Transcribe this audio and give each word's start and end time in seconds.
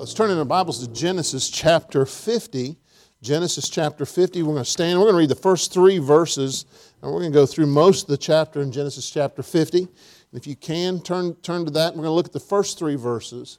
Let's 0.00 0.14
turn 0.14 0.30
in 0.30 0.38
our 0.38 0.46
Bibles 0.46 0.78
to 0.78 0.90
Genesis 0.94 1.50
chapter 1.50 2.06
50. 2.06 2.78
Genesis 3.20 3.68
chapter 3.68 4.06
50. 4.06 4.42
We're 4.42 4.54
going 4.54 4.64
to 4.64 4.70
stand. 4.70 4.98
We're 4.98 5.04
going 5.04 5.16
to 5.16 5.18
read 5.18 5.28
the 5.28 5.34
first 5.34 5.74
three 5.74 5.98
verses, 5.98 6.64
and 7.02 7.12
we're 7.12 7.18
going 7.18 7.30
to 7.30 7.38
go 7.38 7.44
through 7.44 7.66
most 7.66 8.04
of 8.04 8.08
the 8.08 8.16
chapter 8.16 8.62
in 8.62 8.72
Genesis 8.72 9.10
chapter 9.10 9.42
50. 9.42 9.80
And 9.80 9.88
if 10.32 10.46
you 10.46 10.56
can, 10.56 11.02
turn, 11.02 11.34
turn 11.42 11.66
to 11.66 11.70
that. 11.72 11.90
We're 11.90 12.04
going 12.04 12.06
to 12.06 12.12
look 12.12 12.24
at 12.24 12.32
the 12.32 12.40
first 12.40 12.78
three 12.78 12.94
verses. 12.94 13.58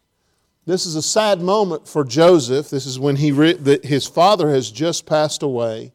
This 0.66 0.88
is 0.88 0.96
a 0.96 1.04
sad 1.04 1.42
moment 1.42 1.88
for 1.88 2.04
Joseph. 2.04 2.72
This 2.72 2.88
is 2.88 2.98
when 2.98 3.18
he 3.18 3.32
re- 3.32 3.54
the, 3.54 3.80
his 3.84 4.08
father 4.08 4.50
has 4.50 4.72
just 4.72 5.06
passed 5.06 5.44
away. 5.44 5.94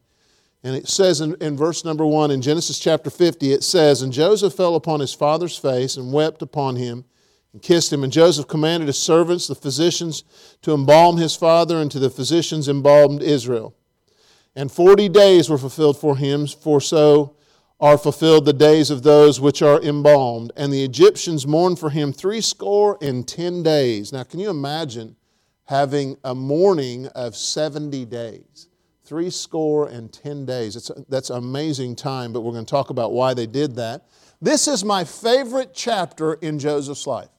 And 0.63 0.77
it 0.77 0.87
says 0.87 1.19
in, 1.19 1.35
in 1.41 1.57
verse 1.57 1.83
number 1.83 2.05
one 2.05 2.31
in 2.31 2.41
Genesis 2.41 2.79
chapter 2.79 3.09
50, 3.09 3.51
it 3.51 3.65
says, 3.65 4.01
And 4.01 4.13
Joseph 4.13 4.53
fell 4.53 4.75
upon 4.75 5.01
his 5.01 5.13
father's 5.13 5.57
face 5.57 5.97
and 5.97 6.13
wept 6.13 6.41
upon 6.41 6.77
him 6.77 7.03
and 7.53 7.61
kissed 7.61 7.91
him. 7.91 8.03
And 8.03 8.13
Joseph 8.13 8.47
commanded 8.47 8.87
his 8.87 8.99
servants, 8.99 9.47
the 9.47 9.55
physicians, 9.55 10.23
to 10.61 10.73
embalm 10.73 11.17
his 11.17 11.35
father, 11.35 11.77
and 11.77 11.89
to 11.91 11.99
the 11.99 12.09
physicians 12.09 12.67
embalmed 12.67 13.21
Israel. 13.21 13.75
And 14.55 14.71
forty 14.71 15.09
days 15.09 15.49
were 15.49 15.57
fulfilled 15.57 15.99
for 15.99 16.17
him, 16.17 16.47
for 16.47 16.81
so 16.81 17.35
are 17.79 17.97
fulfilled 17.97 18.45
the 18.45 18.53
days 18.53 18.89
of 18.89 19.03
those 19.03 19.39
which 19.39 19.61
are 19.61 19.81
embalmed. 19.81 20.51
And 20.55 20.73
the 20.73 20.83
Egyptians 20.83 21.45
mourned 21.45 21.79
for 21.79 21.91
him 21.91 22.11
threescore 22.11 22.97
and 23.01 23.27
ten 23.27 23.61
days. 23.61 24.11
Now, 24.11 24.23
can 24.23 24.39
you 24.39 24.49
imagine 24.49 25.15
having 25.65 26.17
a 26.23 26.33
mourning 26.33 27.07
of 27.07 27.35
70 27.35 28.05
days? 28.05 28.69
Three 29.03 29.29
score 29.29 29.87
and 29.87 30.11
ten 30.11 30.45
days. 30.45 30.75
It's, 30.75 30.91
that's 31.07 31.29
amazing 31.29 31.95
time, 31.95 32.33
but 32.33 32.41
we're 32.41 32.51
going 32.51 32.65
to 32.65 32.69
talk 32.69 32.89
about 32.89 33.13
why 33.13 33.33
they 33.33 33.47
did 33.47 33.75
that. 33.75 34.05
This 34.41 34.67
is 34.67 34.83
my 34.83 35.03
favorite 35.03 35.71
chapter 35.73 36.33
in 36.33 36.59
Joseph's 36.59 37.07
life. 37.07 37.29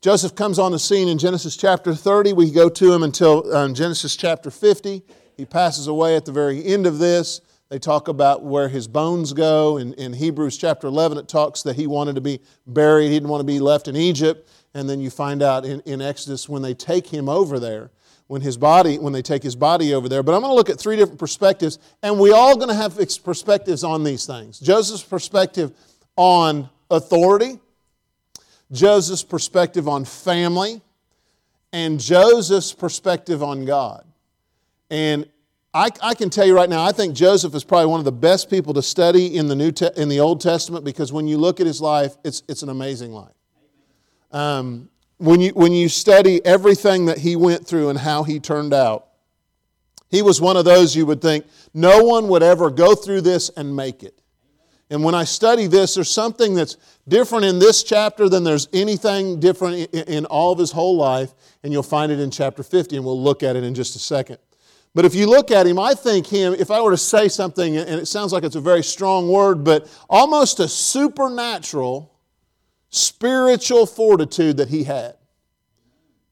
Joseph 0.00 0.34
comes 0.34 0.58
on 0.58 0.72
the 0.72 0.78
scene 0.78 1.08
in 1.08 1.18
Genesis 1.18 1.58
chapter 1.58 1.94
30. 1.94 2.32
We 2.32 2.50
go 2.50 2.70
to 2.70 2.90
him 2.90 3.02
until 3.02 3.54
um, 3.54 3.74
Genesis 3.74 4.16
chapter 4.16 4.50
50. 4.50 5.02
He 5.36 5.44
passes 5.44 5.88
away 5.88 6.16
at 6.16 6.24
the 6.24 6.32
very 6.32 6.64
end 6.64 6.86
of 6.86 6.98
this. 6.98 7.42
They 7.68 7.78
talk 7.78 8.08
about 8.08 8.42
where 8.42 8.70
his 8.70 8.88
bones 8.88 9.34
go. 9.34 9.76
In, 9.76 9.92
in 9.94 10.14
Hebrews 10.14 10.56
chapter 10.56 10.86
11, 10.86 11.18
it 11.18 11.28
talks 11.28 11.62
that 11.64 11.76
he 11.76 11.86
wanted 11.86 12.14
to 12.14 12.22
be 12.22 12.40
buried, 12.66 13.08
he 13.08 13.14
didn't 13.14 13.28
want 13.28 13.40
to 13.42 13.46
be 13.46 13.60
left 13.60 13.88
in 13.88 13.96
Egypt. 13.96 14.48
And 14.72 14.88
then 14.88 15.00
you 15.00 15.10
find 15.10 15.42
out 15.42 15.66
in, 15.66 15.80
in 15.80 16.00
Exodus 16.00 16.48
when 16.48 16.62
they 16.62 16.72
take 16.72 17.06
him 17.06 17.28
over 17.28 17.58
there, 17.58 17.90
when 18.26 18.40
his 18.40 18.56
body, 18.56 18.98
when 18.98 19.12
they 19.12 19.20
take 19.22 19.42
his 19.42 19.54
body 19.54 19.92
over 19.92 20.08
there. 20.08 20.22
But 20.22 20.34
I'm 20.34 20.40
going 20.40 20.50
to 20.50 20.56
look 20.56 20.70
at 20.70 20.80
three 20.80 20.96
different 20.96 21.18
perspectives, 21.18 21.78
and 22.02 22.18
we 22.18 22.32
all 22.32 22.56
going 22.56 22.68
to 22.68 22.74
have 22.74 22.98
perspectives 23.22 23.84
on 23.84 24.02
these 24.02 24.24
things. 24.24 24.60
Joseph's 24.60 25.02
perspective 25.02 25.72
on 26.16 26.70
authority, 26.90 27.60
Joseph's 28.72 29.24
perspective 29.24 29.88
on 29.88 30.04
family, 30.04 30.80
and 31.72 32.00
Joseph's 32.00 32.72
perspective 32.72 33.42
on 33.42 33.64
God. 33.64 34.04
And 34.90 35.26
I, 35.72 35.90
I, 36.02 36.14
can 36.14 36.30
tell 36.30 36.46
you 36.46 36.54
right 36.54 36.68
now, 36.68 36.82
I 36.82 36.90
think 36.90 37.14
Joseph 37.14 37.54
is 37.54 37.62
probably 37.62 37.86
one 37.86 38.00
of 38.00 38.04
the 38.04 38.12
best 38.12 38.50
people 38.50 38.74
to 38.74 38.82
study 38.82 39.36
in 39.36 39.46
the 39.46 39.54
New 39.54 39.70
Te- 39.70 39.90
in 39.96 40.08
the 40.08 40.18
Old 40.18 40.40
Testament 40.40 40.84
because 40.84 41.12
when 41.12 41.28
you 41.28 41.38
look 41.38 41.60
at 41.60 41.66
his 41.66 41.80
life, 41.80 42.16
it's, 42.24 42.42
it's 42.48 42.62
an 42.62 42.70
amazing 42.70 43.12
life. 43.12 43.34
Um, 44.32 44.88
when 45.18 45.40
you 45.40 45.50
when 45.50 45.72
you 45.72 45.88
study 45.88 46.44
everything 46.46 47.06
that 47.06 47.18
he 47.18 47.36
went 47.36 47.66
through 47.66 47.90
and 47.90 47.98
how 47.98 48.22
he 48.22 48.40
turned 48.40 48.72
out, 48.72 49.08
he 50.08 50.22
was 50.22 50.40
one 50.40 50.56
of 50.56 50.64
those 50.64 50.96
you 50.96 51.04
would 51.06 51.20
think 51.20 51.46
no 51.74 52.04
one 52.04 52.28
would 52.28 52.42
ever 52.42 52.70
go 52.70 52.94
through 52.94 53.20
this 53.20 53.50
and 53.50 53.74
make 53.76 54.02
it. 54.02 54.19
And 54.90 55.04
when 55.04 55.14
I 55.14 55.24
study 55.24 55.66
this, 55.68 55.94
there's 55.94 56.10
something 56.10 56.54
that's 56.54 56.76
different 57.06 57.44
in 57.44 57.58
this 57.58 57.82
chapter 57.84 58.28
than 58.28 58.42
there's 58.42 58.68
anything 58.72 59.38
different 59.38 59.94
in 59.94 60.26
all 60.26 60.52
of 60.52 60.58
his 60.58 60.72
whole 60.72 60.96
life. 60.96 61.32
And 61.62 61.72
you'll 61.72 61.82
find 61.82 62.10
it 62.10 62.18
in 62.18 62.30
chapter 62.30 62.62
50, 62.62 62.96
and 62.96 63.04
we'll 63.04 63.22
look 63.22 63.42
at 63.42 63.54
it 63.54 63.62
in 63.62 63.74
just 63.74 63.94
a 63.94 64.00
second. 64.00 64.38
But 64.94 65.04
if 65.04 65.14
you 65.14 65.26
look 65.28 65.52
at 65.52 65.66
him, 65.66 65.78
I 65.78 65.94
think 65.94 66.26
him, 66.26 66.54
if 66.54 66.70
I 66.70 66.80
were 66.80 66.90
to 66.90 66.96
say 66.96 67.28
something, 67.28 67.76
and 67.76 68.00
it 68.00 68.06
sounds 68.06 68.32
like 68.32 68.42
it's 68.42 68.56
a 68.56 68.60
very 68.60 68.82
strong 68.82 69.28
word, 69.30 69.62
but 69.62 69.88
almost 70.08 70.58
a 70.58 70.66
supernatural 70.66 72.10
spiritual 72.90 73.86
fortitude 73.86 74.56
that 74.58 74.68
he 74.68 74.84
had. 74.84 75.14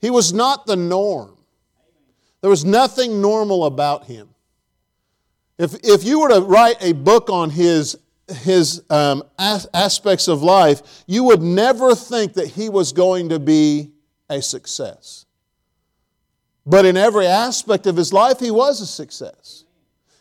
He 0.00 0.10
was 0.10 0.32
not 0.32 0.66
the 0.66 0.76
norm, 0.76 1.36
there 2.40 2.50
was 2.50 2.64
nothing 2.64 3.20
normal 3.20 3.64
about 3.64 4.04
him. 4.04 4.28
If, 5.58 5.74
if 5.82 6.04
you 6.04 6.20
were 6.20 6.28
to 6.28 6.40
write 6.40 6.76
a 6.80 6.92
book 6.92 7.30
on 7.30 7.50
his 7.50 7.96
his 8.30 8.82
um, 8.90 9.22
as- 9.38 9.68
aspects 9.72 10.28
of 10.28 10.42
life, 10.42 11.04
you 11.06 11.24
would 11.24 11.42
never 11.42 11.94
think 11.94 12.34
that 12.34 12.48
he 12.48 12.68
was 12.68 12.92
going 12.92 13.30
to 13.30 13.38
be 13.38 13.90
a 14.28 14.42
success. 14.42 15.26
But 16.66 16.84
in 16.84 16.96
every 16.96 17.26
aspect 17.26 17.86
of 17.86 17.96
his 17.96 18.12
life, 18.12 18.40
he 18.40 18.50
was 18.50 18.80
a 18.80 18.86
success. 18.86 19.64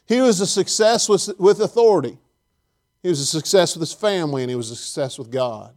He 0.06 0.22
was 0.22 0.40
a 0.40 0.48
success 0.48 1.10
with, 1.10 1.30
with 1.38 1.60
authority, 1.60 2.18
he 3.04 3.10
was 3.10 3.20
a 3.20 3.26
success 3.26 3.76
with 3.76 3.82
his 3.82 3.94
family, 3.94 4.44
and 4.44 4.50
he 4.50 4.56
was 4.56 4.72
a 4.72 4.76
success 4.76 5.20
with 5.20 5.30
God. 5.30 5.77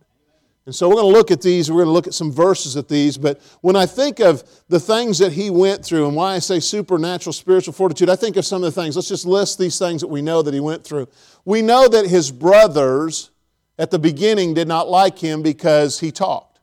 And 0.66 0.74
so 0.74 0.88
we're 0.88 0.96
going 0.96 1.12
to 1.12 1.18
look 1.18 1.30
at 1.30 1.40
these, 1.40 1.70
we're 1.70 1.78
going 1.78 1.88
to 1.88 1.92
look 1.92 2.06
at 2.06 2.14
some 2.14 2.30
verses 2.30 2.76
at 2.76 2.86
these, 2.86 3.16
but 3.16 3.40
when 3.62 3.76
I 3.76 3.86
think 3.86 4.20
of 4.20 4.44
the 4.68 4.78
things 4.78 5.18
that 5.18 5.32
he 5.32 5.50
went 5.50 5.84
through 5.84 6.06
and 6.06 6.14
why 6.14 6.34
I 6.34 6.38
say 6.38 6.60
supernatural 6.60 7.32
spiritual 7.32 7.72
fortitude, 7.72 8.10
I 8.10 8.16
think 8.16 8.36
of 8.36 8.44
some 8.44 8.62
of 8.62 8.72
the 8.72 8.80
things. 8.80 8.94
Let's 8.94 9.08
just 9.08 9.26
list 9.26 9.58
these 9.58 9.78
things 9.78 10.02
that 10.02 10.08
we 10.08 10.20
know 10.20 10.42
that 10.42 10.52
he 10.52 10.60
went 10.60 10.84
through. 10.84 11.08
We 11.44 11.62
know 11.62 11.88
that 11.88 12.06
his 12.06 12.30
brothers 12.30 13.30
at 13.78 13.90
the 13.90 13.98
beginning 13.98 14.52
did 14.52 14.68
not 14.68 14.88
like 14.88 15.18
him 15.18 15.42
because 15.42 15.98
he 15.98 16.12
talked. 16.12 16.60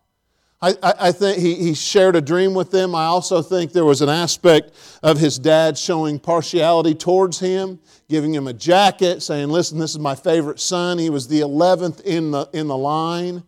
I, 0.61 0.69
I, 0.81 0.93
I 0.99 1.11
think 1.11 1.39
he, 1.39 1.55
he 1.55 1.73
shared 1.73 2.15
a 2.15 2.21
dream 2.21 2.53
with 2.53 2.71
them. 2.71 2.95
I 2.95 3.05
also 3.05 3.41
think 3.41 3.73
there 3.73 3.85
was 3.85 4.01
an 4.01 4.09
aspect 4.09 4.71
of 5.03 5.19
his 5.19 5.37
dad 5.37 5.77
showing 5.77 6.19
partiality 6.19 6.95
towards 6.95 7.39
him, 7.39 7.79
giving 8.09 8.33
him 8.33 8.47
a 8.47 8.53
jacket, 8.53 9.21
saying, 9.21 9.49
Listen, 9.49 9.77
this 9.77 9.91
is 9.91 9.99
my 9.99 10.15
favorite 10.15 10.59
son. 10.59 10.97
He 10.97 11.09
was 11.09 11.27
the 11.27 11.41
11th 11.41 12.01
in 12.01 12.31
the, 12.31 12.49
in 12.53 12.67
the 12.67 12.77
line. 12.77 13.43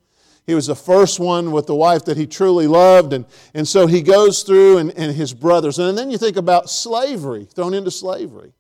He 0.50 0.56
was 0.56 0.66
the 0.66 0.76
first 0.76 1.20
one 1.20 1.52
with 1.52 1.68
the 1.68 1.76
wife 1.76 2.06
that 2.06 2.18
he 2.18 2.26
truly 2.26 2.66
loved. 2.66 3.14
And, 3.14 3.28
and 3.54 3.68
so 3.68 3.86
he 3.86 4.02
goes 4.02 4.42
through 4.42 4.80
and, 4.80 4.90
and 4.98 5.16
his 5.16 5.32
brothers. 5.32 5.78
And 5.78 5.96
then 5.96 6.10
you 6.10 6.18
think 6.18 6.38
about 6.38 6.72
slavery, 6.72 7.46
thrown 7.46 7.76
into 7.76 7.92
slavery. 7.92 8.54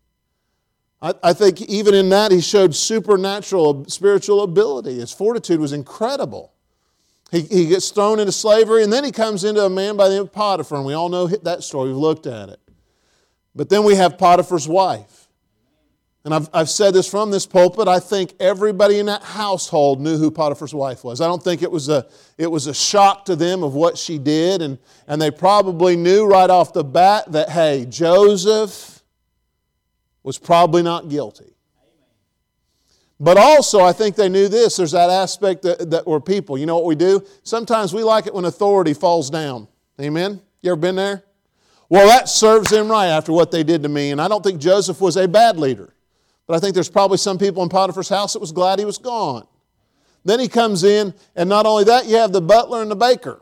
I, 1.02 1.16
I 1.24 1.34
think 1.34 1.64
even 1.64 1.96
in 1.96 2.10
that, 2.10 2.32
he 2.32 2.42
showed 2.42 2.76
supernatural 2.76 3.86
spiritual 3.86 4.44
ability. 4.44 5.00
His 5.00 5.12
fortitude 5.12 5.60
was 5.60 5.74
incredible. 5.74 6.54
He, 7.32 7.42
he 7.42 7.66
gets 7.66 7.90
thrown 7.90 8.20
into 8.20 8.34
slavery, 8.34 8.84
and 8.84 8.94
then 8.94 9.04
he 9.04 9.12
comes 9.12 9.44
into 9.44 9.66
a 9.66 9.70
man 9.70 9.98
by 9.98 10.10
the 10.10 10.14
name 10.14 10.24
of 10.26 10.32
Potiphar. 10.32 10.78
And 10.78 10.86
we 10.86 10.94
all 10.94 11.10
know 11.10 11.26
that 11.26 11.64
story, 11.64 11.88
we've 11.88 11.98
looked 11.98 12.28
at 12.28 12.50
it. 12.50 12.60
But 13.56 13.70
then 13.70 13.84
we 13.84 13.96
have 13.96 14.20
Potiphar's 14.20 14.68
wife. 14.68 15.19
And 16.26 16.34
I've, 16.34 16.50
I've 16.54 16.70
said 16.70 16.94
this 16.94 17.10
from 17.10 17.32
this 17.32 17.46
pulpit, 17.46 17.88
I 17.88 18.00
think 18.00 18.34
everybody 18.40 19.00
in 19.00 19.06
that 19.06 19.24
household 19.24 20.02
knew 20.02 20.18
who 20.18 20.30
Potiphar's 20.30 20.74
wife 20.74 21.04
was. 21.04 21.22
I 21.22 21.28
don't 21.28 21.42
think 21.42 21.64
it 21.64 21.72
was 21.72 21.88
a, 21.88 22.06
it 22.38 22.48
was 22.52 22.68
a 22.68 22.74
shock 22.74 23.26
to 23.26 23.38
them 23.38 23.64
of 23.64 23.74
what 23.74 23.98
she 23.98 24.18
did. 24.18 24.62
And, 24.62 24.78
and 25.08 25.22
they 25.22 25.32
probably 25.32 25.96
knew 25.96 26.26
right 26.26 26.50
off 26.50 26.74
the 26.74 26.84
bat 26.84 27.32
that, 27.32 27.50
hey, 27.50 27.86
Joseph 27.90 29.02
was 30.22 30.38
probably 30.38 30.84
not 30.84 31.08
guilty. 31.08 31.56
But 33.22 33.38
also, 33.38 33.82
I 33.82 33.94
think 33.94 34.16
they 34.16 34.30
knew 34.30 34.48
this. 34.48 34.78
There's 34.78 34.92
that 34.92 35.10
aspect 35.10 35.62
that, 35.64 35.90
that 35.90 36.06
we're 36.06 36.22
people. 36.22 36.58
You 36.58 36.66
know 36.66 36.76
what 36.76 36.86
we 36.86 36.96
do? 36.96 37.26
Sometimes 37.44 37.94
we 37.94 38.04
like 38.04 38.28
it 38.28 38.34
when 38.34 38.46
authority 38.46 38.94
falls 38.94 39.30
down. 39.30 39.68
Amen? 40.00 40.42
You 40.62 40.72
ever 40.72 40.80
been 40.80 40.96
there? 40.96 41.24
Well, 41.90 42.08
that 42.08 42.30
serves 42.30 42.70
them 42.70 42.90
right 42.90 43.08
after 43.08 43.34
what 43.34 43.52
they 43.52 43.64
did 43.64 43.84
to 43.84 43.90
me. 43.90 44.12
And 44.12 44.22
I 44.22 44.28
don't 44.28 44.44
think 44.44 44.62
Joseph 44.62 45.02
was 45.02 45.18
a 45.18 45.28
bad 45.28 45.58
leader. 45.58 45.94
But 46.50 46.56
I 46.56 46.60
think 46.62 46.74
there's 46.74 46.90
probably 46.90 47.20
some 47.20 47.38
people 47.38 47.62
in 47.62 47.70
Potiphar's 47.70 48.10
house 48.10 48.34
that 48.34 48.40
was 48.40 48.52
glad 48.52 48.80
he 48.80 48.86
was 48.86 48.98
gone. 48.98 49.46
Then 50.26 50.40
he 50.40 50.48
comes 50.48 50.84
in, 50.84 51.14
and 51.36 51.48
not 51.48 51.68
only 51.68 51.84
that, 51.84 52.08
you 52.08 52.16
have 52.16 52.32
the 52.32 52.42
butler 52.42 52.82
and 52.82 52.90
the 52.90 52.96
baker. 52.96 53.40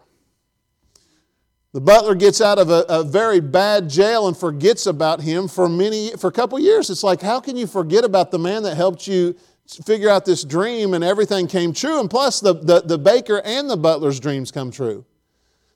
The 1.72 1.80
butler 1.80 2.16
gets 2.16 2.42
out 2.42 2.60
of 2.60 2.70
a, 2.70 2.84
a, 2.90 3.06
very 3.06 3.40
bad 3.40 3.90
jail 3.90 4.28
and 4.28 4.36
forgets 4.36 4.88
about 4.88 5.22
him 5.22 5.48
for 5.48 5.70
many 5.70 6.12
for 6.18 6.28
a 6.28 6.34
couple 6.34 6.60
years. 6.60 6.90
It's 6.90 7.02
like, 7.02 7.22
how 7.22 7.40
can 7.40 7.56
you 7.56 7.66
forget 7.66 8.04
about 8.04 8.30
the 8.30 8.40
man 8.40 8.64
that 8.64 8.76
helped 8.76 9.08
you 9.08 9.38
figure 9.86 10.10
out 10.10 10.26
this 10.26 10.44
dream 10.44 10.94
and 10.94 11.02
everything 11.02 11.48
came 11.48 11.72
true? 11.72 12.02
And 12.02 12.10
plus, 12.10 12.42
the, 12.42 12.56
the, 12.56 12.82
the 12.82 12.98
baker 12.98 13.42
and 13.46 13.70
the 13.70 13.78
butler's 13.78 14.20
dreams 14.20 14.52
come 14.52 14.70
true. 14.70 15.06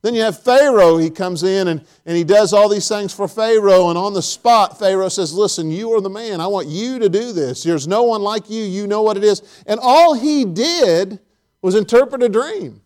Then 0.01 0.15
you 0.15 0.21
have 0.21 0.41
Pharaoh. 0.41 0.97
He 0.97 1.09
comes 1.11 1.43
in 1.43 1.67
and, 1.67 1.85
and 2.05 2.17
he 2.17 2.23
does 2.23 2.53
all 2.53 2.67
these 2.67 2.87
things 2.87 3.13
for 3.13 3.27
Pharaoh. 3.27 3.89
And 3.89 3.97
on 3.97 4.13
the 4.13 4.21
spot, 4.21 4.79
Pharaoh 4.79 5.09
says, 5.09 5.33
Listen, 5.33 5.69
you 5.69 5.91
are 5.93 6.01
the 6.01 6.09
man. 6.09 6.41
I 6.41 6.47
want 6.47 6.67
you 6.67 6.97
to 6.99 7.09
do 7.09 7.31
this. 7.31 7.63
There's 7.63 7.87
no 7.87 8.03
one 8.03 8.21
like 8.21 8.49
you. 8.49 8.63
You 8.63 8.87
know 8.87 9.03
what 9.03 9.17
it 9.17 9.23
is. 9.23 9.63
And 9.67 9.79
all 9.81 10.13
he 10.15 10.43
did 10.43 11.19
was 11.61 11.75
interpret 11.75 12.23
a 12.23 12.29
dream. 12.29 12.81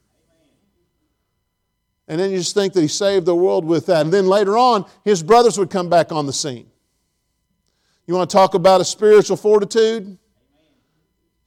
And 2.07 2.19
then 2.19 2.31
you 2.31 2.37
just 2.37 2.53
think 2.53 2.73
that 2.73 2.81
he 2.81 2.87
saved 2.87 3.25
the 3.25 3.35
world 3.35 3.65
with 3.65 3.85
that. 3.87 4.01
And 4.01 4.13
then 4.13 4.27
later 4.27 4.57
on, 4.57 4.85
his 5.03 5.23
brothers 5.23 5.57
would 5.57 5.69
come 5.69 5.89
back 5.89 6.11
on 6.11 6.25
the 6.25 6.33
scene. 6.33 6.69
You 8.05 8.13
want 8.13 8.29
to 8.29 8.35
talk 8.35 8.53
about 8.53 8.81
a 8.81 8.85
spiritual 8.85 9.37
fortitude? 9.37 10.17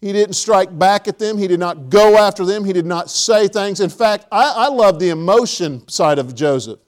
He 0.00 0.12
didn't 0.12 0.34
strike 0.34 0.76
back 0.78 1.08
at 1.08 1.18
them. 1.18 1.38
He 1.38 1.48
did 1.48 1.58
not 1.58 1.90
go 1.90 2.16
after 2.16 2.44
them. 2.44 2.64
He 2.64 2.72
did 2.72 2.86
not 2.86 3.10
say 3.10 3.48
things. 3.48 3.80
In 3.80 3.90
fact, 3.90 4.26
I, 4.30 4.52
I 4.56 4.68
love 4.68 5.00
the 5.00 5.10
emotion 5.10 5.86
side 5.88 6.18
of 6.18 6.34
Joseph. 6.34 6.78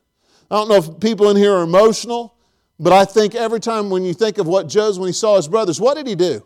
I 0.51 0.57
don't 0.57 0.69
know 0.69 0.77
if 0.77 1.01
people 1.01 1.31
in 1.31 1.37
here 1.37 1.53
are 1.53 1.63
emotional, 1.63 2.37
but 2.79 2.93
I 2.93 3.05
think 3.05 3.35
every 3.35 3.61
time 3.61 3.91
when 3.91 4.05
you 4.05 4.15
think 4.15 4.39
of 4.39 4.47
what 4.47 4.69
Joseph, 4.69 5.01
when 5.01 5.09
he 5.09 5.13
saw 5.13 5.37
his 5.37 5.49
brothers, 5.49 5.81
what 5.81 5.97
did 5.97 6.07
he 6.07 6.15
do? 6.15 6.45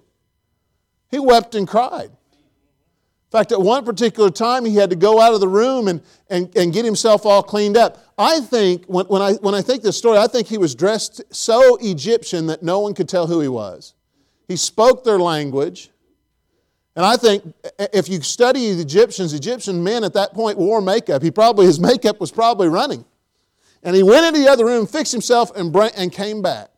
He 1.11 1.19
wept 1.19 1.55
and 1.55 1.69
cried. 1.69 2.11
In 2.11 3.39
fact, 3.39 3.53
at 3.53 3.61
one 3.61 3.85
particular 3.85 4.31
time, 4.31 4.65
he 4.65 4.77
had 4.77 4.91
to 4.91 4.97
go 4.97 5.21
out 5.21 5.35
of 5.35 5.41
the 5.41 5.49
room 5.49 5.89
and, 5.89 6.03
and, 6.31 6.55
and 6.57 6.73
get 6.73 6.85
himself 6.85 7.27
all 7.27 7.43
cleaned 7.43 7.77
up. 7.77 7.99
I 8.17 8.41
think, 8.41 8.87
when, 8.87 9.07
when, 9.07 9.23
I, 9.23 9.33
when 9.35 9.55
I 9.55 9.63
think 9.63 9.83
this 9.83 9.99
story, 9.99 10.19
I 10.19 10.29
think 10.29 10.47
he 10.47 10.59
was 10.59 10.75
dressed 10.75 11.23
so 11.35 11.77
Egyptian 11.81 12.47
that 12.47 12.63
no 12.63 12.81
one 12.81 12.95
could 12.95 13.09
tell 13.09 13.27
who 13.27 13.41
he 13.41 13.49
was. 13.49 13.95
He 14.47 14.57
spoke 14.57 15.05
their 15.05 15.19
language. 15.19 15.91
And 16.97 17.05
I 17.05 17.17
think 17.17 17.55
if 17.93 18.09
you 18.09 18.23
study 18.23 18.73
the 18.73 18.83
Egyptians, 18.83 19.35
Egyptian 19.35 19.83
men 19.83 20.05
at 20.05 20.13
that 20.15 20.33
point 20.33 20.57
wore 20.57 20.81
makeup. 20.81 21.23
He 21.23 21.31
probably, 21.31 21.67
his 21.67 21.81
makeup 21.81 22.21
was 22.21 22.31
probably 22.31 22.69
running. 22.69 23.05
And 23.83 23.97
he 23.97 24.03
went 24.03 24.27
into 24.27 24.41
the 24.41 24.49
other 24.49 24.65
room, 24.65 24.87
fixed 24.87 25.13
himself, 25.13 25.55
and, 25.57 25.75
and 25.97 26.13
came 26.13 26.41
back. 26.41 26.71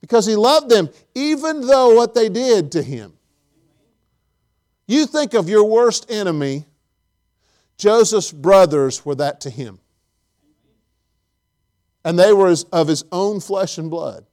Because 0.00 0.26
he 0.26 0.34
loved 0.34 0.68
them, 0.68 0.90
even 1.14 1.66
though 1.66 1.94
what 1.94 2.14
they 2.14 2.28
did 2.28 2.72
to 2.72 2.82
him. 2.82 3.12
You 4.86 5.06
think 5.06 5.34
of 5.34 5.48
your 5.48 5.64
worst 5.64 6.10
enemy, 6.10 6.66
Joseph's 7.76 8.32
brothers 8.32 9.04
were 9.04 9.14
that 9.16 9.40
to 9.42 9.50
him. 9.50 9.78
And 12.04 12.18
they 12.18 12.32
were 12.32 12.54
of 12.72 12.88
his 12.88 13.04
own 13.10 13.40
flesh 13.40 13.78
and 13.78 13.90
blood. 13.90 14.24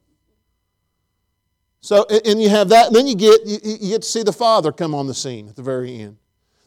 So, 1.83 2.05
and 2.05 2.41
you 2.41 2.47
have 2.47 2.69
that, 2.69 2.87
and 2.87 2.95
then 2.95 3.07
you 3.07 3.15
get, 3.15 3.45
you, 3.45 3.59
get 3.89 4.03
to 4.03 4.07
see 4.07 4.23
the 4.23 4.31
father 4.31 4.71
come 4.71 4.95
on 4.95 5.05
the 5.05 5.13
scene 5.13 5.49
at 5.49 5.57
the 5.57 5.61
very 5.61 5.99
end. 5.99 6.15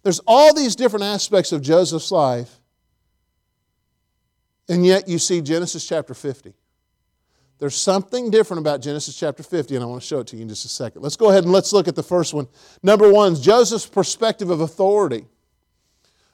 There's 0.03 0.21
all 0.27 0.53
these 0.53 0.77
different 0.77 1.07
aspects 1.07 1.53
of 1.53 1.63
Joseph's 1.63 2.13
life, 2.13 2.61
and 4.69 4.85
yet 4.85 5.09
you 5.09 5.19
see 5.19 5.41
Genesis 5.41 5.89
chapter 5.89 6.13
50. 6.13 6.53
There's 7.59 7.75
something 7.75 8.31
different 8.31 8.61
about 8.61 8.83
Genesis 8.83 9.19
chapter 9.19 9.43
50, 9.43 9.77
and 9.77 9.83
I 9.83 9.87
want 9.87 10.03
to 10.03 10.07
show 10.07 10.21
it 10.21 10.27
to 10.27 10.37
you 10.37 10.43
in 10.43 10.51
just 10.51 10.67
a 10.67 10.69
second. 10.69 11.01
Let's 11.01 11.17
go 11.17 11.31
ahead 11.31 11.45
and 11.45 11.53
let's 11.53 11.73
look 11.73 11.89
at 11.89 11.95
the 11.95 12.03
first 12.03 12.35
one. 12.35 12.47
Number 12.83 13.11
one, 13.11 13.37
Joseph's 13.37 13.87
perspective 13.87 14.51
of 14.51 14.61
authority. 14.61 15.25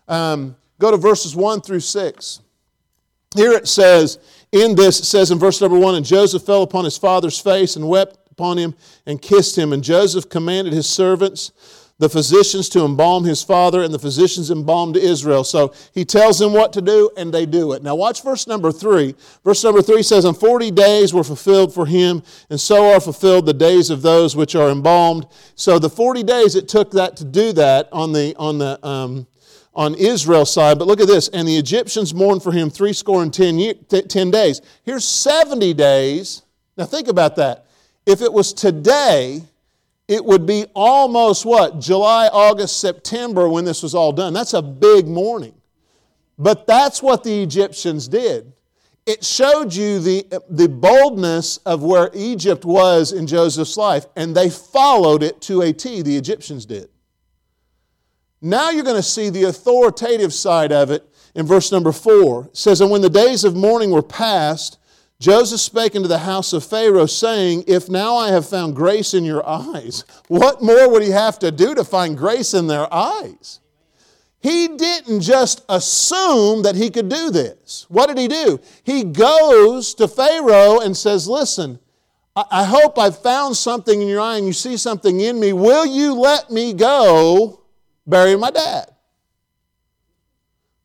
Um, 0.09 0.57
go 0.81 0.91
to 0.91 0.97
verses 0.97 1.37
1 1.37 1.61
through 1.61 1.79
6. 1.79 2.41
Here 3.37 3.53
it 3.53 3.69
says, 3.69 4.19
in 4.51 4.75
this, 4.75 4.99
it 4.99 5.05
says 5.05 5.31
in 5.31 5.39
verse 5.39 5.61
number 5.61 5.79
1, 5.79 5.95
and 5.95 6.05
Joseph 6.05 6.43
fell 6.43 6.65
upon 6.65 6.85
his 6.85 6.99
father's 6.99 7.39
face 7.39 7.77
and 7.77 7.89
wept 7.89 8.19
upon 8.33 8.59
him 8.59 8.75
and 9.07 9.23
kissed 9.23 9.57
him. 9.57 9.73
And 9.73 9.85
Joseph 9.85 10.29
commanded 10.29 10.73
his 10.73 10.89
servants 10.89 11.53
the 11.99 12.09
physicians 12.09 12.69
to 12.71 12.85
embalm 12.85 13.23
his 13.23 13.45
father, 13.45 13.83
and 13.85 13.95
the 13.95 13.99
physicians 13.99 14.51
embalmed 14.51 14.97
Israel. 14.97 15.45
So 15.45 15.73
he 15.95 16.05
tells 16.05 16.37
them 16.37 16.53
what 16.53 16.73
to 16.73 16.83
do, 16.83 17.11
and 17.17 17.33
they 17.33 17.47
do 17.47 17.75
it. 17.75 17.83
Now, 17.85 17.95
watch 17.95 18.25
verse 18.25 18.49
number 18.49 18.73
three. 18.73 19.15
Verse 19.45 19.63
number 19.63 19.83
three 19.83 20.03
says, 20.03 20.25
And 20.25 20.37
forty 20.37 20.73
days 20.73 21.15
were 21.15 21.23
fulfilled 21.23 21.73
for 21.73 21.87
him, 21.87 22.25
and 22.51 22.61
so 22.61 22.93
are 22.93 23.01
fulfilled 23.01 23.47
the 23.47 23.55
days 23.55 23.89
of 23.89 24.03
those 24.03 24.35
which 24.35 24.57
are 24.57 24.71
embalmed. 24.71 25.29
So 25.55 25.79
the 25.79 25.91
forty 25.91 26.25
days 26.25 26.57
it 26.57 26.67
took 26.67 26.91
that 26.93 27.17
to 27.19 27.25
do 27.25 27.53
that 27.53 27.89
on 27.93 28.13
the 28.13 28.35
on 28.37 28.59
the 28.59 28.85
um, 28.85 29.29
on 29.75 29.95
Israel's 29.95 30.53
side. 30.53 30.81
But 30.81 30.89
look 30.89 31.01
at 31.01 31.07
this. 31.07 31.29
And 31.29 31.47
the 31.47 31.57
Egyptians 31.57 32.13
mourned 32.13 32.43
for 32.43 32.51
him 32.51 32.69
three 32.69 32.95
score 32.95 33.23
and 33.23 33.33
ten, 33.33 33.59
year, 33.59 33.75
t- 33.75 34.03
ten 34.03 34.33
days. 34.33 34.61
Here's 34.83 35.05
70 35.05 35.73
days. 35.75 36.43
Now 36.77 36.87
think 36.87 37.07
about 37.09 37.37
that. 37.37 37.67
If 38.07 38.21
it 38.23 38.33
was 38.33 38.53
today, 38.53 39.43
it 40.09 40.25
would 40.25 40.47
be 40.47 40.67
almost 40.75 41.47
what? 41.47 41.81
July, 41.81 42.29
August, 42.29 42.81
September 42.81 43.49
when 43.49 43.65
this 43.65 43.83
was 43.83 43.95
all 43.95 44.13
done. 44.13 44.33
That's 44.33 44.55
a 44.55 44.63
big 44.63 45.07
morning. 45.07 45.55
But 46.39 46.67
that's 46.67 47.03
what 47.03 47.23
the 47.23 47.43
Egyptians 47.43 48.09
did. 48.09 48.53
It 49.05 49.25
showed 49.25 49.75
you 49.75 49.99
the, 49.99 50.27
the 50.49 50.69
boldness 50.69 51.59
of 51.59 51.83
where 51.83 52.11
Egypt 52.15 52.65
was 52.65 53.13
in 53.13 53.27
Joseph's 53.27 53.77
life, 53.77 54.07
and 54.17 54.35
they 54.35 54.49
followed 54.49 55.23
it 55.23 55.41
to 55.43 55.63
a 55.63 55.73
T, 55.73 56.03
the 56.03 56.17
Egyptians 56.17 56.67
did. 56.67 56.89
Now 58.41 58.71
you're 58.71 58.85
going 58.85 58.97
to 58.97 59.03
see 59.03 59.31
the 59.31 59.45
authoritative 59.45 60.33
side 60.33 60.73
of 60.73 60.91
it 60.91 61.09
in 61.35 61.47
verse 61.47 61.73
number 61.73 61.93
four. 61.93 62.47
It 62.47 62.57
says, 62.57 62.81
And 62.81 62.91
when 62.91 63.01
the 63.01 63.11
days 63.11 63.45
of 63.45 63.57
mourning 63.57 63.91
were 63.91 64.03
past, 64.03 64.79
Joseph 65.23 65.61
spake 65.61 65.95
unto 65.95 66.09
the 66.09 66.19
house 66.19 66.53
of 66.53 66.65
Pharaoh, 66.65 67.07
saying, 67.07 67.63
If 67.69 67.89
now 67.89 68.17
I 68.17 68.31
have 68.31 68.49
found 68.49 68.75
grace 68.75 69.15
in 69.15 69.25
your 69.25 69.49
eyes, 69.49 70.03
what 70.27 70.61
more 70.61 70.91
would 70.91 71.05
he 71.05 71.11
have 71.11 71.39
to 71.39 71.53
do 71.53 71.77
to 71.77 71.85
find 71.85 72.19
grace 72.19 72.55
in 72.55 72.67
their 72.67 72.93
eyes? 72.93 73.61
He 74.41 74.67
didn't 74.67 75.21
just 75.21 75.65
assume 75.69 76.65
that 76.65 76.75
he 76.75 76.91
could 76.91 77.09
do 77.09 77.31
this. 77.31 77.87
What 77.89 78.09
did 78.09 78.19
he 78.19 78.27
do? 78.27 78.59
He 78.83 79.05
goes 79.05 79.95
to 79.95 80.09
Pharaoh 80.09 80.81
and 80.81 80.97
says, 80.97 81.29
Listen, 81.29 81.79
I 82.35 82.65
hope 82.65 82.99
I've 82.99 83.23
found 83.23 83.57
something 83.57 84.03
in 84.03 84.09
your 84.09 84.21
eye 84.21 84.39
and 84.39 84.47
you 84.49 84.53
see 84.53 84.77
something 84.77 85.21
in 85.21 85.39
me. 85.39 85.53
Will 85.53 85.87
you 85.87 86.15
let 86.15 86.51
me 86.51 86.73
go 86.73 87.63
bury 88.09 88.35
my 88.35 88.51
dad? 88.51 88.91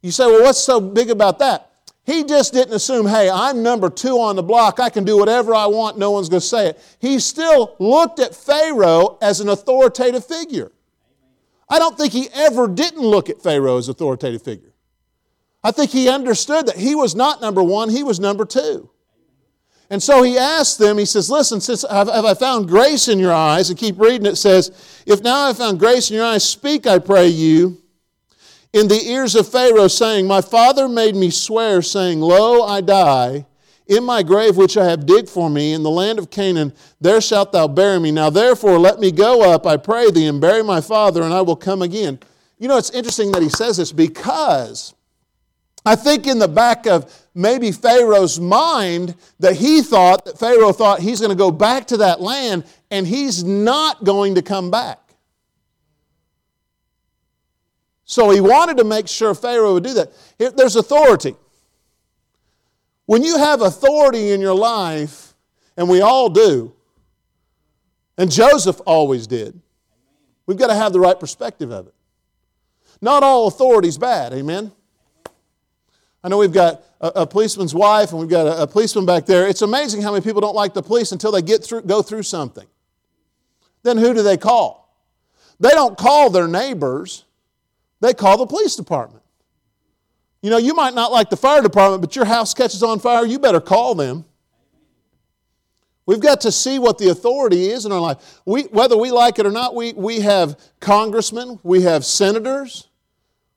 You 0.03 0.11
say, 0.11 0.27
Well, 0.27 0.43
what's 0.43 0.59
so 0.59 0.79
big 0.79 1.09
about 1.09 1.39
that? 1.39 1.71
He 2.07 2.23
just 2.23 2.53
didn't 2.53 2.73
assume, 2.73 3.05
hey, 3.05 3.29
I'm 3.29 3.61
number 3.61 3.89
two 3.89 4.17
on 4.21 4.37
the 4.37 4.41
block. 4.41 4.79
I 4.79 4.89
can 4.89 5.03
do 5.03 5.17
whatever 5.17 5.53
I 5.53 5.65
want. 5.65 5.97
No 5.97 6.11
one's 6.11 6.29
going 6.29 6.39
to 6.39 6.47
say 6.47 6.69
it. 6.69 6.97
He 6.99 7.19
still 7.19 7.75
looked 7.79 8.21
at 8.21 8.33
Pharaoh 8.33 9.17
as 9.21 9.41
an 9.41 9.49
authoritative 9.49 10.25
figure. 10.25 10.71
I 11.69 11.79
don't 11.79 11.97
think 11.97 12.13
he 12.13 12.29
ever 12.33 12.69
didn't 12.69 13.01
look 13.01 13.29
at 13.29 13.41
Pharaoh 13.43 13.77
as 13.77 13.89
an 13.89 13.91
authoritative 13.91 14.41
figure. 14.41 14.71
I 15.61 15.71
think 15.71 15.91
he 15.91 16.07
understood 16.07 16.67
that 16.67 16.77
he 16.77 16.95
was 16.95 17.13
not 17.13 17.41
number 17.41 17.61
one, 17.61 17.89
he 17.89 18.03
was 18.03 18.21
number 18.21 18.45
two. 18.45 18.89
And 19.89 20.01
so 20.01 20.23
he 20.23 20.37
asked 20.37 20.79
them, 20.79 20.97
he 20.97 21.05
says, 21.05 21.29
Listen, 21.29 21.59
since 21.59 21.83
have, 21.89 22.07
have 22.07 22.23
I 22.23 22.35
found 22.35 22.69
grace 22.69 23.09
in 23.09 23.19
your 23.19 23.33
eyes? 23.33 23.69
And 23.69 23.77
keep 23.77 23.99
reading, 23.99 24.25
it 24.25 24.37
says, 24.37 25.03
If 25.05 25.23
now 25.23 25.35
I 25.35 25.47
have 25.47 25.57
found 25.57 25.77
grace 25.77 26.09
in 26.09 26.15
your 26.15 26.25
eyes, 26.25 26.47
speak, 26.47 26.87
I 26.87 26.99
pray 26.99 27.27
you 27.27 27.81
in 28.77 28.87
the 28.87 29.07
ears 29.07 29.35
of 29.35 29.49
Pharaoh, 29.49 29.87
saying, 29.87 30.27
My 30.27 30.41
father 30.41 30.87
made 30.87 31.15
me 31.15 31.31
swear, 31.31 31.81
saying, 31.81 32.19
Lo, 32.19 32.63
I 32.63 32.81
die. 32.81 33.45
In 33.87 34.03
my 34.03 34.21
grave 34.21 34.57
which 34.57 34.77
I 34.77 34.85
have 34.85 35.05
digged 35.05 35.29
for 35.29 35.49
me 35.49 35.73
in 35.73 35.81
the 35.81 35.89
land 35.89 36.19
of 36.19 36.29
Canaan, 36.29 36.73
there 36.99 37.21
shalt 37.21 37.53
thou 37.53 37.67
bury 37.67 37.99
me. 37.99 38.11
Now 38.11 38.29
therefore 38.29 38.77
let 38.77 38.99
me 38.99 39.11
go 39.11 39.49
up, 39.49 39.65
I 39.65 39.77
pray 39.77 40.11
thee, 40.11 40.27
and 40.27 40.41
bury 40.41 40.61
my 40.61 40.81
father, 40.81 41.23
and 41.23 41.33
I 41.33 41.41
will 41.41 41.55
come 41.55 41.81
again. 41.81 42.19
You 42.59 42.67
know, 42.67 42.77
it's 42.77 42.89
interesting 42.89 43.31
that 43.31 43.41
he 43.41 43.49
says 43.49 43.77
this 43.77 43.93
because 43.93 44.93
I 45.85 45.95
think 45.95 46.27
in 46.27 46.37
the 46.37 46.49
back 46.49 46.85
of 46.85 47.13
maybe 47.33 47.71
Pharaoh's 47.71 48.41
mind 48.41 49.15
that 49.39 49.55
he 49.55 49.81
thought, 49.81 50.25
that 50.25 50.37
Pharaoh 50.37 50.73
thought 50.73 50.99
he's 50.99 51.21
going 51.21 51.29
to 51.31 51.37
go 51.37 51.49
back 51.49 51.87
to 51.87 51.97
that 51.97 52.19
land 52.19 52.65
and 52.91 53.07
he's 53.07 53.43
not 53.43 54.03
going 54.03 54.35
to 54.35 54.41
come 54.41 54.69
back. 54.69 55.06
So 58.09 58.29
he 58.29 58.39
wanted 58.39 58.77
to 58.77 58.85
make 58.85 59.09
sure 59.09 59.35
Pharaoh 59.35 59.73
would 59.73 59.83
do 59.83 59.93
that. 59.95 60.13
There's 60.55 60.77
authority. 60.77 61.35
When 63.05 63.21
you 63.21 63.37
have 63.37 63.61
authority 63.61 64.31
in 64.31 64.39
your 64.39 64.55
life, 64.55 65.35
and 65.75 65.89
we 65.89 65.99
all 65.99 66.29
do, 66.29 66.73
and 68.17 68.31
Joseph 68.31 68.79
always 68.85 69.27
did, 69.27 69.59
we've 70.45 70.57
got 70.57 70.67
to 70.67 70.73
have 70.73 70.93
the 70.93 71.01
right 71.01 71.19
perspective 71.19 71.69
of 71.69 71.87
it. 71.87 71.93
Not 73.01 73.23
all 73.23 73.47
authority 73.47 73.89
is 73.89 73.97
bad, 73.97 74.31
amen? 74.33 74.71
I 76.23 76.29
know 76.29 76.37
we've 76.37 76.53
got 76.53 76.81
a, 77.01 77.07
a 77.21 77.27
policeman's 77.27 77.75
wife 77.75 78.11
and 78.11 78.21
we've 78.21 78.29
got 78.29 78.47
a, 78.47 78.63
a, 78.63 78.67
policeman 78.67 79.05
back 79.05 79.25
there. 79.25 79.47
It's 79.47 79.61
amazing 79.61 80.01
how 80.01 80.13
many 80.13 80.23
people 80.23 80.41
don't 80.41 80.55
like 80.55 80.73
the 80.73 80.81
police 80.81 81.11
until 81.11 81.33
they 81.33 81.41
get 81.41 81.63
through, 81.63 81.81
go 81.81 82.01
through 82.01 82.23
something. 82.23 82.67
Then 83.83 83.97
who 83.97 84.13
do 84.13 84.23
they 84.23 84.37
call? 84.37 84.97
They 85.59 85.69
don't 85.71 85.97
call 85.97 86.29
their 86.29 86.47
neighbors. 86.47 87.25
They 87.99 88.13
call 88.13 88.37
the 88.37 88.45
police 88.45 88.75
department. 88.75 89.23
You 90.41 90.49
know, 90.49 90.57
you 90.57 90.73
might 90.73 90.93
not 90.93 91.11
like 91.11 91.29
the 91.29 91.37
fire 91.37 91.61
department, 91.61 92.01
but 92.01 92.15
your 92.15 92.25
house 92.25 92.53
catches 92.53 92.83
on 92.83 92.99
fire, 92.99 93.25
you 93.25 93.39
better 93.39 93.59
call 93.59 93.95
them. 93.95 94.25
We've 96.05 96.21
got 96.21 96.41
to 96.41 96.51
see 96.53 96.79
what 96.79 96.97
the 96.97 97.09
authority 97.09 97.67
is 97.69 97.85
in 97.85 97.91
our 97.91 97.99
life. 97.99 98.39
We, 98.45 98.63
whether 98.63 98.95
we 98.95 99.11
like 99.11 99.39
it 99.39 99.45
or 99.45 99.51
not, 99.51 99.75
we, 99.75 99.91
we 99.93 100.21
have 100.21 100.57
congressmen, 100.79 101.59
we 101.63 101.81
have 101.81 102.05
senators, 102.05 102.87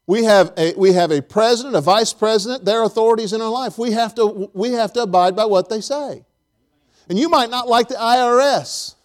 we 0.06 0.25
have, 0.25 0.52
a, 0.56 0.75
we 0.75 0.92
have 0.94 1.12
a 1.12 1.23
president, 1.23 1.76
a 1.76 1.80
vice 1.80 2.12
president, 2.12 2.64
their 2.64 2.82
authorities 2.82 3.32
in 3.32 3.40
our 3.40 3.50
life. 3.50 3.78
We 3.78 3.92
have, 3.92 4.16
to, 4.16 4.50
we 4.52 4.73
have 4.73 4.92
to 4.94 5.02
abide 5.02 5.37
by 5.37 5.44
what 5.44 5.68
they 5.68 5.80
say. 5.80 6.25
And 7.09 7.18
you 7.18 7.28
might 7.28 7.50
not 7.50 7.68
like 7.68 7.87
the 7.88 7.94
IRS, 7.94 8.97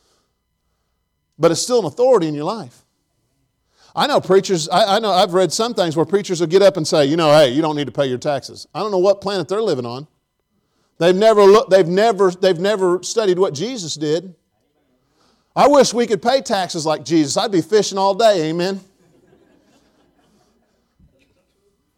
but 1.37 1.51
it's 1.51 1.61
still 1.61 1.79
an 1.79 1.85
authority 1.85 2.27
in 2.27 2.33
your 2.33 2.45
life. 2.45 2.84
I 3.95 4.07
know 4.07 4.19
preachers, 4.19 4.67
I, 4.67 4.97
I, 4.97 4.99
know 4.99 5.11
I've 5.11 5.33
read 5.33 5.53
some 5.53 5.73
things 5.73 5.95
where 5.95 6.05
preachers 6.05 6.41
will 6.41 6.47
get 6.47 6.61
up 6.61 6.75
and 6.75 6.85
say, 6.85 7.05
you 7.05 7.15
know, 7.15 7.31
hey, 7.31 7.49
you 7.49 7.61
don't 7.61 7.77
need 7.77 7.85
to 7.85 7.93
pay 7.93 8.07
your 8.07 8.17
taxes. 8.17 8.67
I 8.75 8.79
don't 8.79 8.91
know 8.91 8.97
what 8.97 9.21
planet 9.21 9.47
they're 9.47 9.61
living 9.61 9.85
on. 9.85 10.05
They've 10.97 11.15
never 11.15 11.43
looked, 11.43 11.69
they've 11.69 11.87
never, 11.87 12.31
they've 12.31 12.59
never 12.59 13.01
studied 13.03 13.39
what 13.39 13.53
Jesus 13.53 13.95
did. 13.95 14.35
I 15.55 15.69
wish 15.69 15.93
we 15.93 16.07
could 16.07 16.21
pay 16.21 16.41
taxes 16.41 16.85
like 16.85 17.05
Jesus. 17.05 17.37
I'd 17.37 17.51
be 17.51 17.61
fishing 17.61 17.97
all 17.97 18.13
day, 18.13 18.49
amen. 18.49 18.81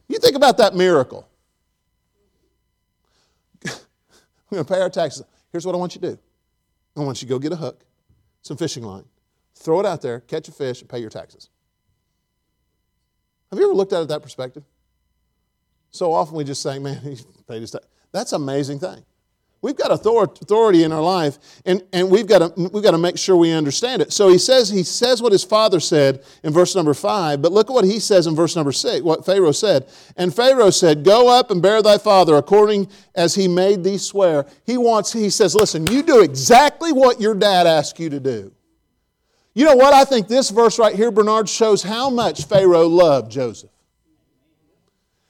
You 0.08 0.20
think 0.20 0.36
about 0.36 0.58
that 0.58 0.76
miracle. 0.76 1.28
We're 3.66 3.72
going 4.52 4.66
to 4.66 4.74
pay 4.74 4.80
our 4.82 4.90
taxes. 4.90 5.24
Here's 5.52 5.66
what 5.66 5.74
I 5.74 5.80
want 5.80 5.96
you 5.96 6.02
to 6.02 6.12
do 6.12 6.20
I 6.96 7.00
want 7.00 7.22
you 7.22 7.28
to 7.28 7.34
go 7.34 7.40
get 7.40 7.52
a 7.52 7.56
hook, 7.56 7.84
some 8.44 8.56
fishing 8.56 8.84
line, 8.84 9.06
throw 9.56 9.80
it 9.80 9.86
out 9.88 10.04
there, 10.04 10.20
catch 10.22 10.48
a 10.48 10.52
fish, 10.52 10.82
and 10.82 10.90
pay 10.90 11.00
your 11.00 11.10
taxes. 11.10 11.50
Have 13.52 13.60
you 13.60 13.66
ever 13.66 13.74
looked 13.74 13.94
at 13.94 14.02
it 14.02 14.08
that 14.10 14.22
perspective? 14.22 14.64
So 15.92 16.14
often 16.14 16.36
we 16.36 16.44
just 16.44 16.62
say, 16.62 16.80
man, 16.80 16.98
he 17.02 17.18
paid 17.48 17.62
his 17.62 17.72
tax. 17.72 17.86
That's 18.12 18.34
an 18.34 18.42
amazing 18.42 18.80
thing. 18.80 19.04
We've 19.60 19.76
got 19.76 19.92
authority 19.92 20.84
in 20.84 20.92
our 20.92 21.02
life, 21.02 21.40
and, 21.66 21.84
and 21.92 22.12
we've, 22.12 22.28
got 22.28 22.56
to, 22.56 22.70
we've 22.70 22.84
got 22.84 22.92
to 22.92 23.00
make 23.00 23.18
sure 23.18 23.36
we 23.36 23.52
understand 23.52 24.04
it. 24.04 24.14
So 24.14 24.30
he 24.30 24.38
says, 24.38 24.70
he 24.70 24.84
says 24.84 25.20
what 25.20 25.32
his 25.32 25.44
father 25.44 25.80
said 25.80 26.24
in 26.44 26.54
verse 26.54 26.76
number 26.76 26.94
five, 26.94 27.42
but 27.42 27.52
look 27.52 27.70
at 27.70 27.74
what 27.74 27.84
he 27.84 28.00
says 28.00 28.28
in 28.28 28.36
verse 28.36 28.56
number 28.56 28.72
six, 28.72 29.02
what 29.02 29.26
Pharaoh 29.26 29.52
said. 29.52 29.90
And 30.16 30.34
Pharaoh 30.34 30.70
said, 30.70 31.04
Go 31.04 31.28
up 31.28 31.50
and 31.50 31.60
bear 31.60 31.82
thy 31.82 31.98
father 31.98 32.36
according 32.36 32.88
as 33.16 33.34
he 33.34 33.48
made 33.48 33.84
thee 33.84 33.98
swear. 33.98 34.46
He 34.64 34.78
wants, 34.78 35.12
he 35.12 35.32
says, 35.32 35.56
Listen, 35.56 35.88
you 35.88 36.04
do 36.04 36.22
exactly 36.22 36.94
what 36.94 37.20
your 37.20 37.34
dad 37.34 37.66
asked 37.66 38.00
you 38.00 38.12
to 38.12 38.20
do. 38.20 38.54
You 39.58 39.66
know 39.66 39.76
what? 39.76 39.92
I 39.92 40.06
think 40.06 40.28
this 40.28 40.52
verse 40.52 40.78
right 40.78 40.96
here, 40.96 41.10
Bernard, 41.10 41.50
shows 41.50 41.82
how 41.82 42.12
much 42.12 42.46
Pharaoh 42.46 42.88
loved 42.88 43.32
Joseph. 43.32 43.72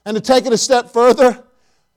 And 0.04 0.16
to 0.16 0.22
take 0.22 0.46
it 0.46 0.52
a 0.52 0.58
step 0.58 0.92
further, 0.92 1.46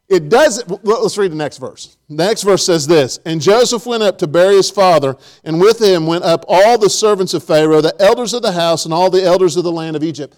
it 0.09 0.29
does, 0.29 0.63
let's 0.85 1.19
read 1.19 1.33
the 1.33 1.37
next 1.37 1.59
verse. 1.59 1.97
The 2.09 2.15
next 2.15 2.45
verse 2.45 2.65
says 2.65 2.87
this 2.87 3.19
And 3.25 3.41
Joseph 3.41 3.85
went 3.85 4.05
up 4.05 4.17
to 4.19 4.29
bury 4.29 4.55
his 4.55 4.71
father, 4.71 5.17
and 5.43 5.61
with 5.61 5.83
him 5.83 6.07
went 6.07 6.23
up 6.23 6.45
all 6.47 6.79
the 6.79 6.89
servants 6.89 7.35
of 7.35 7.43
Pharaoh, 7.43 7.81
the 7.81 8.01
elders 8.01 8.33
of 8.33 8.43
the 8.43 8.53
house, 8.53 8.85
and 8.85 8.95
all 8.95 9.11
the 9.11 9.25
elders 9.25 9.57
of 9.57 9.65
the 9.65 9.73
land 9.73 9.97
of 9.97 10.05
Egypt. 10.05 10.37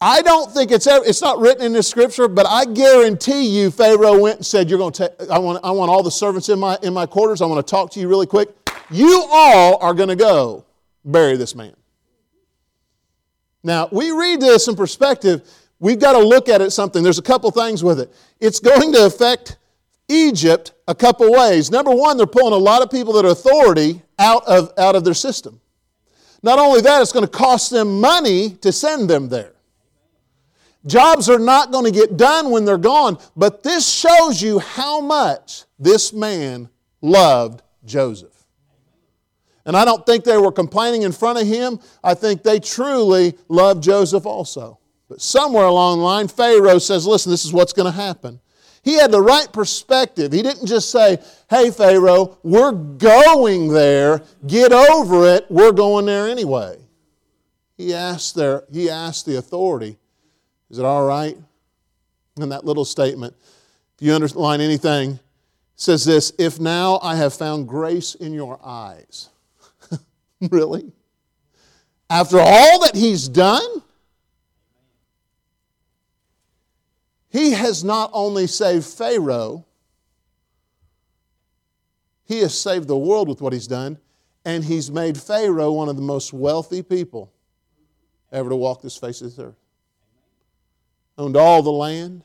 I 0.00 0.22
don't 0.22 0.50
think 0.50 0.70
it's 0.70 0.86
ever, 0.86 1.04
it's 1.04 1.20
not 1.20 1.38
written 1.38 1.66
in 1.66 1.74
the 1.74 1.82
scripture, 1.82 2.28
but 2.28 2.46
I 2.48 2.64
guarantee 2.64 3.46
you 3.46 3.70
Pharaoh 3.70 4.18
went 4.18 4.36
and 4.36 4.46
said, 4.46 4.70
You're 4.70 4.78
going 4.78 4.94
to 4.94 5.08
take, 5.18 5.28
I 5.28 5.38
want, 5.38 5.62
I 5.62 5.70
want 5.70 5.90
all 5.90 6.02
the 6.02 6.10
servants 6.10 6.48
in 6.48 6.58
my, 6.58 6.78
in 6.82 6.94
my 6.94 7.04
quarters. 7.04 7.42
I 7.42 7.44
want 7.44 7.66
to 7.66 7.70
talk 7.70 7.90
to 7.90 8.00
you 8.00 8.08
really 8.08 8.26
quick. 8.26 8.48
You 8.90 9.26
all 9.30 9.76
are 9.82 9.92
going 9.92 10.08
to 10.08 10.16
go 10.16 10.64
bury 11.04 11.36
this 11.36 11.54
man. 11.54 11.74
Now, 13.62 13.88
we 13.90 14.10
read 14.10 14.40
this 14.40 14.68
in 14.68 14.76
perspective 14.76 15.42
we've 15.80 16.00
got 16.00 16.12
to 16.12 16.18
look 16.18 16.48
at 16.48 16.60
it 16.60 16.70
something. 16.70 17.02
There's 17.02 17.18
a 17.18 17.22
couple 17.22 17.50
things 17.50 17.82
with 17.84 18.00
it. 18.00 18.12
It's 18.40 18.60
going 18.60 18.92
to 18.92 19.06
affect 19.06 19.58
Egypt 20.08 20.72
a 20.86 20.94
couple 20.94 21.30
ways. 21.30 21.70
Number 21.70 21.94
one, 21.94 22.16
they're 22.16 22.26
pulling 22.26 22.54
a 22.54 22.56
lot 22.56 22.82
of 22.82 22.90
people 22.90 23.12
that 23.14 23.24
are 23.24 23.30
authority 23.30 24.02
out 24.18 24.46
of, 24.46 24.72
out 24.78 24.96
of 24.96 25.04
their 25.04 25.14
system. 25.14 25.60
Not 26.42 26.58
only 26.58 26.80
that, 26.82 27.02
it's 27.02 27.12
going 27.12 27.24
to 27.24 27.30
cost 27.30 27.70
them 27.70 28.00
money 28.00 28.50
to 28.50 28.72
send 28.72 29.10
them 29.10 29.28
there. 29.28 29.52
Jobs 30.86 31.28
are 31.28 31.40
not 31.40 31.72
going 31.72 31.84
to 31.84 31.90
get 31.90 32.16
done 32.16 32.50
when 32.50 32.64
they're 32.64 32.78
gone, 32.78 33.18
but 33.36 33.62
this 33.62 33.88
shows 33.88 34.40
you 34.40 34.58
how 34.60 35.00
much 35.00 35.64
this 35.78 36.12
man 36.12 36.68
loved 37.02 37.62
Joseph. 37.84 38.37
And 39.68 39.76
I 39.76 39.84
don't 39.84 40.06
think 40.06 40.24
they 40.24 40.38
were 40.38 40.50
complaining 40.50 41.02
in 41.02 41.12
front 41.12 41.38
of 41.38 41.46
him. 41.46 41.78
I 42.02 42.14
think 42.14 42.42
they 42.42 42.58
truly 42.58 43.34
loved 43.48 43.82
Joseph 43.82 44.24
also. 44.24 44.78
But 45.10 45.20
somewhere 45.20 45.66
along 45.66 45.98
the 45.98 46.04
line, 46.04 46.26
Pharaoh 46.26 46.78
says, 46.78 47.06
Listen, 47.06 47.30
this 47.30 47.44
is 47.44 47.52
what's 47.52 47.74
going 47.74 47.84
to 47.84 47.92
happen. 47.92 48.40
He 48.82 48.94
had 48.98 49.10
the 49.10 49.20
right 49.20 49.52
perspective. 49.52 50.32
He 50.32 50.40
didn't 50.40 50.66
just 50.66 50.90
say, 50.90 51.18
Hey, 51.50 51.70
Pharaoh, 51.70 52.38
we're 52.42 52.72
going 52.72 53.68
there. 53.68 54.22
Get 54.46 54.72
over 54.72 55.26
it. 55.26 55.44
We're 55.50 55.72
going 55.72 56.06
there 56.06 56.28
anyway. 56.28 56.78
He 57.76 57.92
asked, 57.92 58.36
their, 58.36 58.64
he 58.72 58.88
asked 58.88 59.26
the 59.26 59.36
authority, 59.36 59.98
Is 60.70 60.78
it 60.78 60.84
all 60.86 61.06
right? 61.06 61.36
And 62.38 62.52
that 62.52 62.64
little 62.64 62.86
statement, 62.86 63.36
if 63.98 64.06
you 64.06 64.14
underline 64.14 64.62
anything, 64.62 65.20
says 65.76 66.06
this 66.06 66.32
If 66.38 66.58
now 66.58 67.00
I 67.02 67.16
have 67.16 67.34
found 67.34 67.68
grace 67.68 68.14
in 68.14 68.32
your 68.32 68.58
eyes. 68.64 69.28
really? 70.50 70.92
After 72.10 72.38
all 72.38 72.80
that 72.80 72.94
he's 72.94 73.28
done? 73.28 73.82
He 77.28 77.52
has 77.52 77.84
not 77.84 78.10
only 78.12 78.46
saved 78.46 78.86
Pharaoh, 78.86 79.66
he 82.24 82.40
has 82.40 82.58
saved 82.58 82.88
the 82.88 82.96
world 82.96 83.28
with 83.28 83.40
what 83.40 83.52
he's 83.52 83.66
done, 83.66 83.98
and 84.44 84.64
he's 84.64 84.90
made 84.90 85.18
Pharaoh 85.18 85.72
one 85.72 85.88
of 85.88 85.96
the 85.96 86.02
most 86.02 86.32
wealthy 86.32 86.82
people 86.82 87.32
ever 88.32 88.48
to 88.48 88.56
walk 88.56 88.82
this 88.82 88.96
face 88.96 89.20
of 89.20 89.34
the 89.36 89.44
earth. 89.44 89.56
Owned 91.16 91.36
all 91.36 91.62
the 91.62 91.72
land, 91.72 92.22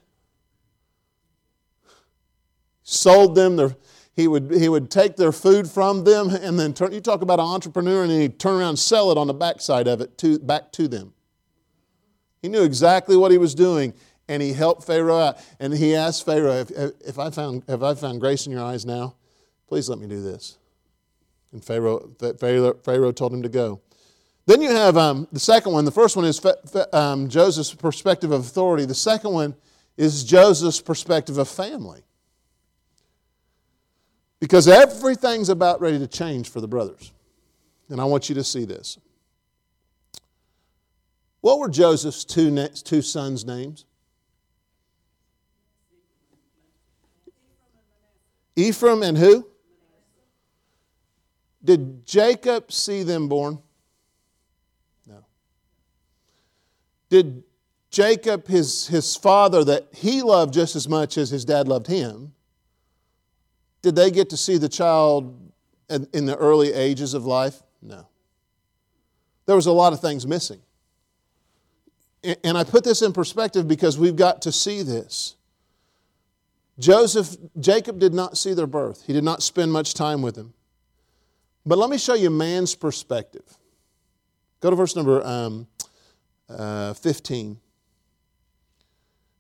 sold 2.84 3.36
them 3.36 3.56
their 3.56 3.76
he 4.16 4.28
would, 4.28 4.52
he 4.52 4.70
would 4.70 4.92
take 4.92 5.16
their 5.16 5.32
food 5.32 5.70
from 5.70 6.04
them 6.04 6.30
and 6.30 6.60
then 6.60 6.74
turn, 6.74 6.94
you 6.94 7.02
talk 7.02 7.22
about 7.22 7.40
an 7.40 7.46
entrepreneur 7.46 8.04
and 8.04 8.12
then 8.12 8.22
he'd 8.22 8.40
turn 8.40 8.60
around 8.60 8.70
and 8.70 8.80
sell 8.80 9.12
it 9.12 9.18
on 9.18 9.28
the 9.28 9.34
backside 9.34 9.88
of 9.88 10.02
it 10.02 10.18
to, 10.20 10.38
back 10.40 10.72
to 10.74 10.88
them. 10.88 11.14
He 12.42 12.50
knew 12.50 12.64
exactly 12.64 13.18
what 13.18 13.32
he 13.32 13.38
was 13.38 13.56
doing 13.56 13.94
and 14.28 14.42
he 14.42 14.54
helped 14.54 14.84
Pharaoh 14.84 15.18
out. 15.18 15.38
And 15.60 15.74
he 15.74 15.96
asked 15.96 16.26
Pharaoh, 16.26 16.60
if, 16.60 16.72
if, 16.72 17.18
I 17.18 17.32
found, 17.32 17.64
if 17.68 17.82
I 17.82 17.96
found 17.96 18.20
grace 18.20 18.46
in 18.46 18.52
your 18.52 18.64
eyes 18.64 18.86
now, 18.86 19.16
please 19.68 19.90
let 19.90 20.00
me 20.00 20.08
do 20.08 20.22
this. 20.22 20.58
And 21.52 21.64
Pharaoh, 21.64 22.10
Pharaoh, 22.40 22.74
Pharaoh 22.84 23.12
told 23.12 23.34
him 23.34 23.42
to 23.44 23.50
go. 23.50 23.82
Then 24.46 24.62
you 24.62 24.70
have 24.70 24.98
um, 24.98 25.28
the 25.32 25.40
second 25.40 25.72
one. 25.72 25.86
The 25.86 25.92
first 25.92 26.16
one 26.16 26.26
is 26.26 26.42
um, 26.92 27.30
Joseph's 27.30 27.74
perspective 27.74 28.32
of 28.32 28.42
authority. 28.42 28.86
The 28.86 28.94
second 28.94 29.32
one 29.32 29.56
is 29.96 30.24
Joseph's 30.24 30.82
perspective 30.82 31.38
of 31.38 31.48
family. 31.48 32.04
Because 34.44 34.68
everything's 34.68 35.48
about 35.48 35.80
ready 35.80 35.98
to 36.00 36.06
change 36.06 36.50
for 36.50 36.60
the 36.60 36.68
brothers. 36.68 37.14
And 37.88 38.02
I 38.02 38.04
want 38.04 38.28
you 38.28 38.36
to 38.36 38.44
see 38.44 38.66
this. 38.66 38.98
What 41.40 41.60
were 41.60 41.70
Joseph's 41.70 42.26
two, 42.26 42.68
two 42.84 43.02
sons' 43.02 43.46
names? 43.46 43.86
Ephraim 48.58 49.02
and 49.02 49.18
who? 49.18 49.48
Did 51.64 52.06
Jacob 52.06 52.70
see 52.70 53.04
them 53.04 53.30
born? 53.30 53.60
No. 55.08 55.24
Did 57.08 57.44
Jacob, 57.92 58.50
his, 58.50 58.88
his 58.88 59.16
father, 59.16 59.64
that 59.64 59.88
he 59.94 60.22
loved 60.22 60.54
just 60.54 60.76
as 60.76 60.90
much 60.90 61.18
as 61.18 61.30
his 61.30 61.46
dad 61.46 61.70
loved 61.70 61.88
him, 61.88 62.34
did 63.84 63.96
they 63.96 64.10
get 64.10 64.32
to 64.32 64.38
see 64.38 64.58
the 64.58 64.70
child 64.70 65.38
in, 65.90 66.26
the 66.26 66.36
early 66.38 66.74
ages 66.74 67.14
of 67.14 67.26
life? 67.26 67.62
No. 67.82 68.08
There 69.46 69.56
was 69.56 69.68
a 69.68 69.72
lot 69.72 69.94
of 69.94 70.00
things 70.00 70.26
missing. 70.26 70.62
And 72.44 72.58
I 72.58 72.64
put 72.64 72.86
this 72.86 73.02
in 73.02 73.12
perspective 73.12 73.68
because 73.68 74.00
we've 74.00 74.16
got 74.16 74.42
to 74.44 74.52
see 74.52 74.82
this. 74.82 75.36
Joseph, 76.80 77.36
Jacob 77.60 78.00
did 78.00 78.14
not 78.14 78.38
see 78.38 78.54
their 78.54 78.66
birth. 78.66 79.04
He 79.06 79.12
did 79.12 79.26
not 79.26 79.44
spend 79.44 79.72
much 79.72 79.94
time 79.94 80.22
with 80.22 80.36
them. 80.36 80.54
But 81.66 81.78
let 81.78 81.90
me 81.90 81.98
show 81.98 82.14
you 82.14 82.30
man's 82.30 82.76
perspective. 82.76 83.58
Go 84.62 84.70
to 84.70 84.76
verse 84.78 84.96
number 84.96 85.22
um, 85.26 85.68
uh, 86.50 86.94
15. 86.94 87.60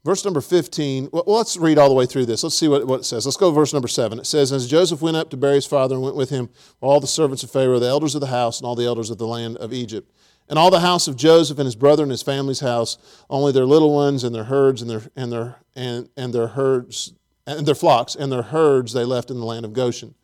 Verse 0.05 0.25
number 0.25 0.41
15, 0.41 1.10
well, 1.13 1.24
let's 1.27 1.55
read 1.55 1.77
all 1.77 1.88
the 1.88 1.95
way 1.95 2.05
through 2.05 2.25
this. 2.25 2.43
Let's 2.43 2.57
see 2.57 2.67
what, 2.67 2.86
what 2.86 3.01
it 3.01 3.05
says. 3.05 3.25
Let's 3.25 3.38
go 3.38 3.50
to 3.50 3.55
verse 3.55 3.72
number 3.72 3.88
7. 3.88 4.19
It 4.19 4.25
says, 4.25 4.51
As 4.51 4.67
Joseph 4.67 5.01
went 5.01 5.15
up 5.15 5.29
to 5.29 5.38
bury 5.38 5.55
his 5.55 5.65
father 5.65 5.95
and 5.95 6.03
went 6.03 6.17
with 6.17 6.29
him 6.29 6.50
all 6.81 7.00
the 7.00 7.07
servants 7.07 7.41
of 7.41 7.51
Pharaoh, 7.51 7.79
the 7.79 7.88
elders 7.88 8.13
of 8.13 8.19
the 8.19 8.27
house, 8.27 8.60
and 8.60 8.67
all 8.67 8.75
the 8.75 8.86
elders 8.86 9.10
of 9.10 9.17
the 9.17 9.27
land 9.27 9.55
of 9.57 9.72
Egypt. 9.72 10.12
And 10.50 10.60
all 10.60 10.69
the 10.69 10.81
house 10.81 11.07
of 11.07 11.15
Joseph 11.15 11.57
and 11.57 11.65
his 11.65 11.77
brother 11.77 12.03
and 12.03 12.12
his 12.12 12.22
family's 12.22 12.60
house, 12.60 12.98
only 13.29 13.53
their 13.53 13.65
little 13.65 13.95
ones 13.95 14.25
and 14.25 14.36
their 14.36 14.43
herds 14.43 14.81
and 14.81 14.91
their, 14.91 15.03
and 15.15 15.31
their, 15.31 15.55
and, 15.74 16.10
and 16.17 16.33
their 16.33 16.48
herds 16.48 17.13
and 17.48 17.65
their 17.65 17.75
flocks 17.75 18.15
and 18.15 18.31
their 18.31 18.41
herds 18.41 18.93
they 18.93 19.05
left 19.05 19.29
in 19.29 19.39
the 19.39 19.45
land 19.45 19.65
of 19.65 19.74
Goshen. 19.74 20.15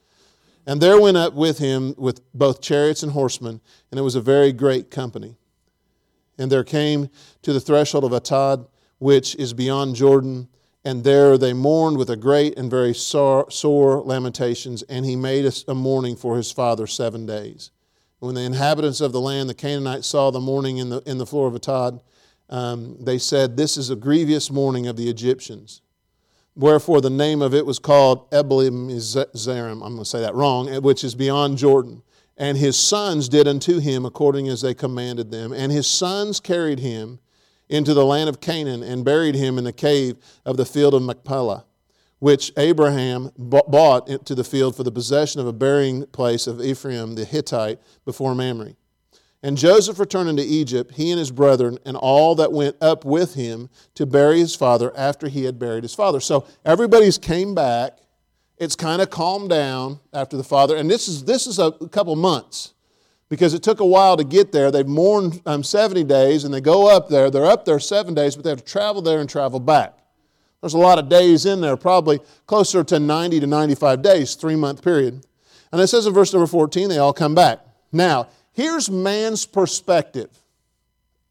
And 0.66 0.82
there 0.82 1.00
went 1.00 1.18
up 1.18 1.34
with 1.34 1.58
him 1.58 1.96
with 1.98 2.22
both 2.34 2.62
chariots 2.62 3.02
and 3.02 3.14
horsemen, 3.14 3.62
and 3.92 4.00
it 4.00 4.04
was 4.04 4.16
a 4.16 4.22
very 4.22 4.52
great 4.52 4.92
company. 4.92 5.36
And 6.38 6.52
there 6.52 6.64
came 6.64 7.10
to 7.42 7.54
the 7.54 7.60
threshold 7.60 8.04
of 8.04 8.12
Atad, 8.12 8.68
which 9.00 9.36
is 9.36 9.54
beyond 9.54 9.96
Jordan, 9.96 10.48
and 10.86 11.04
there 11.04 11.38
they 11.38 11.54
mourned 11.54 11.98
with 11.98 12.10
a 12.10 12.16
great 12.16 12.58
and 12.58 12.70
very 12.70 12.94
sore, 12.94 14.02
lamentations, 14.04 14.84
and 14.84 15.06
he 15.06 15.16
made 15.16 15.52
a 15.68 15.76
mourning 15.76 16.16
for 16.16 16.38
his 16.38 16.52
father 16.52 16.88
seven 16.88 17.26
days. 17.26 17.72
When 18.20 18.36
the 18.36 18.42
inhabitants 18.42 19.02
of 19.02 19.12
the 19.12 19.22
land, 19.22 19.50
the 19.50 19.54
Canaanites, 19.54 20.08
saw 20.08 20.30
the 20.30 20.40
mourning 20.40 20.78
in 20.78 20.90
the, 20.90 21.02
in 21.06 21.18
the 21.18 21.26
floor 21.26 21.48
of 21.48 21.54
Atad, 21.54 22.02
um, 22.50 22.98
they 23.00 23.18
said, 23.18 23.56
This 23.56 23.78
is 23.78 23.90
a 23.90 23.96
grievous 23.96 24.52
mourning 24.52 24.88
of 24.88 24.98
the 24.98 25.10
Egyptians. 25.10 25.82
Wherefore 26.56 27.00
the 27.00 27.10
name 27.10 27.42
of 27.42 27.54
it 27.54 27.66
was 27.66 27.80
called 27.80 28.30
Ebelim 28.32 28.90
I'm 28.90 29.80
going 29.80 29.98
to 29.98 30.06
say 30.06 30.20
that 30.20 30.36
wrong, 30.36 30.82
which 30.82 31.04
is 31.04 31.16
beyond 31.16 31.58
Jordan. 31.58 32.02
And 32.36 32.58
his 32.58 32.78
sons 32.78 33.30
did 33.30 33.48
unto 33.48 33.80
him 33.80 34.06
according 34.06 34.48
as 34.50 34.62
they 34.62 34.74
commanded 34.74 35.32
them. 35.32 35.54
And 35.54 35.72
his 35.72 35.88
sons 35.88 36.40
carried 36.40 36.80
him 36.80 37.20
into 37.70 37.94
the 37.94 38.06
land 38.06 38.30
of 38.30 38.42
Canaan 38.42 38.84
and 38.84 39.06
buried 39.06 39.36
him 39.36 39.58
in 39.58 39.64
the 39.64 39.72
cave 39.72 40.18
of 40.46 40.58
the 40.58 40.66
field 40.66 40.94
of 40.94 41.04
Machpelah, 41.04 41.66
which 42.18 42.52
Abraham 42.58 43.32
bought 43.38 44.10
into 44.10 44.36
the 44.36 44.44
field 44.44 44.76
for 44.76 44.84
the 44.84 44.92
possession 44.92 45.40
of 45.40 45.48
a 45.48 45.54
burying 45.54 46.06
place 46.08 46.48
of 46.48 46.62
Ephraim 46.62 47.16
the 47.16 47.26
Hittite 47.26 47.80
before 48.06 48.36
Mamre. 48.36 48.74
And 49.42 49.58
Joseph 49.58 50.00
returned 50.00 50.30
into 50.30 50.44
Egypt, 50.44 50.96
he 50.96 51.12
and 51.12 51.20
his 51.20 51.32
brethren, 51.32 51.78
and 51.86 51.96
all 51.96 52.36
that 52.36 52.52
went 52.52 52.76
up 52.82 53.06
with 53.06 53.36
him 53.36 53.70
to 53.96 54.06
bury 54.06 54.40
his 54.40 54.54
father 54.54 54.92
after 54.98 55.30
he 55.30 55.46
had 55.46 55.58
buried 55.58 55.84
his 55.84 55.96
father. 55.96 56.20
So 56.20 56.46
everybody's 56.66 57.18
came 57.18 57.56
back. 57.56 58.00
It's 58.58 58.76
kind 58.76 59.02
of 59.02 59.10
calmed 59.10 59.50
down 59.50 60.02
after 60.12 60.36
the 60.36 60.44
father. 60.44 60.76
And 60.76 60.92
this 60.92 61.08
is, 61.08 61.24
this 61.24 61.48
is 61.48 61.58
a 61.58 61.72
couple 61.72 62.18
months 62.18 62.74
because 63.30 63.54
it 63.54 63.64
took 63.64 63.80
a 63.80 63.86
while 63.86 64.18
to 64.18 64.24
get 64.24 64.52
there. 64.52 64.72
They've 64.72 64.88
mourned 64.88 65.42
um, 65.46 65.64
70 65.64 66.04
days 66.04 66.44
and 66.44 66.54
they 66.54 66.62
go 66.62 66.90
up 66.90 67.10
there. 67.10 67.30
They're 67.30 67.46
up 67.46 67.64
there 67.64 67.80
seven 67.80 68.14
days, 68.14 68.36
but 68.36 68.44
they 68.44 68.50
have 68.50 68.66
to 68.66 68.72
travel 68.72 69.02
there 69.02 69.20
and 69.20 69.30
travel 69.30 69.60
back. 69.60 69.98
There's 70.62 70.74
a 70.74 70.80
lot 70.80 71.00
of 71.00 71.08
days 71.08 71.46
in 71.46 71.62
there, 71.62 71.78
probably 71.78 72.20
closer 72.46 72.84
to 72.84 73.00
90 73.00 73.40
to 73.40 73.48
95 73.48 74.02
days, 74.02 74.36
three 74.36 74.56
month 74.56 74.84
period. 74.84 75.26
And 75.72 75.80
it 75.80 75.88
says 75.88 76.06
in 76.06 76.14
verse 76.14 76.34
number 76.34 76.48
14, 76.48 76.90
they 76.90 76.98
all 76.98 77.14
come 77.14 77.36
back. 77.36 77.60
Now, 77.92 78.28
here's 78.52 78.90
man's 78.90 79.46
perspective 79.46 80.30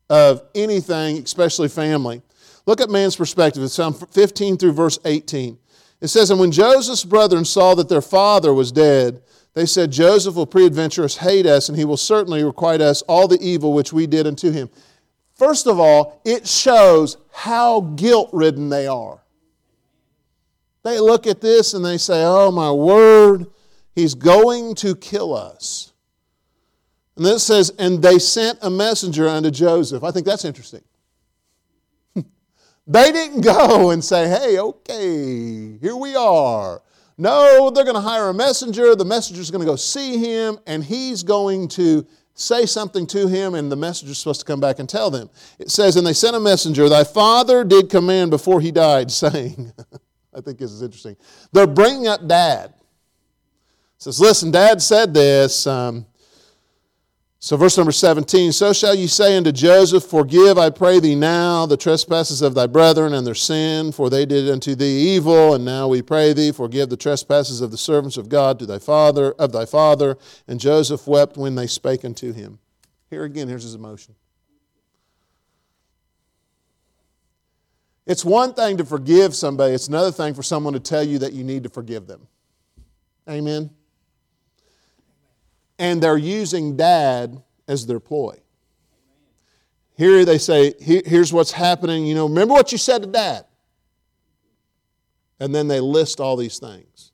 of 0.08 0.42
anything, 0.54 1.18
especially 1.18 1.68
family. 1.68 2.22
Look 2.64 2.80
at 2.80 2.90
man's 2.90 3.16
perspective. 3.16 3.62
It's 3.62 3.74
Psalm 3.74 3.94
15 3.94 4.56
through 4.56 4.72
verse 4.72 4.98
18. 5.04 5.58
It 6.00 6.08
says, 6.08 6.30
And 6.30 6.38
when 6.38 6.52
Joseph's 6.52 7.04
brethren 7.04 7.44
saw 7.44 7.74
that 7.74 7.88
their 7.88 8.02
father 8.02 8.54
was 8.54 8.72
dead, 8.72 9.22
they 9.54 9.66
said, 9.66 9.90
Joseph 9.90 10.36
will 10.36 10.46
peradventure 10.46 11.06
hate 11.08 11.46
us, 11.46 11.68
and 11.68 11.76
he 11.76 11.84
will 11.84 11.96
certainly 11.96 12.44
requite 12.44 12.80
us 12.80 13.02
all 13.02 13.26
the 13.26 13.40
evil 13.40 13.72
which 13.72 13.92
we 13.92 14.06
did 14.06 14.26
unto 14.26 14.50
him. 14.50 14.70
First 15.34 15.66
of 15.66 15.78
all, 15.78 16.20
it 16.24 16.46
shows 16.46 17.16
how 17.30 17.80
guilt 17.80 18.30
ridden 18.32 18.68
they 18.68 18.86
are. 18.86 19.20
They 20.82 20.98
look 20.98 21.26
at 21.26 21.40
this 21.40 21.74
and 21.74 21.84
they 21.84 21.98
say, 21.98 22.24
Oh, 22.24 22.50
my 22.50 22.72
word, 22.72 23.46
he's 23.94 24.14
going 24.14 24.74
to 24.76 24.96
kill 24.96 25.34
us. 25.34 25.92
And 27.16 27.24
then 27.24 27.34
it 27.34 27.40
says, 27.40 27.72
And 27.78 28.02
they 28.02 28.18
sent 28.18 28.58
a 28.62 28.70
messenger 28.70 29.28
unto 29.28 29.50
Joseph. 29.50 30.02
I 30.02 30.10
think 30.10 30.26
that's 30.26 30.44
interesting. 30.44 30.82
they 32.86 33.12
didn't 33.12 33.42
go 33.42 33.90
and 33.90 34.04
say, 34.04 34.28
Hey, 34.28 34.58
okay, 34.58 35.78
here 35.78 35.96
we 35.96 36.16
are. 36.16 36.82
No, 37.18 37.70
they're 37.70 37.84
going 37.84 37.96
to 37.96 38.00
hire 38.00 38.28
a 38.28 38.34
messenger. 38.34 38.94
The 38.94 39.04
messenger's 39.04 39.50
going 39.50 39.60
to 39.60 39.66
go 39.66 39.74
see 39.74 40.18
him, 40.18 40.58
and 40.68 40.84
he's 40.84 41.24
going 41.24 41.66
to 41.68 42.06
say 42.34 42.64
something 42.64 43.06
to 43.08 43.26
him, 43.26 43.56
and 43.56 43.70
the 43.70 43.76
messenger's 43.76 44.18
supposed 44.18 44.40
to 44.40 44.46
come 44.46 44.60
back 44.60 44.78
and 44.78 44.88
tell 44.88 45.10
them. 45.10 45.28
It 45.58 45.70
says, 45.70 45.96
And 45.96 46.06
they 46.06 46.12
sent 46.12 46.36
a 46.36 46.40
messenger, 46.40 46.88
Thy 46.88 47.02
father 47.02 47.64
did 47.64 47.90
command 47.90 48.30
before 48.30 48.60
he 48.60 48.70
died, 48.70 49.10
saying, 49.10 49.72
I 50.32 50.40
think 50.40 50.58
this 50.58 50.70
is 50.70 50.82
interesting. 50.82 51.16
They're 51.52 51.66
bringing 51.66 52.06
up 52.06 52.26
dad. 52.28 52.72
Says, 53.98 54.20
Listen, 54.20 54.52
dad 54.52 54.80
said 54.80 55.12
this. 55.12 55.66
Um, 55.66 56.06
so, 57.40 57.56
verse 57.56 57.76
number 57.76 57.92
17 57.92 58.50
So 58.50 58.72
shall 58.72 58.96
you 58.96 59.06
say 59.06 59.36
unto 59.36 59.52
Joseph, 59.52 60.04
Forgive, 60.04 60.58
I 60.58 60.70
pray 60.70 60.98
thee 60.98 61.14
now, 61.14 61.66
the 61.66 61.76
trespasses 61.76 62.42
of 62.42 62.54
thy 62.54 62.66
brethren 62.66 63.14
and 63.14 63.24
their 63.24 63.36
sin, 63.36 63.92
for 63.92 64.10
they 64.10 64.26
did 64.26 64.50
unto 64.50 64.74
thee 64.74 65.14
evil. 65.14 65.54
And 65.54 65.64
now 65.64 65.86
we 65.86 66.02
pray 66.02 66.32
thee, 66.32 66.50
forgive 66.50 66.88
the 66.88 66.96
trespasses 66.96 67.60
of 67.60 67.70
the 67.70 67.78
servants 67.78 68.16
of 68.16 68.28
God 68.28 68.58
to 68.58 68.66
thy 68.66 68.80
father, 68.80 69.32
of 69.32 69.52
thy 69.52 69.66
father. 69.66 70.18
And 70.48 70.58
Joseph 70.58 71.06
wept 71.06 71.36
when 71.36 71.54
they 71.54 71.68
spake 71.68 72.04
unto 72.04 72.32
him. 72.32 72.58
Here 73.08 73.22
again, 73.22 73.46
here's 73.46 73.62
his 73.62 73.76
emotion. 73.76 74.16
It's 78.04 78.24
one 78.24 78.52
thing 78.54 78.78
to 78.78 78.84
forgive 78.84 79.36
somebody, 79.36 79.74
it's 79.74 79.86
another 79.86 80.10
thing 80.10 80.34
for 80.34 80.42
someone 80.42 80.72
to 80.72 80.80
tell 80.80 81.04
you 81.04 81.20
that 81.20 81.34
you 81.34 81.44
need 81.44 81.62
to 81.62 81.68
forgive 81.68 82.08
them. 82.08 82.26
Amen 83.28 83.70
and 85.78 86.02
they're 86.02 86.16
using 86.16 86.76
dad 86.76 87.42
as 87.66 87.86
their 87.86 88.00
ploy. 88.00 88.36
Here 89.96 90.24
they 90.24 90.38
say, 90.38 90.74
here's 90.78 91.32
what's 91.32 91.52
happening. 91.52 92.06
You 92.06 92.14
know, 92.14 92.28
remember 92.28 92.54
what 92.54 92.70
you 92.72 92.78
said 92.78 93.02
to 93.02 93.08
dad. 93.08 93.44
And 95.40 95.54
then 95.54 95.68
they 95.68 95.80
list 95.80 96.20
all 96.20 96.36
these 96.36 96.58
things. 96.58 97.12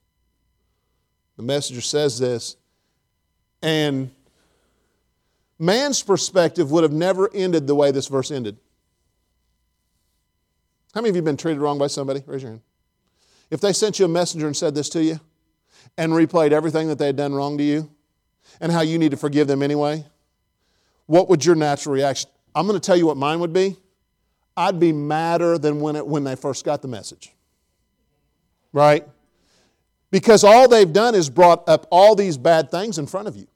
The 1.37 1.42
messenger 1.42 1.81
says 1.81 2.18
this, 2.18 2.57
and 3.62 4.11
man's 5.59 6.03
perspective 6.03 6.70
would 6.70 6.85
have 6.85 6.92
never 6.92 7.29
ended 7.35 7.66
the 7.66 7.74
way 7.74 7.90
this 7.90 8.07
verse 8.07 8.31
ended. 8.31 8.57
How 10.94 11.00
many 11.00 11.11
of 11.11 11.16
you 11.16 11.20
have 11.20 11.24
been 11.24 11.37
treated 11.37 11.61
wrong 11.61 11.79
by 11.79 11.88
somebody? 11.88 12.22
Raise 12.27 12.42
your 12.42 12.53
hand. 12.53 12.62
If 13.50 13.61
they 13.61 13.72
sent 13.72 13.98
you 13.98 14.05
a 14.05 14.09
messenger 14.09 14.46
and 14.46 14.57
said 14.57 14.74
this 14.74 14.88
to 14.90 15.03
you 15.03 15.18
and 15.98 16.12
replayed 16.12 16.53
everything 16.53 16.88
that 16.88 16.98
they 16.98 17.07
had 17.07 17.16
done 17.16 17.35
wrong 17.35 17.59
to 17.59 17.64
you, 17.64 17.90
and 18.61 18.71
how 18.71 18.81
you 18.81 18.99
need 18.99 19.11
to 19.11 19.17
forgive 19.17 19.47
them 19.47 19.63
anyway, 19.63 20.05
what 21.07 21.29
would 21.29 21.45
your 21.45 21.55
natural 21.55 21.95
reaction? 21.95 22.31
I'm 22.55 22.67
going 22.67 22.79
to 22.79 22.85
tell 22.85 22.97
you 22.97 23.07
what 23.07 23.17
mine 23.17 23.41
would 23.41 23.53
be. 23.53 23.77
I'd 24.57 24.79
be 24.79 24.93
madder 24.93 25.59
than 25.59 25.81
when, 25.81 25.97
it, 25.97 26.07
when 26.07 26.25
they 26.25 26.37
first 26.37 26.65
got 26.65 26.83
the 26.83 26.89
message. 26.89 27.33
Right? 28.73 29.07
Because 30.11 30.45
all 30.45 30.69
they've 30.69 30.93
done 30.93 31.15
is 31.15 31.29
brought 31.29 31.69
up 31.69 31.87
all 31.91 32.15
these 32.15 32.37
bad 32.37 32.71
things 32.71 32.99
in 32.99 33.07
front 33.07 33.27
of 33.27 33.37
you. 33.37 33.49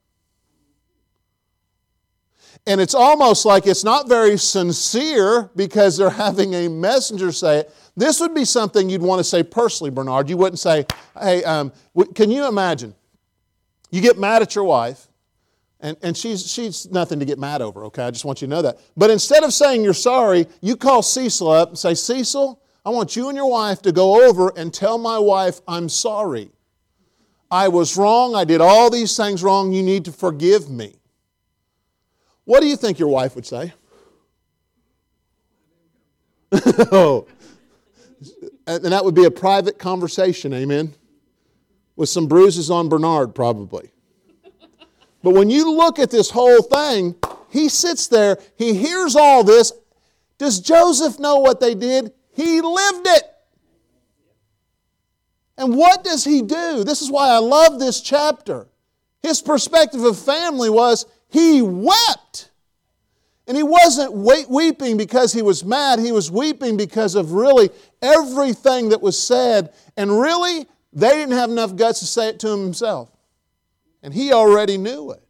And 2.67 2.81
it's 2.81 2.93
almost 2.93 3.45
like 3.45 3.65
it's 3.65 3.83
not 3.83 4.09
very 4.09 4.37
sincere 4.37 5.49
because 5.55 5.97
they're 5.97 6.09
having 6.27 6.53
a 6.53 6.67
messenger 6.67 7.31
say 7.31 7.59
it. 7.59 7.73
This 7.95 8.19
would 8.19 8.33
be 8.33 8.45
something 8.45 8.89
you'd 8.89 9.01
want 9.01 9.19
to 9.19 9.23
say 9.23 9.43
personally, 9.43 9.89
Bernard. 9.89 10.29
You 10.29 10.37
wouldn't 10.37 10.59
say, 10.59 10.85
hey, 11.19 11.43
um, 11.43 11.71
can 12.15 12.29
you 12.29 12.47
imagine? 12.47 12.93
You 13.89 14.01
get 14.01 14.17
mad 14.17 14.41
at 14.41 14.55
your 14.55 14.63
wife, 14.65 15.07
and, 15.79 15.95
and 16.01 16.15
she's, 16.15 16.51
she's 16.51 16.89
nothing 16.91 17.19
to 17.19 17.25
get 17.25 17.39
mad 17.39 17.61
over, 17.61 17.85
okay? 17.85 18.03
I 18.03 18.11
just 18.11 18.25
want 18.25 18.41
you 18.41 18.47
to 18.47 18.53
know 18.53 18.61
that. 18.61 18.79
But 18.97 19.09
instead 19.09 19.43
of 19.43 19.53
saying 19.53 19.83
you're 19.83 19.93
sorry, 19.93 20.47
you 20.61 20.75
call 20.75 21.01
Cecil 21.01 21.49
up 21.49 21.69
and 21.69 21.77
say, 21.77 21.93
Cecil, 21.93 22.61
I 22.85 22.89
want 22.89 23.15
you 23.15 23.29
and 23.29 23.35
your 23.35 23.49
wife 23.49 23.81
to 23.83 23.91
go 23.91 24.27
over 24.27 24.51
and 24.55 24.73
tell 24.73 24.97
my 24.97 25.17
wife 25.17 25.61
I'm 25.67 25.89
sorry. 25.89 26.51
I 27.51 27.67
was 27.67 27.97
wrong. 27.97 28.35
I 28.35 28.43
did 28.43 28.61
all 28.61 28.89
these 28.89 29.15
things 29.17 29.41
wrong. 29.41 29.71
You 29.71 29.83
need 29.83 30.05
to 30.05 30.11
forgive 30.11 30.69
me. 30.69 30.95
What 32.45 32.61
do 32.61 32.67
you 32.67 32.75
think 32.75 32.99
your 32.99 33.09
wife 33.09 33.35
would 33.35 33.45
say? 33.45 33.73
oh. 36.91 37.27
And 38.67 38.85
that 38.85 39.03
would 39.03 39.15
be 39.15 39.25
a 39.25 39.31
private 39.31 39.79
conversation, 39.79 40.53
amen? 40.53 40.93
With 41.99 42.07
some 42.07 42.27
bruises 42.27 42.71
on 42.71 42.87
Bernard, 42.87 43.35
probably. 43.35 43.91
But 45.21 45.31
when 45.31 45.49
you 45.49 45.69
look 45.69 45.99
at 45.99 46.09
this 46.09 46.29
whole 46.29 46.61
thing, 46.61 47.13
he 47.49 47.67
sits 47.67 48.07
there, 48.07 48.37
he 48.57 48.73
hears 48.73 49.17
all 49.17 49.43
this. 49.43 49.73
Does 50.37 50.61
Joseph 50.61 51.19
know 51.19 51.39
what 51.39 51.59
they 51.59 51.75
did? 51.75 52.13
He 52.31 52.61
lived 52.61 53.05
it. 53.05 53.23
And 55.57 55.75
what 55.75 56.05
does 56.05 56.23
he 56.23 56.41
do? 56.41 56.85
This 56.85 57.01
is 57.01 57.11
why 57.11 57.31
I 57.31 57.39
love 57.39 57.79
this 57.79 57.99
chapter. 57.99 58.69
His 59.21 59.41
perspective 59.41 60.05
of 60.05 60.17
family 60.17 60.69
was 60.69 61.05
he 61.27 61.61
wept. 61.61 62.49
And 63.45 63.57
he 63.57 63.63
wasn't 63.63 64.13
weeping 64.13 64.95
because 64.95 65.33
he 65.33 65.41
was 65.41 65.65
mad, 65.65 65.99
he 65.99 66.13
was 66.13 66.31
weeping 66.31 66.77
because 66.77 67.15
of 67.15 67.33
really 67.33 67.71
everything 68.01 68.87
that 68.89 69.01
was 69.01 69.21
said. 69.21 69.73
And 69.97 70.17
really, 70.21 70.65
they 70.91 71.09
didn't 71.09 71.35
have 71.35 71.49
enough 71.49 71.75
guts 71.75 71.99
to 71.99 72.05
say 72.05 72.29
it 72.29 72.39
to 72.39 72.49
himself. 72.49 73.11
And 74.01 74.13
he 74.13 74.33
already 74.33 74.77
knew 74.77 75.11
it. 75.11 75.23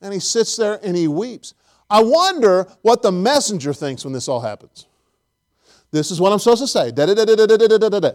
And 0.00 0.12
he 0.12 0.20
sits 0.20 0.56
there 0.56 0.80
and 0.82 0.96
he 0.96 1.08
weeps. 1.08 1.54
I 1.90 2.02
wonder 2.02 2.66
what 2.80 3.02
the 3.02 3.12
messenger 3.12 3.74
thinks 3.74 4.04
when 4.04 4.12
this 4.12 4.28
all 4.28 4.40
happens. 4.40 4.86
This 5.90 6.10
is 6.10 6.20
what 6.20 6.32
I'm 6.32 6.38
supposed 6.38 6.62
to 6.62 6.66
say. 6.66 6.90
Da, 6.90 7.06
da, 7.06 7.14
da, 7.14 8.12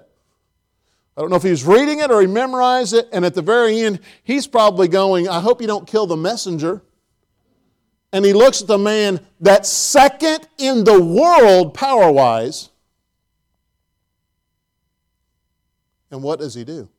I 1.16 1.22
don't 1.22 1.30
know 1.30 1.36
if 1.36 1.44
he's 1.44 1.64
reading 1.64 2.00
it 2.00 2.12
or 2.12 2.22
he 2.22 2.28
memorized 2.28 2.94
it, 2.94 3.08
and 3.12 3.24
at 3.24 3.34
the 3.34 3.42
very 3.42 3.82
end, 3.82 4.00
he's 4.24 4.48
probably 4.48 4.88
going, 4.88 5.28
I 5.30 5.40
hope 5.40 5.62
you 5.62 5.68
don't 5.68 5.88
kill 5.88 6.08
the 6.08 6.18
messenger. 6.18 6.82
And 8.12 8.26
he 8.26 8.34
looks 8.34 8.62
at 8.62 8.68
the 8.68 8.78
man 8.78 9.20
that's 9.40 9.72
second 9.72 10.48
in 10.58 10.84
the 10.84 11.02
world 11.02 11.74
power 11.74 12.12
wise 12.12 12.70
And 16.12 16.24
what 16.24 16.40
does 16.40 16.54
he 16.54 16.64
do? 16.64 16.90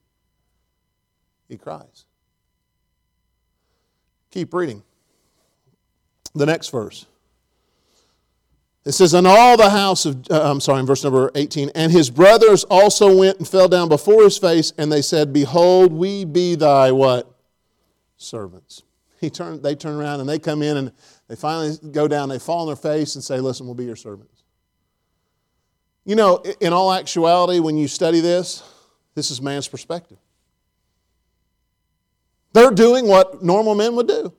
He 1.48 1.56
cries. 1.56 2.04
Keep 4.30 4.52
reading. 4.52 4.82
The 6.34 6.46
next 6.46 6.68
verse. 6.68 7.06
It 8.84 8.92
says, 8.92 9.14
And 9.14 9.26
all 9.26 9.56
the 9.56 9.70
house 9.70 10.06
of, 10.06 10.26
uh, 10.30 10.50
I'm 10.50 10.60
sorry, 10.60 10.80
in 10.80 10.86
verse 10.86 11.04
number 11.04 11.30
18, 11.34 11.70
and 11.74 11.90
his 11.90 12.10
brothers 12.10 12.64
also 12.64 13.16
went 13.16 13.38
and 13.38 13.48
fell 13.48 13.68
down 13.68 13.88
before 13.88 14.22
his 14.22 14.38
face, 14.38 14.72
and 14.78 14.90
they 14.90 15.02
said, 15.02 15.32
Behold, 15.32 15.92
we 15.92 16.24
be 16.24 16.54
thy 16.54 16.92
what? 16.92 17.30
Servants. 18.16 18.82
He 19.20 19.30
turned, 19.30 19.62
they 19.62 19.74
turn 19.74 19.96
around 19.96 20.20
and 20.20 20.28
they 20.28 20.38
come 20.38 20.62
in 20.62 20.76
and 20.76 20.92
they 21.26 21.34
finally 21.34 21.76
go 21.90 22.06
down, 22.06 22.28
they 22.28 22.38
fall 22.38 22.60
on 22.60 22.66
their 22.68 22.76
face 22.76 23.14
and 23.14 23.24
say, 23.24 23.40
Listen, 23.40 23.66
we'll 23.66 23.74
be 23.74 23.84
your 23.84 23.96
servants. 23.96 24.42
You 26.04 26.16
know, 26.16 26.42
in 26.60 26.72
all 26.72 26.92
actuality, 26.92 27.58
when 27.58 27.76
you 27.76 27.88
study 27.88 28.20
this, 28.20 28.62
this 29.18 29.32
is 29.32 29.42
man's 29.42 29.66
perspective. 29.66 30.16
They're 32.52 32.70
doing 32.70 33.08
what 33.08 33.42
normal 33.42 33.74
men 33.74 33.96
would 33.96 34.06
do. 34.06 34.32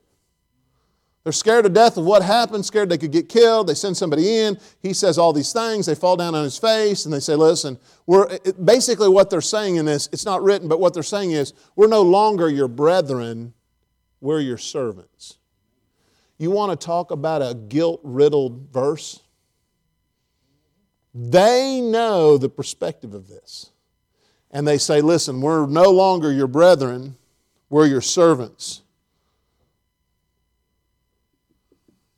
They're 1.25 1.33
scared 1.33 1.65
to 1.65 1.69
death 1.69 1.97
of 1.97 2.05
what 2.05 2.23
happened, 2.23 2.65
scared 2.65 2.87
they 2.87 2.97
could 2.97 3.11
get 3.11 3.27
killed. 3.27 3.67
They 3.67 3.73
send 3.73 3.97
somebody 3.97 4.37
in. 4.37 4.57
He 4.81 4.93
says 4.93 5.17
all 5.17 5.33
these 5.33 5.51
things. 5.51 5.85
They 5.85 5.95
fall 5.95 6.15
down 6.15 6.33
on 6.33 6.45
his 6.45 6.57
face 6.57 7.03
and 7.03 7.13
they 7.13 7.19
say, 7.19 7.35
Listen, 7.35 7.77
we're 8.07 8.39
basically 8.63 9.09
what 9.09 9.29
they're 9.29 9.41
saying 9.41 9.75
in 9.75 9.85
this, 9.85 10.07
it's 10.13 10.25
not 10.25 10.41
written, 10.41 10.69
but 10.69 10.79
what 10.79 10.93
they're 10.93 11.03
saying 11.03 11.31
is, 11.31 11.53
We're 11.75 11.87
no 11.87 12.01
longer 12.01 12.49
your 12.49 12.69
brethren, 12.69 13.53
we're 14.21 14.39
your 14.39 14.57
servants. 14.57 15.37
You 16.37 16.51
want 16.51 16.79
to 16.79 16.85
talk 16.85 17.11
about 17.11 17.41
a 17.41 17.53
guilt 17.53 17.99
riddled 18.03 18.69
verse? 18.71 19.19
They 21.13 21.81
know 21.81 22.37
the 22.37 22.47
perspective 22.47 23.13
of 23.13 23.27
this. 23.27 23.71
And 24.51 24.67
they 24.67 24.77
say, 24.77 25.01
Listen, 25.01 25.41
we're 25.41 25.67
no 25.67 25.91
longer 25.91 26.31
your 26.31 26.47
brethren, 26.47 27.15
we're 27.69 27.87
your 27.87 28.01
servants. 28.01 28.81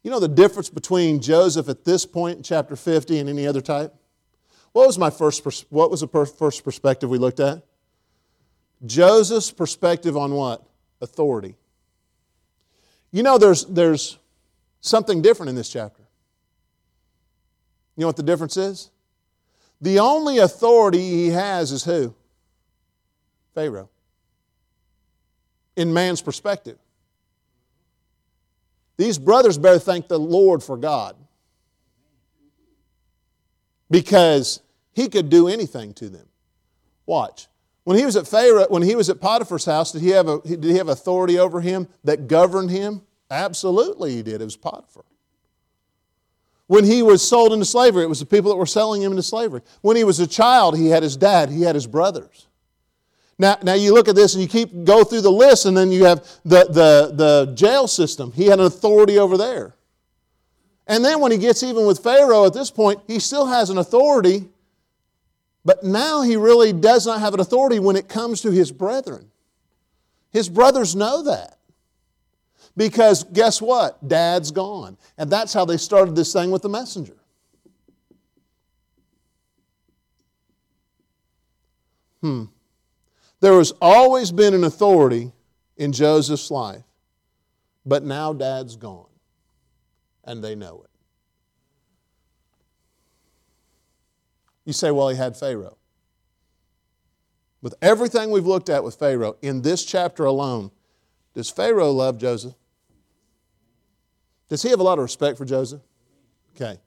You 0.03 0.09
know 0.09 0.19
the 0.19 0.27
difference 0.27 0.69
between 0.69 1.21
Joseph 1.21 1.69
at 1.69 1.85
this 1.85 2.05
point 2.05 2.37
in 2.37 2.43
chapter 2.43 2.75
50 2.75 3.19
and 3.19 3.29
any 3.29 3.45
other 3.45 3.61
type? 3.61 3.93
What 4.71 4.87
was 4.87 4.97
my 4.97 5.09
first 5.09 5.65
what 5.69 5.91
was 5.91 6.01
the 6.01 6.07
first 6.07 6.63
perspective 6.63 7.09
we 7.09 7.17
looked 7.17 7.39
at? 7.39 7.63
Joseph's 8.85 9.51
perspective 9.51 10.17
on 10.17 10.31
what? 10.33 10.65
Authority. 11.01 11.55
You 13.11 13.23
know 13.23 13.37
there's 13.37 13.65
there's 13.65 14.17
something 14.79 15.21
different 15.21 15.49
in 15.49 15.55
this 15.55 15.69
chapter. 15.69 16.01
You 17.95 18.01
know 18.01 18.07
what 18.07 18.15
the 18.15 18.23
difference 18.23 18.57
is? 18.57 18.89
The 19.81 19.99
only 19.99 20.37
authority 20.39 20.99
he 20.99 21.27
has 21.29 21.71
is 21.71 21.83
who? 21.83 22.15
Pharaoh. 23.53 23.89
In 25.75 25.93
man's 25.93 26.21
perspective. 26.21 26.77
These 28.97 29.17
brothers 29.17 29.57
better 29.57 29.79
thank 29.79 30.07
the 30.07 30.19
Lord 30.19 30.61
for 30.61 30.77
God 30.77 31.15
because 33.89 34.61
he 34.93 35.09
could 35.09 35.29
do 35.29 35.47
anything 35.47 35.93
to 35.95 36.09
them. 36.09 36.27
Watch. 37.05 37.47
When 37.83 37.97
he 37.97 38.05
was 38.05 38.15
at 38.15 38.27
Pharaoh, 38.27 38.67
when 38.69 38.83
he 38.83 38.95
was 38.95 39.09
at 39.09 39.19
Potiphar's 39.19 39.65
house, 39.65 39.91
did 39.91 40.01
he 40.01 40.09
have, 40.09 40.27
a, 40.27 40.39
did 40.41 40.63
he 40.63 40.75
have 40.75 40.87
authority 40.87 41.39
over 41.39 41.61
him 41.61 41.87
that 42.03 42.27
governed 42.27 42.69
him? 42.69 43.01
Absolutely, 43.29 44.15
he 44.15 44.21
did. 44.21 44.41
It 44.41 44.45
was 44.45 44.57
Potiphar. 44.57 45.03
When 46.67 46.85
he 46.85 47.01
was 47.01 47.27
sold 47.27 47.51
into 47.51 47.65
slavery, 47.65 48.03
it 48.03 48.07
was 48.09 48.19
the 48.19 48.25
people 48.25 48.49
that 48.51 48.57
were 48.57 48.65
selling 48.65 49.01
him 49.01 49.11
into 49.11 49.23
slavery. 49.23 49.61
When 49.81 49.97
he 49.97 50.03
was 50.03 50.19
a 50.19 50.27
child, 50.27 50.77
he 50.77 50.87
had 50.87 51.03
his 51.03 51.17
dad, 51.17 51.49
he 51.49 51.63
had 51.63 51.75
his 51.75 51.87
brothers. 51.87 52.47
Now, 53.41 53.57
now 53.63 53.73
you 53.73 53.91
look 53.91 54.07
at 54.07 54.13
this 54.13 54.35
and 54.35 54.43
you 54.43 54.47
keep 54.47 54.83
go 54.83 55.03
through 55.03 55.21
the 55.21 55.31
list, 55.31 55.65
and 55.65 55.75
then 55.75 55.91
you 55.91 56.05
have 56.05 56.19
the, 56.45 56.63
the, 56.65 57.11
the 57.11 57.53
jail 57.55 57.87
system. 57.87 58.31
He 58.33 58.45
had 58.45 58.59
an 58.59 58.67
authority 58.67 59.17
over 59.17 59.35
there. 59.35 59.73
And 60.85 61.03
then 61.03 61.19
when 61.21 61.31
he 61.31 61.39
gets 61.39 61.63
even 61.63 61.87
with 61.87 62.03
Pharaoh 62.03 62.45
at 62.45 62.53
this 62.53 62.69
point, 62.69 62.99
he 63.07 63.17
still 63.17 63.47
has 63.47 63.71
an 63.71 63.79
authority, 63.79 64.47
but 65.65 65.83
now 65.83 66.21
he 66.21 66.35
really 66.35 66.71
does 66.71 67.07
not 67.07 67.19
have 67.19 67.33
an 67.33 67.39
authority 67.39 67.79
when 67.79 67.95
it 67.95 68.07
comes 68.07 68.41
to 68.41 68.51
his 68.51 68.71
brethren. 68.71 69.31
His 70.31 70.47
brothers 70.47 70.95
know 70.95 71.23
that. 71.23 71.57
Because 72.77 73.23
guess 73.23 73.59
what? 73.59 74.07
Dad's 74.07 74.51
gone. 74.51 74.99
And 75.17 75.31
that's 75.31 75.51
how 75.51 75.65
they 75.65 75.77
started 75.77 76.15
this 76.15 76.31
thing 76.31 76.51
with 76.51 76.61
the 76.61 76.69
messenger. 76.69 77.17
Hmm. 82.21 82.43
There 83.41 83.57
has 83.57 83.73
always 83.81 84.31
been 84.31 84.53
an 84.53 84.63
authority 84.63 85.33
in 85.75 85.91
Joseph's 85.91 86.51
life, 86.51 86.83
but 87.83 88.03
now 88.03 88.33
dad's 88.33 88.75
gone, 88.75 89.09
and 90.23 90.43
they 90.43 90.53
know 90.53 90.83
it. 90.83 90.89
You 94.63 94.73
say, 94.73 94.91
well, 94.91 95.09
he 95.09 95.17
had 95.17 95.35
Pharaoh. 95.35 95.77
With 97.63 97.73
everything 97.81 98.29
we've 98.29 98.45
looked 98.45 98.69
at 98.69 98.83
with 98.83 98.95
Pharaoh, 98.95 99.35
in 99.41 99.63
this 99.63 99.83
chapter 99.85 100.23
alone, 100.23 100.69
does 101.33 101.49
Pharaoh 101.49 101.91
love 101.91 102.19
Joseph? 102.19 102.53
Does 104.49 104.61
he 104.61 104.69
have 104.69 104.79
a 104.79 104.83
lot 104.83 104.99
of 104.99 105.03
respect 105.03 105.39
for 105.39 105.45
Joseph? 105.45 105.81
Okay. 106.55 106.79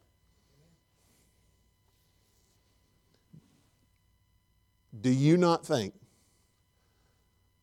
Do 5.00 5.10
you 5.10 5.36
not 5.36 5.66
think 5.66 5.94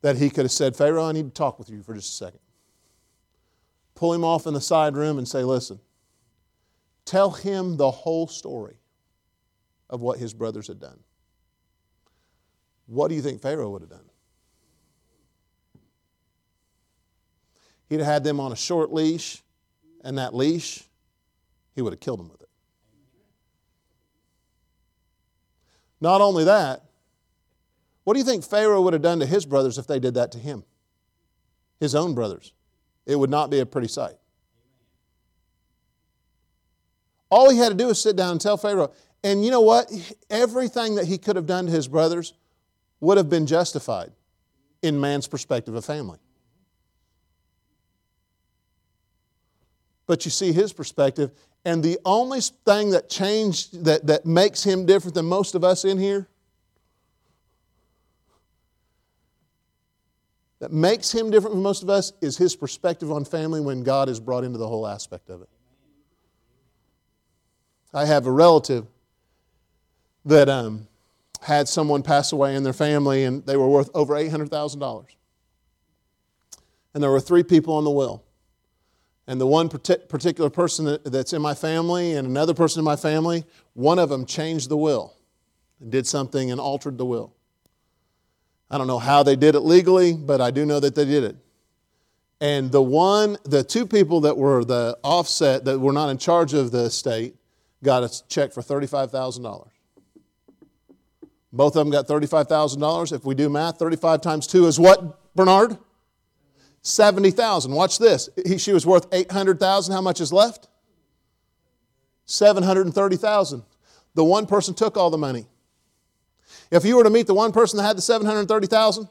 that 0.02 0.18
he 0.18 0.30
could 0.30 0.46
have 0.46 0.52
said, 0.52 0.76
Pharaoh, 0.76 1.06
I 1.06 1.12
need 1.12 1.26
to 1.26 1.32
talk 1.32 1.60
with 1.60 1.70
you 1.70 1.84
for 1.84 1.94
just 1.94 2.10
a 2.10 2.26
second. 2.26 2.40
Pull 3.96 4.14
him 4.14 4.24
off 4.24 4.48
in 4.48 4.54
the 4.54 4.62
side 4.62 4.96
room 4.96 5.18
and 5.18 5.28
say, 5.28 5.44
Listen, 5.44 5.80
tell 7.06 7.32
him 7.32 7.78
the 7.78 7.92
whole 7.92 8.28
story 8.28 8.76
of 9.90 10.02
what 10.02 10.18
his 10.18 10.34
brothers 10.34 10.68
had 10.68 10.80
done. 10.80 11.00
What 12.88 13.10
do 13.10 13.16
you 13.16 13.22
think 13.22 13.42
Pharaoh 13.42 13.70
would 13.70 13.82
have 13.82 13.90
done? 13.90 14.10
He'd 17.90 18.00
have 18.00 18.08
had 18.08 18.24
them 18.24 18.40
on 18.40 18.52
a 18.52 18.56
short 18.56 18.94
leash, 18.94 19.44
and 20.04 20.18
that 20.18 20.34
leash, 20.34 20.84
he 21.76 21.82
would 21.82 21.94
have 21.94 22.00
killed 22.00 22.20
them 22.20 22.30
with 22.30 22.42
it. 22.42 22.50
Not 26.00 26.22
only 26.22 26.46
that, 26.46 26.86
what 28.04 28.14
do 28.14 28.20
you 28.20 28.26
think 28.26 28.44
Pharaoh 28.44 28.82
would 28.82 28.94
have 28.94 29.02
done 29.02 29.20
to 29.20 29.26
his 29.26 29.46
brothers 29.46 29.78
if 29.78 29.88
they 29.88 30.00
did 30.00 30.16
that 30.16 30.32
to 30.32 30.40
him? 30.40 30.64
His 31.80 31.96
own 31.96 32.14
brothers. 32.14 32.54
It 33.06 33.16
would 33.16 33.30
not 33.30 33.50
be 33.50 33.60
a 33.60 33.66
pretty 33.66 33.88
sight. 33.88 34.16
All 37.30 37.50
he 37.50 37.58
had 37.58 37.70
to 37.70 37.76
do 37.76 37.88
was 37.88 38.02
sit 38.02 38.16
down 38.16 38.34
and 38.34 38.42
tell 38.42 38.58
Pharaoh. 38.58 38.92
And 39.24 39.46
you 39.46 39.52
know 39.52 39.62
what? 39.62 39.92
Everything 40.30 40.96
that 40.96 41.06
he 41.06 41.18
could 41.18 41.36
have 41.36 41.46
done 41.46 41.68
to 41.68 41.72
his 41.72 41.88
brothers 41.88 42.34
would 43.00 43.18
have 43.18 43.30
been 43.30 43.48
justified 43.48 44.12
in 44.82 45.00
man's 45.00 45.28
perspective 45.28 45.76
of 45.76 45.86
family. 45.86 46.20
But 50.08 50.26
you 50.26 50.32
see 50.32 50.52
his 50.52 50.74
perspective, 50.74 51.32
and 51.64 51.84
the 51.84 52.00
only 52.04 52.42
thing 52.42 52.90
that 52.90 53.10
changed, 53.10 53.86
that, 53.86 54.08
that 54.08 54.26
makes 54.26 54.64
him 54.64 54.86
different 54.86 55.16
than 55.16 55.26
most 55.26 55.56
of 55.56 55.64
us 55.64 55.86
in 55.86 55.98
here, 55.98 56.28
that 60.62 60.72
makes 60.72 61.12
him 61.12 61.32
different 61.32 61.56
from 61.56 61.64
most 61.64 61.82
of 61.82 61.90
us 61.90 62.14
is 62.22 62.38
his 62.38 62.56
perspective 62.56 63.12
on 63.12 63.26
family 63.26 63.60
when 63.60 63.82
God 63.82 64.08
is 64.08 64.20
brought 64.20 64.44
into 64.44 64.60
the 64.60 64.68
whole 64.68 64.88
aspect 64.88 65.32
of 65.32 65.42
it. 65.42 65.50
I 67.92 68.06
have 68.06 68.28
a 68.28 68.32
relative 68.32 68.86
that 70.24 70.48
um, 70.50 70.88
had 71.42 71.68
someone 71.68 72.04
pass 72.04 72.32
away 72.32 72.56
in 72.56 72.62
their 72.62 72.74
family, 72.74 73.24
and 73.24 73.44
they 73.48 73.58
were 73.58 73.68
worth 73.68 73.90
over 73.96 74.14
$800,000. 74.14 75.06
And 76.94 77.02
there 77.02 77.10
were 77.10 77.20
three 77.20 77.44
people 77.44 77.74
on 77.74 77.84
the 77.84 77.90
will. 77.90 78.24
And 79.26 79.42
the 79.42 79.48
one 79.48 79.68
particular 79.68 80.52
person 80.52 81.00
that's 81.04 81.34
in 81.34 81.42
my 81.42 81.56
family 81.56 82.14
and 82.14 82.28
another 82.28 82.54
person 82.54 82.80
in 82.82 82.86
my 82.86 82.96
family, 82.96 83.46
one 83.74 83.98
of 83.98 84.10
them 84.10 84.28
changed 84.28 84.70
the 84.70 84.78
will 84.78 85.16
and 85.80 85.92
did 85.92 86.06
something 86.06 86.52
and 86.52 86.62
altered 86.62 87.00
the 87.00 87.06
will. 87.06 87.34
I 88.72 88.78
don't 88.78 88.88
know 88.88 89.00
how 89.00 89.22
they 89.22 89.36
did 89.36 89.54
it 89.54 89.60
legally, 89.60 90.14
but 90.14 90.40
I 90.40 90.50
do 90.50 90.66
know 90.66 90.80
that 90.80 90.96
they 90.96 91.04
did 91.04 91.26
it. 91.26 91.36
And 92.40 92.72
the 92.72 92.82
one, 92.82 93.38
the 93.44 93.64
two 93.64 93.86
people 93.86 94.22
that 94.22 94.38
were 94.38 94.64
the 94.64 94.98
offset, 95.04 95.66
that 95.66 95.78
were 95.78 95.92
not 95.92 96.10
in 96.10 96.18
charge 96.18 96.54
of 96.54 96.72
the 96.72 96.86
estate, 96.86 97.36
got 97.84 98.04
a 98.04 98.28
check 98.30 98.54
for 98.54 98.62
$35,000. 98.62 99.68
Both 101.54 101.76
of 101.76 101.86
them 101.86 101.92
got 101.92 102.08
$35,000. 102.08 103.12
If 103.12 103.26
we 103.26 103.36
do 103.36 103.50
math, 103.50 103.78
35 103.78 104.22
times 104.22 104.48
2 104.48 104.66
is 104.68 104.80
what, 104.80 105.36
Bernard? 105.36 105.78
70,000. 106.82 107.74
Watch 107.74 108.00
this. 108.00 108.30
He, 108.46 108.58
she 108.58 108.72
was 108.72 108.86
worth 108.86 109.06
800,000. 109.12 109.94
How 109.94 110.02
much 110.02 110.22
is 110.22 110.32
left? 110.32 110.70
730,000. 112.26 113.64
The 114.14 114.24
one 114.24 114.46
person 114.46 114.74
took 114.74 114.96
all 114.96 115.10
the 115.10 115.18
money. 115.18 115.46
If 116.72 116.86
you 116.86 116.96
were 116.96 117.04
to 117.04 117.10
meet 117.10 117.28
the 117.28 117.34
one 117.34 117.52
person 117.52 117.78
that 117.78 117.84
had 117.84 117.98
the 117.98 118.02
730,000, 118.02 119.08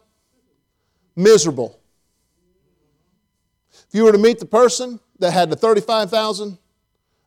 miserable. 1.15 1.79
If 3.73 3.95
you 3.95 4.05
were 4.05 4.13
to 4.13 4.19
meet 4.19 4.39
the 4.39 4.47
person 4.47 4.99
that 5.19 5.33
had 5.33 5.51
the 5.51 5.57
35,000, 5.57 6.57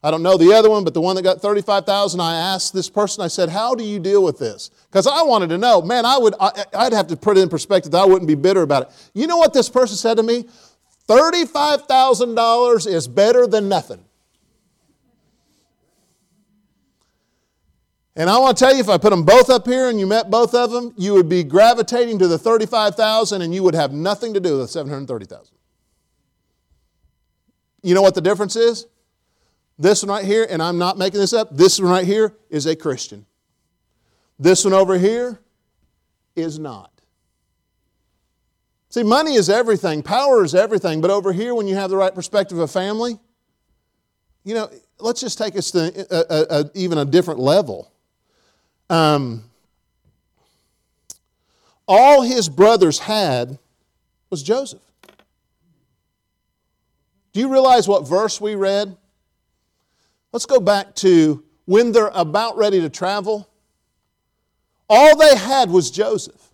I 0.06 0.12
don't 0.12 0.24
know 0.24 0.38
the 0.38 0.52
other 0.54 0.69
one, 0.69 0.84
but 0.84 0.93
the 0.93 1.02
one 1.02 1.15
that 1.15 1.22
got 1.22 1.41
35,000, 1.41 2.19
I 2.19 2.36
asked 2.36 2.74
this 2.74 2.89
person, 2.89 3.24
I 3.24 3.28
said, 3.28 3.48
How 3.48 3.74
do 3.74 3.84
you 3.84 4.00
deal 4.00 4.24
with 4.24 4.38
this? 4.38 4.69
Because 4.89 5.08
I 5.08 5.22
wanted 5.22 5.48
to 5.50 5.58
know. 5.58 5.82
Man, 5.82 6.06
I 6.06 6.17
would, 6.17 6.34
I, 6.39 6.65
I'd 6.74 6.93
have 6.93 7.08
to 7.08 7.15
put 7.15 7.38
it 7.38 7.41
in 7.41 7.50
perspective 7.50 7.96
I 7.96 8.06
wouldn't 8.06 8.28
be 8.28 8.36
bitter 8.36 8.63
about 8.63 8.84
it. 8.84 9.10
You 9.13 9.28
know 9.28 9.38
what 9.38 9.54
this 9.54 9.69
person 9.69 9.96
said 9.96 10.17
to 10.17 10.24
me? 10.24 10.46
$35,000 11.08 12.88
is 12.88 13.08
better 13.08 13.48
than 13.48 13.69
nothing. 13.69 14.04
And 18.15 18.30
I 18.30 18.38
want 18.38 18.58
to 18.58 18.63
tell 18.63 18.73
you, 18.73 18.80
if 18.80 18.89
I 18.89 18.97
put 18.97 19.10
them 19.10 19.23
both 19.23 19.49
up 19.49 19.65
here 19.65 19.89
and 19.89 19.99
you 19.99 20.06
met 20.06 20.30
both 20.30 20.54
of 20.54 20.71
them, 20.71 20.93
you 20.97 21.13
would 21.13 21.28
be 21.28 21.43
gravitating 21.43 22.19
to 22.19 22.28
the 22.28 22.38
35,000 22.38 23.41
and 23.41 23.54
you 23.54 23.63
would 23.63 23.73
have 23.73 23.91
nothing 23.91 24.36
to 24.36 24.39
do 24.39 24.52
with 24.52 24.62
the 24.62 24.67
730,000. 24.67 25.56
You 27.82 27.95
know 27.95 28.04
what 28.04 28.13
the 28.13 28.21
difference 28.21 28.56
is? 28.56 28.86
This 29.80 30.04
one 30.04 30.10
right 30.10 30.26
here, 30.26 30.45
and 30.47 30.62
I'm 30.62 30.78
not 30.78 30.97
making 30.97 31.19
this 31.19 31.34
up, 31.34 31.56
this 31.56 31.80
one 31.80 31.89
right 31.89 32.06
here 32.06 32.36
is 32.49 32.67
a 32.67 32.76
Christian. 32.76 33.26
This 34.38 34.63
one 34.63 34.73
over 34.73 34.97
here 34.97 35.39
is 36.36 36.60
not. 36.60 36.91
See, 38.89 39.02
money 39.02 39.34
is 39.34 39.49
everything, 39.49 40.04
power 40.04 40.43
is 40.43 40.54
everything, 40.54 41.02
but 41.02 41.10
over 41.10 41.34
here, 41.34 41.56
when 41.56 41.67
you 41.67 41.73
have 41.76 41.89
the 41.89 41.97
right 41.97 42.13
perspective 42.13 42.60
of 42.60 42.69
family, 42.69 43.19
you 44.43 44.54
know, 44.54 44.69
let's 44.99 45.19
just 45.19 45.39
take 45.39 45.56
us 45.58 45.71
to 45.71 46.06
a, 46.12 46.15
a, 46.30 46.62
a, 46.62 46.71
even 46.76 46.99
a 46.99 47.06
different 47.06 47.39
level. 47.39 47.92
Um, 48.93 49.43
all 51.88 52.21
his 52.21 52.47
brothers 52.47 52.99
had 52.99 53.58
was 54.29 54.43
Joseph. 54.43 54.84
Do 57.32 57.39
you 57.39 57.51
realize 57.51 57.88
what 57.88 58.08
verse 58.08 58.39
we 58.39 58.53
read? 58.53 58.95
Let's 60.32 60.45
go 60.45 60.60
back 60.60 60.93
to 60.97 61.43
when 61.65 61.91
they're 61.91 62.12
about 62.13 62.56
ready 62.56 62.82
to 62.82 62.89
travel. 62.89 63.49
All 64.88 65.17
they 65.17 65.38
had 65.38 65.71
was 65.71 65.89
Joseph. 65.89 66.51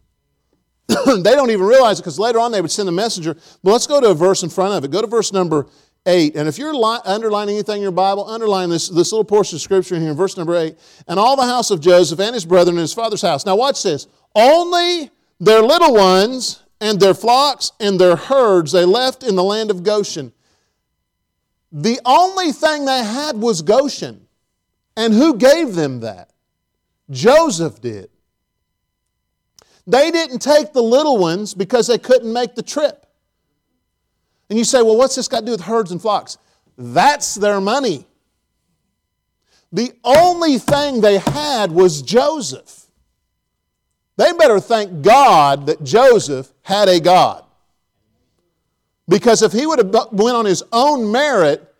they 0.87 1.35
don't 1.35 1.51
even 1.51 1.65
realize 1.65 1.99
it 1.99 2.03
because 2.03 2.19
later 2.19 2.39
on 2.39 2.53
they 2.53 2.61
would 2.61 2.71
send 2.71 2.87
a 2.87 2.93
messenger. 2.93 3.33
But 3.65 3.71
let's 3.71 3.85
go 3.85 3.99
to 3.99 4.11
a 4.11 4.15
verse 4.15 4.43
in 4.43 4.49
front 4.49 4.75
of 4.75 4.85
it. 4.85 4.91
Go 4.91 5.01
to 5.01 5.07
verse 5.07 5.33
number 5.33 5.67
8. 6.05 6.35
And 6.35 6.47
if 6.47 6.57
you're 6.57 6.73
li- 6.73 6.99
underlining 7.05 7.55
anything 7.55 7.77
in 7.77 7.81
your 7.81 7.91
Bible, 7.91 8.27
underline 8.27 8.69
this, 8.69 8.89
this 8.89 9.11
little 9.11 9.23
portion 9.23 9.57
of 9.57 9.61
Scripture 9.61 9.99
here 9.99 10.09
in 10.09 10.15
verse 10.15 10.37
number 10.37 10.55
8. 10.55 10.77
And 11.07 11.19
all 11.19 11.35
the 11.35 11.45
house 11.45 11.71
of 11.71 11.81
Joseph 11.81 12.19
and 12.19 12.33
his 12.33 12.45
brethren 12.45 12.77
and 12.77 12.81
his 12.81 12.93
father's 12.93 13.21
house. 13.21 13.45
Now 13.45 13.55
watch 13.55 13.83
this. 13.83 14.07
Only 14.35 15.11
their 15.39 15.61
little 15.61 15.93
ones 15.93 16.63
and 16.81 16.99
their 16.99 17.13
flocks 17.13 17.71
and 17.79 17.99
their 17.99 18.15
herds 18.15 18.71
they 18.71 18.85
left 18.85 19.23
in 19.23 19.35
the 19.35 19.43
land 19.43 19.71
of 19.71 19.83
Goshen. 19.83 20.33
The 21.71 21.99
only 22.05 22.51
thing 22.51 22.85
they 22.85 23.03
had 23.03 23.35
was 23.37 23.61
Goshen. 23.61 24.27
And 24.97 25.13
who 25.13 25.37
gave 25.37 25.75
them 25.75 26.01
that? 26.01 26.31
Joseph 27.09 27.81
did. 27.81 28.09
They 29.87 30.11
didn't 30.11 30.39
take 30.39 30.73
the 30.73 30.83
little 30.83 31.17
ones 31.17 31.53
because 31.53 31.87
they 31.87 31.97
couldn't 31.97 32.31
make 32.31 32.55
the 32.55 32.61
trip. 32.61 33.05
And 34.49 34.57
you 34.57 34.65
say, 34.65 34.81
well, 34.81 34.97
what's 34.97 35.15
this 35.15 35.27
got 35.27 35.41
to 35.41 35.45
do 35.45 35.51
with 35.51 35.61
herds 35.61 35.91
and 35.91 36.01
flocks? 36.01 36.37
That's 36.77 37.35
their 37.35 37.61
money. 37.61 38.05
The 39.71 39.93
only 40.03 40.57
thing 40.57 41.01
they 41.01 41.19
had 41.19 41.71
was 41.71 42.01
Joseph. 42.01 42.87
They 44.17 44.33
better 44.33 44.59
thank 44.59 45.01
God 45.01 45.67
that 45.67 45.83
Joseph 45.83 46.51
had 46.63 46.89
a 46.89 46.99
God. 46.99 47.45
Because 49.07 49.41
if 49.41 49.51
he 49.51 49.65
would 49.65 49.79
have 49.79 50.11
went 50.11 50.35
on 50.35 50.45
his 50.45 50.63
own 50.71 51.11
merit, 51.11 51.73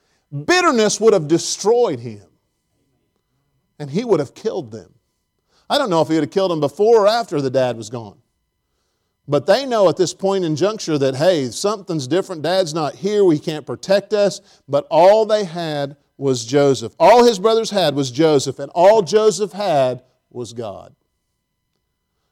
bitterness 0.46 1.00
would 1.00 1.14
have 1.14 1.28
destroyed 1.28 2.00
him. 2.00 2.24
And 3.78 3.90
he 3.90 4.04
would 4.04 4.20
have 4.20 4.34
killed 4.34 4.72
them. 4.72 4.94
I 5.70 5.78
don't 5.78 5.90
know 5.90 6.02
if 6.02 6.08
he 6.08 6.16
would 6.16 6.24
have 6.24 6.32
killed 6.32 6.52
them 6.52 6.60
before 6.60 7.06
or 7.06 7.08
after 7.08 7.42
the 7.42 7.50
dad 7.50 7.78
was 7.78 7.90
gone. 7.90 8.18
But 9.30 9.46
they 9.46 9.68
know 9.68 9.88
at 9.90 9.96
this 9.96 10.12
point 10.12 10.44
in 10.44 10.56
juncture 10.56 10.98
that, 10.98 11.16
hey, 11.16 11.52
something's 11.52 12.08
different. 12.08 12.42
Dad's 12.42 12.74
not 12.74 12.96
here. 12.96 13.24
We 13.24 13.38
can't 13.38 13.64
protect 13.64 14.12
us. 14.12 14.42
But 14.68 14.88
all 14.90 15.24
they 15.24 15.44
had 15.44 15.98
was 16.18 16.44
Joseph. 16.44 16.96
All 17.00 17.24
his 17.24 17.38
brothers 17.38 17.70
had 17.70 17.94
was 17.94 18.10
Joseph. 18.10 18.58
And 18.58 18.72
all 18.74 19.04
Joseph 19.04 19.52
had 19.52 20.02
was 20.32 20.52
God. 20.52 20.96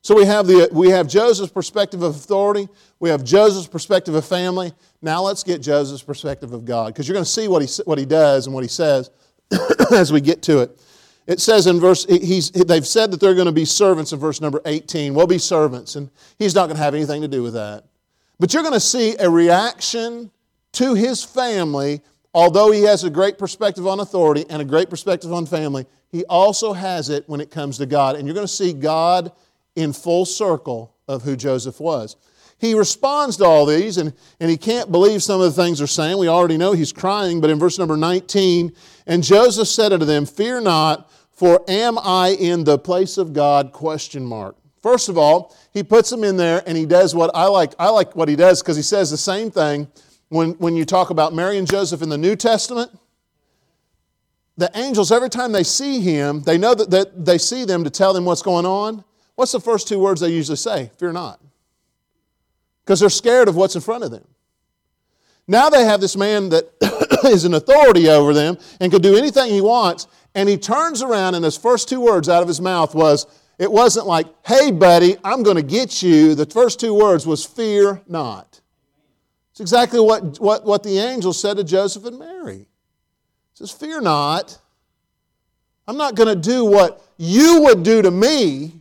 So 0.02 0.16
we 0.16 0.26
have, 0.26 0.48
the, 0.48 0.70
we 0.72 0.90
have 0.90 1.08
Joseph's 1.08 1.52
perspective 1.52 2.02
of 2.02 2.16
authority. 2.16 2.68
We 3.00 3.10
have 3.10 3.24
Joseph's 3.24 3.68
perspective 3.68 4.16
of 4.16 4.26
family. 4.26 4.74
Now 5.00 5.22
let's 5.22 5.44
get 5.44 5.62
Joseph's 5.62 6.02
perspective 6.02 6.52
of 6.52 6.66
God 6.66 6.94
because 6.94 7.08
you're 7.08 7.14
going 7.14 7.26
to 7.26 7.30
see 7.30 7.48
what 7.48 7.62
he, 7.62 7.84
what 7.84 8.00
he 8.00 8.06
does 8.06 8.48
and 8.48 8.56
what 8.56 8.64
he 8.64 8.70
says 8.70 9.12
as 9.92 10.12
we 10.12 10.20
get 10.20 10.42
to 10.44 10.62
it. 10.62 10.82
It 11.28 11.42
says 11.42 11.68
in 11.68 11.80
verse, 11.80 12.06
he's, 12.06 12.52
they've 12.52 12.88
said 12.88 13.12
that 13.12 13.20
they're 13.20 13.36
going 13.36 13.48
to 13.48 13.52
be 13.52 13.66
servants 13.66 14.13
in 14.13 14.20
verse 14.20 14.40
number 14.40 14.62
18. 14.66 15.13
We'll 15.13 15.28
be 15.28 15.38
servants, 15.38 15.96
and 15.96 16.10
he's 16.40 16.56
not 16.56 16.68
going 16.68 16.78
to 16.78 16.84
have 16.84 16.96
anything 16.96 17.22
to 17.22 17.28
do 17.28 17.44
with 17.44 17.54
that. 17.54 17.84
But 18.40 18.54
you're 18.54 18.63
going 18.63 18.74
to 18.74 18.80
see 18.80 19.16
a 19.20 19.30
reaction 19.30 20.32
to 20.74 20.94
his 20.94 21.24
family, 21.24 22.02
although 22.34 22.72
he 22.72 22.84
has 22.84 23.04
a 23.04 23.10
great 23.10 23.38
perspective 23.38 23.86
on 23.86 24.00
authority 24.00 24.46
and 24.50 24.62
a 24.62 24.66
great 24.66 24.90
perspective 24.90 25.34
on 25.34 25.46
family, 25.46 25.86
he 26.10 26.24
also 26.26 26.72
has 26.72 27.10
it 27.10 27.28
when 27.28 27.42
it 27.42 27.52
comes 27.52 27.78
to 27.80 27.86
God. 27.86 28.16
And 28.16 28.26
you're 28.26 28.36
going 28.36 28.48
to 28.48 28.54
see 28.54 28.72
God 28.72 29.32
in 29.76 29.92
full 29.92 30.26
circle 30.26 30.96
of 31.10 31.24
who 31.24 31.36
Joseph 31.36 31.80
was. 31.80 32.16
He 32.60 32.74
responds 32.74 33.38
to 33.38 33.46
all 33.46 33.66
these, 33.66 33.98
and, 33.98 34.13
and 34.40 34.50
he 34.50 34.58
can't 34.58 34.92
believe 34.92 35.22
some 35.22 35.42
of 35.42 35.56
the 35.56 35.62
things 35.62 35.78
they're 35.78 35.88
saying. 35.88 36.18
We 36.18 36.28
already 36.28 36.58
know 36.58 36.72
he's 36.72 36.92
crying, 36.92 37.40
but 37.40 37.52
in 37.52 37.60
verse 37.60 37.78
number 37.78 37.96
19, 37.96 38.74
and 39.06 39.24
Joseph 39.24 39.68
said 39.68 39.94
unto 39.94 40.06
them, 40.06 40.26
Fear 40.26 40.62
not, 40.62 41.12
for 41.38 41.63
am 41.67 42.00
I 42.00 42.30
in 42.30 42.63
the 42.63 42.80
place 42.80 43.19
of 43.19 43.32
God? 43.32 43.71
Question 43.71 44.26
mark. 44.26 44.56
First 44.82 45.08
of 45.08 45.19
all, 45.19 45.56
he 45.71 45.84
puts 45.84 46.10
them 46.10 46.23
in 46.23 46.36
there 46.36 46.63
and 46.65 46.76
he 46.76 46.88
does 46.88 47.13
what 47.13 47.30
I 47.36 47.45
like. 47.45 47.73
I 47.78 47.89
like 47.89 48.15
what 48.15 48.28
he 48.28 48.36
does 48.36 48.63
because 48.63 48.76
he 48.76 48.82
says 48.82 49.12
the 49.12 49.17
same 49.17 49.52
thing 49.52 49.88
when, 50.30 50.54
when 50.54 50.76
you 50.76 50.84
talk 50.84 51.12
about 51.12 51.36
Mary 51.36 51.60
and 51.60 51.69
Joseph 51.69 52.02
in 52.02 52.10
the 52.10 52.17
New 52.17 52.36
Testament. 52.36 52.89
The 54.58 54.71
angels, 54.73 55.12
every 55.12 55.30
time 55.30 55.52
they 55.52 55.62
see 55.62 56.02
him, 56.02 56.41
they 56.41 56.58
know 56.58 56.73
that, 56.73 56.89
that 56.89 57.26
they 57.26 57.38
see 57.38 57.65
them 57.65 57.84
to 57.84 57.91
tell 57.91 58.13
them 58.13 58.26
what's 58.26 58.41
going 58.41 58.65
on. 58.65 59.04
What's 59.36 59.52
the 59.52 59.60
first 59.60 59.88
two 59.88 60.00
words 60.00 60.21
they 60.21 60.30
usually 60.30 60.58
say? 60.58 60.89
Fear 60.97 61.13
not. 61.13 61.39
Because 62.84 63.00
they're 63.00 63.10
scared 63.10 63.47
of 63.47 63.56
what's 63.56 63.76
in 63.76 63.82
front 63.82 64.04
of 64.04 64.10
them. 64.10 64.26
Now 65.47 65.69
they 65.69 65.86
have 65.86 66.02
this 66.02 66.17
man 66.17 66.50
that 66.50 66.67
is 67.26 67.46
an 67.46 67.54
authority 67.54 68.10
over 68.10 68.34
them 68.34 68.58
and 68.80 68.92
can 68.92 69.02
do 69.02 69.18
anything 69.18 69.52
he 69.52 69.62
wants, 69.62 70.08
and 70.36 70.48
he 70.48 70.58
turns 70.58 71.02
around, 71.02 71.36
and 71.36 71.44
his 71.44 71.58
first 71.58 71.90
two 71.90 72.00
words 72.00 72.30
out 72.30 72.42
of 72.42 72.48
his 72.48 72.62
mouth 72.62 72.94
was, 72.94 73.26
it 73.58 73.72
wasn't 73.72 74.06
like, 74.06 74.28
hey, 74.46 74.72
buddy, 74.72 75.18
I'm 75.24 75.42
going 75.42 75.56
to 75.56 75.64
get 75.64 76.04
you. 76.04 76.36
The 76.36 76.46
first 76.46 76.80
two 76.80 76.94
words 76.94 77.26
was, 77.26 77.44
fear 77.46 78.02
not. 78.08 78.62
It's 79.52 79.60
exactly 79.60 80.00
what, 80.00 80.40
what, 80.40 80.64
what 80.66 80.84
the 80.84 81.00
angel 81.00 81.34
said 81.34 81.58
to 81.58 81.64
Joseph 81.64 82.06
and 82.06 82.20
Mary. 82.20 82.58
He 82.60 82.66
says, 83.56 83.72
fear 83.72 84.00
not. 84.00 84.60
I'm 85.88 85.98
not 85.98 86.16
going 86.16 86.30
to 86.30 86.40
do 86.40 86.66
what 86.66 87.04
you 87.18 87.62
would 87.64 87.82
do 87.82 88.04
to 88.04 88.12
me. 88.12 88.74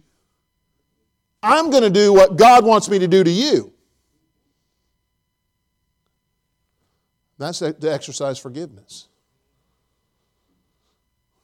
I'm 1.43 1.71
going 1.71 1.85
to 1.85 1.91
do 1.91 2.13
what 2.13 2.37
God 2.37 2.65
wants 2.65 2.91
me 2.91 2.99
to 2.99 3.09
do 3.09 3.25
to 3.25 3.31
you. 3.31 3.73
That's 7.39 7.59
to 7.59 7.75
exercise 7.83 8.39
forgiveness. 8.39 9.09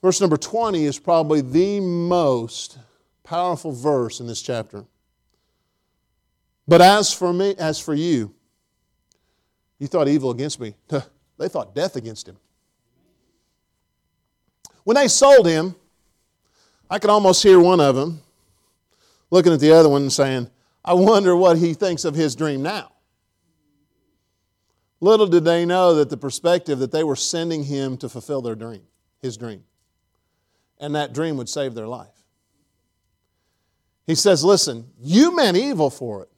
Verse 0.00 0.20
number 0.20 0.36
20 0.36 0.84
is 0.84 0.98
probably 0.98 1.40
the 1.40 1.80
most 1.80 2.78
powerful 3.22 3.72
verse 3.72 4.20
in 4.20 4.26
this 4.26 4.42
chapter. 4.42 4.84
But 6.66 6.80
as 6.80 7.12
for 7.12 7.32
me, 7.32 7.54
as 7.58 7.78
for 7.78 7.94
you, 7.94 8.34
you 9.78 9.86
thought 9.86 10.08
evil 10.08 10.30
against 10.30 10.60
me. 10.60 10.74
They 11.38 11.48
thought 11.48 11.74
death 11.74 11.96
against 11.96 12.28
him. 12.28 12.36
When 14.84 14.94
they 14.94 15.08
sold 15.08 15.44
him, 15.44 15.74
I 16.88 17.00
could 17.00 17.10
almost 17.10 17.42
hear 17.42 17.58
one 17.58 17.80
of 17.80 17.96
them 17.96 18.20
looking 19.28 19.52
at 19.52 19.58
the 19.58 19.72
other 19.72 19.88
one 19.88 20.02
and 20.02 20.12
saying, 20.12 20.48
I 20.84 20.94
wonder 20.94 21.34
what 21.34 21.58
he 21.58 21.74
thinks 21.74 22.04
of 22.04 22.14
his 22.14 22.36
dream 22.36 22.62
now. 22.62 22.91
Little 25.02 25.26
did 25.26 25.44
they 25.44 25.66
know 25.66 25.94
that 25.96 26.08
the 26.08 26.16
perspective 26.16 26.78
that 26.78 26.92
they 26.92 27.04
were 27.04 27.16
sending 27.16 27.64
him 27.64 27.98
to 27.98 28.08
fulfill 28.08 28.40
their 28.40 28.54
dream, 28.54 28.82
his 29.20 29.36
dream 29.36 29.64
and 30.82 30.96
that 30.96 31.12
dream 31.14 31.36
would 31.36 31.48
save 31.48 31.74
their 31.74 31.86
life. 31.86 32.08
He 34.04 34.16
says, 34.16 34.44
Listen, 34.44 34.90
you 35.00 35.34
meant 35.34 35.56
evil 35.56 35.88
for 35.88 36.24
it. 36.24 36.28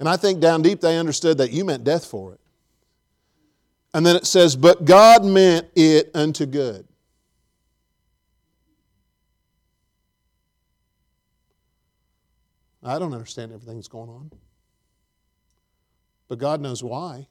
And 0.00 0.08
I 0.08 0.16
think 0.16 0.40
down 0.40 0.62
deep 0.62 0.80
they 0.80 0.98
understood 0.98 1.38
that 1.38 1.52
you 1.52 1.64
meant 1.64 1.84
death 1.84 2.06
for 2.06 2.32
it. 2.32 2.40
And 3.92 4.04
then 4.04 4.16
it 4.16 4.26
says, 4.26 4.56
But 4.56 4.86
God 4.86 5.24
meant 5.24 5.68
it 5.76 6.10
unto 6.14 6.46
good. 6.46 6.88
I 12.82 12.98
don't 12.98 13.12
understand 13.12 13.52
everything 13.52 13.76
that's 13.76 13.88
going 13.88 14.08
on. 14.08 14.30
But 16.28 16.38
God 16.38 16.62
knows 16.62 16.82
why. 16.82 17.28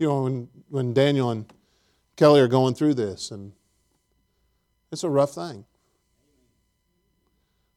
You 0.00 0.08
know, 0.08 0.22
when, 0.22 0.48
when 0.70 0.94
Daniel 0.94 1.30
and 1.30 1.44
Kelly 2.16 2.40
are 2.40 2.48
going 2.48 2.72
through 2.74 2.94
this, 2.94 3.30
and 3.30 3.52
it's 4.90 5.04
a 5.04 5.10
rough 5.10 5.34
thing. 5.34 5.66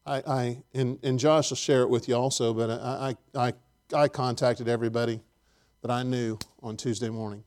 I, 0.06 0.22
I 0.26 0.62
and, 0.72 0.98
and 1.02 1.18
Josh 1.18 1.50
will 1.50 1.58
share 1.58 1.82
it 1.82 1.90
with 1.90 2.08
you 2.08 2.14
also, 2.14 2.54
but 2.54 2.70
I, 2.70 3.14
I, 3.34 3.52
I 3.94 4.08
contacted 4.08 4.68
everybody 4.68 5.20
that 5.82 5.90
I 5.90 6.02
knew 6.02 6.38
on 6.62 6.78
Tuesday 6.78 7.10
morning 7.10 7.44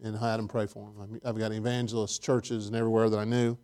and 0.00 0.16
had 0.16 0.36
them 0.36 0.46
pray 0.46 0.66
for 0.66 0.88
them. 0.92 1.20
I've 1.24 1.36
got 1.36 1.50
evangelist 1.50 2.22
churches 2.22 2.68
and 2.68 2.76
everywhere 2.76 3.10
that 3.10 3.18
I 3.18 3.24
knew. 3.24 3.58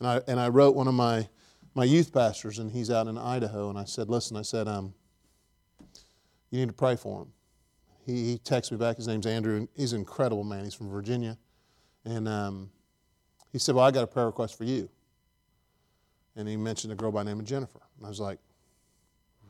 And 0.00 0.06
I, 0.06 0.20
and 0.28 0.38
I 0.38 0.48
wrote 0.48 0.76
one 0.76 0.86
of 0.86 0.94
my, 0.94 1.26
my 1.74 1.84
youth 1.84 2.12
pastors, 2.12 2.58
and 2.58 2.70
he's 2.70 2.90
out 2.90 3.06
in 3.06 3.16
Idaho, 3.16 3.70
and 3.70 3.78
I 3.78 3.84
said, 3.84 4.10
Listen, 4.10 4.36
I 4.36 4.42
said, 4.42 4.68
um, 4.68 4.92
you 6.50 6.60
need 6.60 6.68
to 6.68 6.74
pray 6.74 6.94
for 6.94 7.22
him. 7.22 7.32
He, 8.08 8.32
he 8.32 8.38
texted 8.38 8.72
me 8.72 8.78
back. 8.78 8.96
His 8.96 9.06
name's 9.06 9.26
Andrew, 9.26 9.54
and 9.56 9.68
he's 9.76 9.92
an 9.92 9.98
incredible 9.98 10.42
man. 10.42 10.64
He's 10.64 10.72
from 10.72 10.88
Virginia. 10.88 11.36
And 12.06 12.26
um, 12.26 12.70
he 13.52 13.58
said, 13.58 13.74
Well, 13.74 13.84
I 13.84 13.90
got 13.90 14.02
a 14.02 14.06
prayer 14.06 14.24
request 14.24 14.56
for 14.56 14.64
you. 14.64 14.88
And 16.34 16.48
he 16.48 16.56
mentioned 16.56 16.90
a 16.90 16.96
girl 16.96 17.12
by 17.12 17.22
the 17.22 17.28
name 17.28 17.38
of 17.38 17.44
Jennifer. 17.44 17.80
And 17.98 18.06
I 18.06 18.08
was 18.08 18.18
like, 18.18 18.38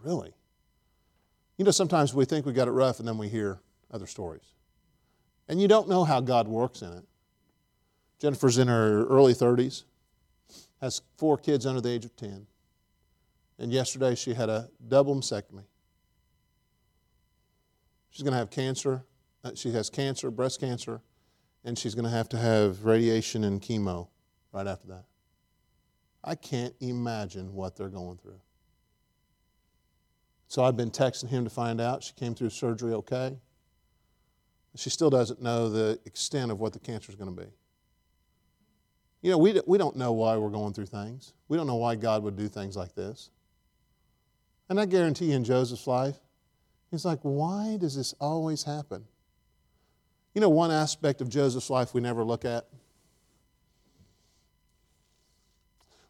Really? 0.03 0.33
You 1.57 1.65
know, 1.65 1.71
sometimes 1.71 2.13
we 2.13 2.25
think 2.25 2.47
we 2.47 2.53
got 2.53 2.67
it 2.67 2.73
rough, 2.73 2.99
and 2.99 3.07
then 3.07 3.17
we 3.17 3.29
hear 3.29 3.61
other 3.93 4.07
stories. 4.09 4.55
And 5.49 5.63
you 5.63 5.69
don't 5.69 5.89
know 5.89 6.03
how 6.03 6.21
God 6.21 6.49
works 6.49 6.83
in 6.83 6.93
it. 6.93 7.05
Jennifer's 8.19 8.59
in 8.59 8.67
her 8.67 9.07
early 9.07 9.35
30s 9.35 9.85
has 10.81 11.01
four 11.17 11.39
kids 11.39 11.65
under 11.65 11.81
the 11.81 11.91
age 11.91 12.05
of 12.05 12.17
10. 12.17 12.47
And 13.61 13.73
yesterday 13.73 14.17
she 14.17 14.35
had 14.35 14.49
a 14.49 14.69
double 14.89 15.15
mastectomy. 15.15 15.65
She's 18.11 18.23
going 18.23 18.33
to 18.33 18.39
have 18.39 18.51
cancer. 18.51 19.05
Uh, 19.45 19.53
she 19.55 19.73
has 19.73 19.91
cancer, 19.91 20.31
breast 20.31 20.61
cancer, 20.61 21.01
and 21.65 21.79
she's 21.79 21.95
going 21.95 22.05
to 22.05 22.11
have 22.11 22.29
to 22.31 22.39
have 22.39 22.85
radiation 22.85 23.45
and 23.45 23.61
chemo 23.61 24.09
right 24.53 24.67
after 24.67 24.89
that. 24.89 25.05
I 26.25 26.35
can't 26.35 26.75
imagine 26.81 27.55
what 27.55 27.77
they're 27.77 27.89
going 27.89 28.19
through. 28.19 28.41
So 30.49 30.65
I've 30.65 30.77
been 30.77 30.91
texting 30.91 31.29
him 31.29 31.45
to 31.45 31.51
find 31.51 31.81
out. 31.81 32.03
She 32.03 32.15
came 32.15 32.35
through 32.35 32.51
surgery 32.51 32.95
okay. 32.95 33.39
She 34.77 34.91
still 34.91 35.11
doesn't 35.11 35.43
know 35.43 35.69
the 35.69 35.99
extent 36.05 36.51
of 36.51 36.61
what 36.61 36.73
the 36.73 36.79
cancer 36.79 37.11
is 37.11 37.17
going 37.17 37.35
to 37.35 37.43
be. 37.43 37.49
You 39.23 39.33
know, 39.33 39.39
we, 39.39 39.61
we 39.67 39.79
don't 39.79 39.97
know 39.97 40.13
why 40.13 40.37
we're 40.37 40.51
going 40.51 40.73
through 40.73 40.87
things. 40.87 41.35
We 41.49 41.57
don't 41.57 41.67
know 41.67 41.77
why 41.77 41.97
God 41.97 42.23
would 42.23 42.37
do 42.37 42.49
things 42.49 42.77
like 42.77 42.95
this. 42.95 43.31
And 44.69 44.79
I 44.79 44.87
guarantee 44.87 45.27
you 45.27 45.37
in 45.37 45.45
Joseph's 45.45 45.87
life, 45.87 46.19
he's 46.91 47.05
like, 47.05 47.21
why 47.23 47.77
does 47.79 47.97
this 47.97 48.15
always 48.21 48.65
happen? 48.65 49.05
You 50.35 50.41
know, 50.41 50.49
one 50.49 50.71
aspect 50.71 51.21
of 51.21 51.29
Joseph's 51.29 51.71
life 51.71 51.95
we 51.95 52.01
never 52.01 52.25
look 52.25 52.45
at? 52.45 52.67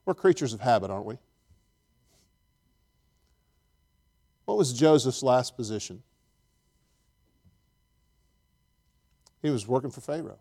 We're 0.04 0.14
creatures 0.14 0.52
of 0.52 0.60
habit, 0.60 0.90
aren't 0.90 1.06
we? 1.06 1.18
What 4.46 4.56
was 4.56 4.72
Joseph's 4.72 5.22
last 5.22 5.56
position? 5.56 6.02
He 9.42 9.50
was 9.50 9.68
working 9.68 9.90
for 9.90 10.00
Pharaoh, 10.00 10.38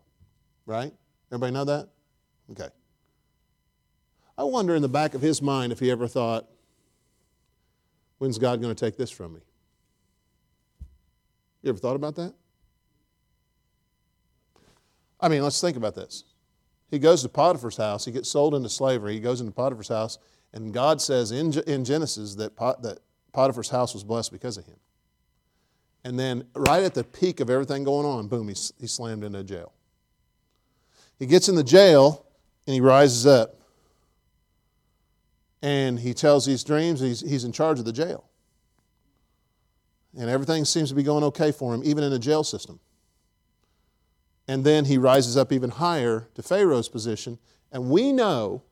right? 0.64 0.92
Everybody 1.30 1.52
know 1.52 1.64
that? 1.66 1.88
Okay. 2.50 2.68
I 4.36 4.44
wonder 4.44 4.74
in 4.74 4.82
the 4.82 4.88
back 4.88 5.14
of 5.14 5.20
his 5.20 5.42
mind 5.42 5.72
if 5.72 5.80
he 5.80 5.90
ever 5.90 6.08
thought, 6.08 6.48
when's 8.18 8.38
God 8.38 8.62
going 8.62 8.74
to 8.74 8.84
take 8.84 8.96
this 8.96 9.10
from 9.10 9.34
me? 9.34 9.40
You 11.62 11.70
ever 11.70 11.78
thought 11.78 11.96
about 11.96 12.14
that? 12.16 12.34
I 15.20 15.28
mean, 15.28 15.42
let's 15.42 15.60
think 15.60 15.76
about 15.76 15.94
this. 15.94 16.24
He 16.90 16.98
goes 16.98 17.22
to 17.22 17.28
Potiphar's 17.28 17.76
house, 17.76 18.04
he 18.04 18.12
gets 18.12 18.30
sold 18.30 18.54
into 18.54 18.68
slavery, 18.68 19.14
he 19.14 19.20
goes 19.20 19.40
into 19.40 19.52
Potiphar's 19.52 19.88
house, 19.88 20.18
and 20.52 20.72
God 20.72 21.02
says 21.02 21.32
in, 21.32 21.52
in 21.66 21.84
Genesis 21.84 22.34
that, 22.36 22.56
Pot, 22.56 22.82
that 22.82 23.00
Potiphar's 23.32 23.68
house 23.68 23.92
was 23.92 24.04
blessed 24.04 24.32
because 24.32 24.56
of 24.56 24.64
him. 24.64 24.76
And 26.04 26.18
then, 26.18 26.44
right 26.54 26.82
at 26.82 26.94
the 26.94 27.04
peak 27.04 27.40
of 27.40 27.50
everything 27.50 27.84
going 27.84 28.06
on, 28.06 28.28
boom, 28.28 28.48
he's, 28.48 28.72
he's 28.80 28.92
slammed 28.92 29.24
into 29.24 29.42
jail. 29.42 29.72
He 31.18 31.26
gets 31.26 31.48
in 31.48 31.56
the 31.56 31.64
jail, 31.64 32.24
and 32.66 32.74
he 32.74 32.80
rises 32.80 33.26
up 33.26 33.58
and 35.62 35.98
he 35.98 36.14
tells 36.14 36.46
these 36.46 36.62
dreams. 36.62 37.00
He's, 37.00 37.20
he's 37.20 37.44
in 37.44 37.52
charge 37.52 37.78
of 37.78 37.84
the 37.84 37.92
jail. 37.92 38.24
And 40.16 40.28
everything 40.28 40.64
seems 40.64 40.88
to 40.88 40.94
be 40.94 41.02
going 41.02 41.24
okay 41.24 41.52
for 41.52 41.74
him, 41.74 41.82
even 41.84 42.02
in 42.02 42.10
the 42.10 42.18
jail 42.18 42.42
system. 42.42 42.80
And 44.46 44.64
then 44.64 44.86
he 44.86 44.96
rises 44.96 45.36
up 45.36 45.52
even 45.52 45.70
higher 45.70 46.28
to 46.34 46.42
Pharaoh's 46.42 46.88
position. 46.88 47.38
And 47.70 47.90
we 47.90 48.12
know 48.12 48.62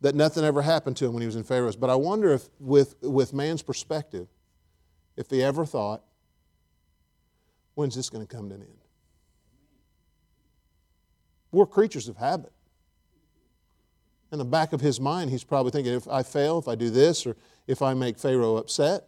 that 0.00 0.14
nothing 0.14 0.44
ever 0.44 0.62
happened 0.62 0.96
to 0.98 1.06
him 1.06 1.12
when 1.12 1.20
he 1.20 1.26
was 1.26 1.36
in 1.36 1.44
Pharaoh's. 1.44 1.76
But 1.76 1.90
I 1.90 1.94
wonder 1.94 2.32
if, 2.32 2.48
with, 2.58 2.94
with 3.02 3.32
man's 3.32 3.62
perspective, 3.62 4.28
if 5.16 5.30
he 5.30 5.42
ever 5.42 5.66
thought, 5.66 6.02
when's 7.74 7.94
this 7.94 8.08
going 8.08 8.26
to 8.26 8.36
come 8.36 8.48
to 8.48 8.54
an 8.54 8.62
end? 8.62 8.78
We're 11.52 11.66
creatures 11.66 12.08
of 12.08 12.16
habit 12.16 12.52
in 14.34 14.38
the 14.38 14.44
back 14.44 14.72
of 14.72 14.80
his 14.80 15.00
mind, 15.00 15.30
he's 15.30 15.44
probably 15.44 15.70
thinking 15.70 15.94
if 15.94 16.08
I 16.08 16.22
fail, 16.22 16.58
if 16.58 16.68
I 16.68 16.74
do 16.74 16.90
this, 16.90 17.24
or 17.24 17.36
if 17.66 17.80
I 17.80 17.94
make 17.94 18.18
Pharaoh 18.18 18.56
upset, 18.56 19.04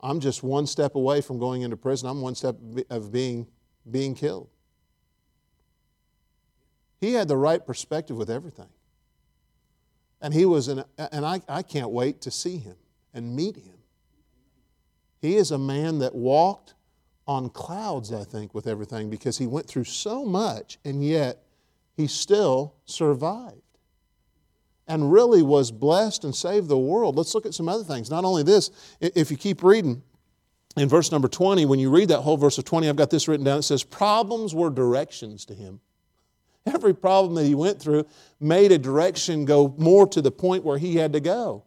I'm 0.00 0.20
just 0.20 0.42
one 0.42 0.66
step 0.66 0.94
away 0.94 1.20
from 1.20 1.38
going 1.38 1.62
into 1.62 1.76
prison. 1.76 2.08
I'm 2.08 2.20
one 2.20 2.34
step 2.34 2.56
of 2.90 3.10
being, 3.10 3.46
being 3.90 4.14
killed. 4.14 4.48
He 7.00 7.12
had 7.12 7.28
the 7.28 7.36
right 7.36 7.64
perspective 7.64 8.16
with 8.16 8.30
everything. 8.30 8.68
And 10.20 10.34
he 10.34 10.44
was 10.44 10.68
an, 10.68 10.84
and 10.98 11.24
I, 11.24 11.40
I 11.48 11.62
can't 11.62 11.90
wait 11.90 12.20
to 12.22 12.30
see 12.30 12.58
him 12.58 12.76
and 13.14 13.34
meet 13.34 13.56
him. 13.56 13.78
He 15.20 15.36
is 15.36 15.50
a 15.50 15.58
man 15.58 15.98
that 16.00 16.14
walked 16.14 16.74
on 17.26 17.50
clouds, 17.50 18.12
I 18.12 18.24
think, 18.24 18.54
with 18.54 18.66
everything 18.66 19.10
because 19.10 19.38
he 19.38 19.46
went 19.46 19.66
through 19.66 19.84
so 19.84 20.24
much 20.24 20.78
and 20.84 21.04
yet 21.04 21.42
he 21.96 22.06
still 22.06 22.74
survived 22.84 23.62
and 24.88 25.12
really 25.12 25.42
was 25.42 25.70
blessed 25.70 26.24
and 26.24 26.34
saved 26.34 26.68
the 26.68 26.78
world. 26.78 27.16
Let's 27.16 27.34
look 27.34 27.46
at 27.46 27.54
some 27.54 27.68
other 27.68 27.84
things. 27.84 28.10
Not 28.10 28.24
only 28.24 28.42
this, 28.42 28.70
if 29.00 29.30
you 29.30 29.36
keep 29.36 29.62
reading 29.62 30.02
in 30.76 30.88
verse 30.88 31.12
number 31.12 31.28
20, 31.28 31.66
when 31.66 31.78
you 31.78 31.90
read 31.90 32.08
that 32.08 32.20
whole 32.20 32.38
verse 32.38 32.56
of 32.58 32.64
20, 32.64 32.88
I've 32.88 32.96
got 32.96 33.10
this 33.10 33.28
written 33.28 33.44
down. 33.44 33.58
It 33.58 33.62
says, 33.62 33.84
Problems 33.84 34.54
were 34.54 34.70
directions 34.70 35.44
to 35.46 35.54
him. 35.54 35.80
Every 36.66 36.94
problem 36.94 37.34
that 37.34 37.44
he 37.44 37.54
went 37.54 37.80
through 37.80 38.06
made 38.40 38.72
a 38.72 38.78
direction 38.78 39.44
go 39.44 39.74
more 39.76 40.06
to 40.08 40.22
the 40.22 40.30
point 40.30 40.64
where 40.64 40.78
he 40.78 40.96
had 40.96 41.12
to 41.12 41.20
go. 41.20 41.64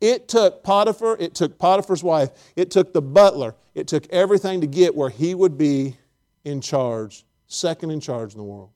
It 0.00 0.28
took 0.28 0.62
Potiphar, 0.62 1.16
it 1.18 1.34
took 1.34 1.58
Potiphar's 1.58 2.02
wife, 2.02 2.30
it 2.54 2.70
took 2.70 2.92
the 2.92 3.00
butler, 3.00 3.54
it 3.74 3.86
took 3.86 4.06
everything 4.10 4.60
to 4.60 4.66
get 4.66 4.94
where 4.94 5.08
he 5.08 5.34
would 5.34 5.56
be 5.56 5.96
in 6.44 6.60
charge, 6.60 7.24
second 7.46 7.90
in 7.90 8.00
charge 8.00 8.32
in 8.32 8.38
the 8.38 8.44
world. 8.44 8.70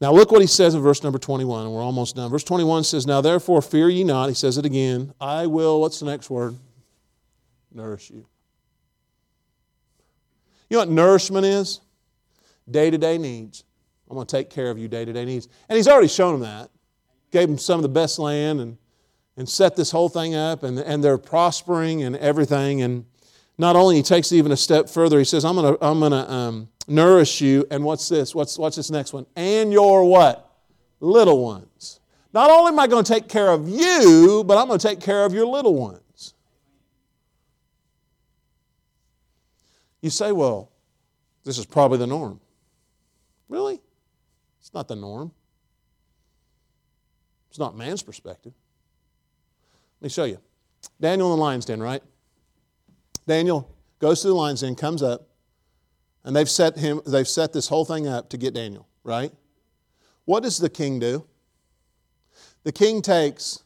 Now, 0.00 0.12
look 0.12 0.32
what 0.32 0.40
he 0.40 0.46
says 0.46 0.74
in 0.74 0.82
verse 0.82 1.02
number 1.02 1.18
21, 1.18 1.62
and 1.62 1.72
we're 1.72 1.82
almost 1.82 2.16
done. 2.16 2.30
Verse 2.30 2.44
21 2.44 2.84
says, 2.84 3.06
Now 3.06 3.20
therefore 3.20 3.62
fear 3.62 3.88
ye 3.88 4.04
not. 4.04 4.28
He 4.28 4.34
says 4.34 4.58
it 4.58 4.66
again. 4.66 5.14
I 5.20 5.46
will, 5.46 5.80
what's 5.80 6.00
the 6.00 6.06
next 6.06 6.30
word? 6.30 6.56
Nourish 7.72 8.10
you. 8.10 8.26
You 10.68 10.76
know 10.76 10.78
what 10.80 10.88
nourishment 10.88 11.46
is? 11.46 11.80
Day 12.70 12.90
to 12.90 12.98
day 12.98 13.18
needs. 13.18 13.64
I'm 14.08 14.16
going 14.16 14.26
to 14.26 14.36
take 14.36 14.50
care 14.50 14.70
of 14.70 14.78
you 14.78 14.88
day 14.88 15.04
to 15.04 15.12
day 15.12 15.24
needs. 15.24 15.48
And 15.68 15.76
he's 15.76 15.88
already 15.88 16.08
shown 16.08 16.40
them 16.40 16.48
that. 16.48 16.70
Gave 17.30 17.48
them 17.48 17.58
some 17.58 17.78
of 17.78 17.82
the 17.82 17.88
best 17.88 18.18
land 18.18 18.60
and, 18.60 18.76
and 19.36 19.48
set 19.48 19.76
this 19.76 19.90
whole 19.90 20.08
thing 20.08 20.34
up, 20.34 20.62
and, 20.62 20.78
and 20.78 21.02
they're 21.02 21.18
prospering 21.18 22.02
and 22.02 22.16
everything. 22.16 22.82
And 22.82 23.06
not 23.58 23.76
only 23.76 23.96
he 23.96 24.02
takes 24.02 24.32
even 24.32 24.52
a 24.52 24.56
step 24.56 24.88
further, 24.88 25.18
he 25.18 25.24
says, 25.24 25.44
I'm 25.44 25.56
going 25.56 25.76
to, 25.76 25.84
I'm 25.84 26.00
going 26.00 26.12
to 26.12 26.30
um, 26.30 26.68
nourish 26.86 27.40
you. 27.40 27.66
And 27.70 27.84
what's 27.84 28.08
this? 28.08 28.34
What's, 28.34 28.58
what's 28.58 28.76
this 28.76 28.90
next 28.90 29.12
one? 29.12 29.26
And 29.36 29.72
your 29.72 30.04
what? 30.04 30.50
Little 31.00 31.42
ones. 31.42 32.00
Not 32.32 32.50
only 32.50 32.72
am 32.72 32.78
I 32.78 32.86
going 32.86 33.04
to 33.04 33.12
take 33.12 33.28
care 33.28 33.50
of 33.50 33.68
you, 33.68 34.42
but 34.46 34.58
I'm 34.58 34.66
going 34.66 34.78
to 34.78 34.88
take 34.88 35.00
care 35.00 35.24
of 35.24 35.32
your 35.32 35.46
little 35.46 35.74
ones. 35.74 36.34
You 40.00 40.10
say, 40.10 40.32
well, 40.32 40.70
this 41.44 41.58
is 41.58 41.64
probably 41.64 41.98
the 41.98 42.06
norm. 42.06 42.40
Really? 43.48 43.80
It's 44.60 44.74
not 44.74 44.88
the 44.88 44.96
norm. 44.96 45.30
It's 47.50 47.58
not 47.58 47.76
man's 47.76 48.02
perspective. 48.02 48.52
Let 50.00 50.06
me 50.06 50.08
show 50.10 50.24
you. 50.24 50.38
Daniel 51.00 51.32
in 51.32 51.38
the 51.38 51.42
lion's 51.42 51.64
den, 51.64 51.80
right? 51.80 52.02
Daniel 53.26 53.70
goes 54.00 54.22
to 54.22 54.28
the 54.28 54.34
lion's 54.34 54.60
den, 54.62 54.74
comes 54.74 55.02
up, 55.02 55.28
and 56.24 56.34
they've 56.34 56.48
set 56.48 56.76
him, 56.76 57.00
they've 57.06 57.28
set 57.28 57.52
this 57.52 57.68
whole 57.68 57.84
thing 57.84 58.08
up 58.08 58.30
to 58.30 58.36
get 58.36 58.54
Daniel, 58.54 58.88
right? 59.02 59.32
What 60.24 60.42
does 60.42 60.58
the 60.58 60.70
king 60.70 60.98
do? 60.98 61.26
The 62.64 62.72
king 62.72 63.02
takes 63.02 63.62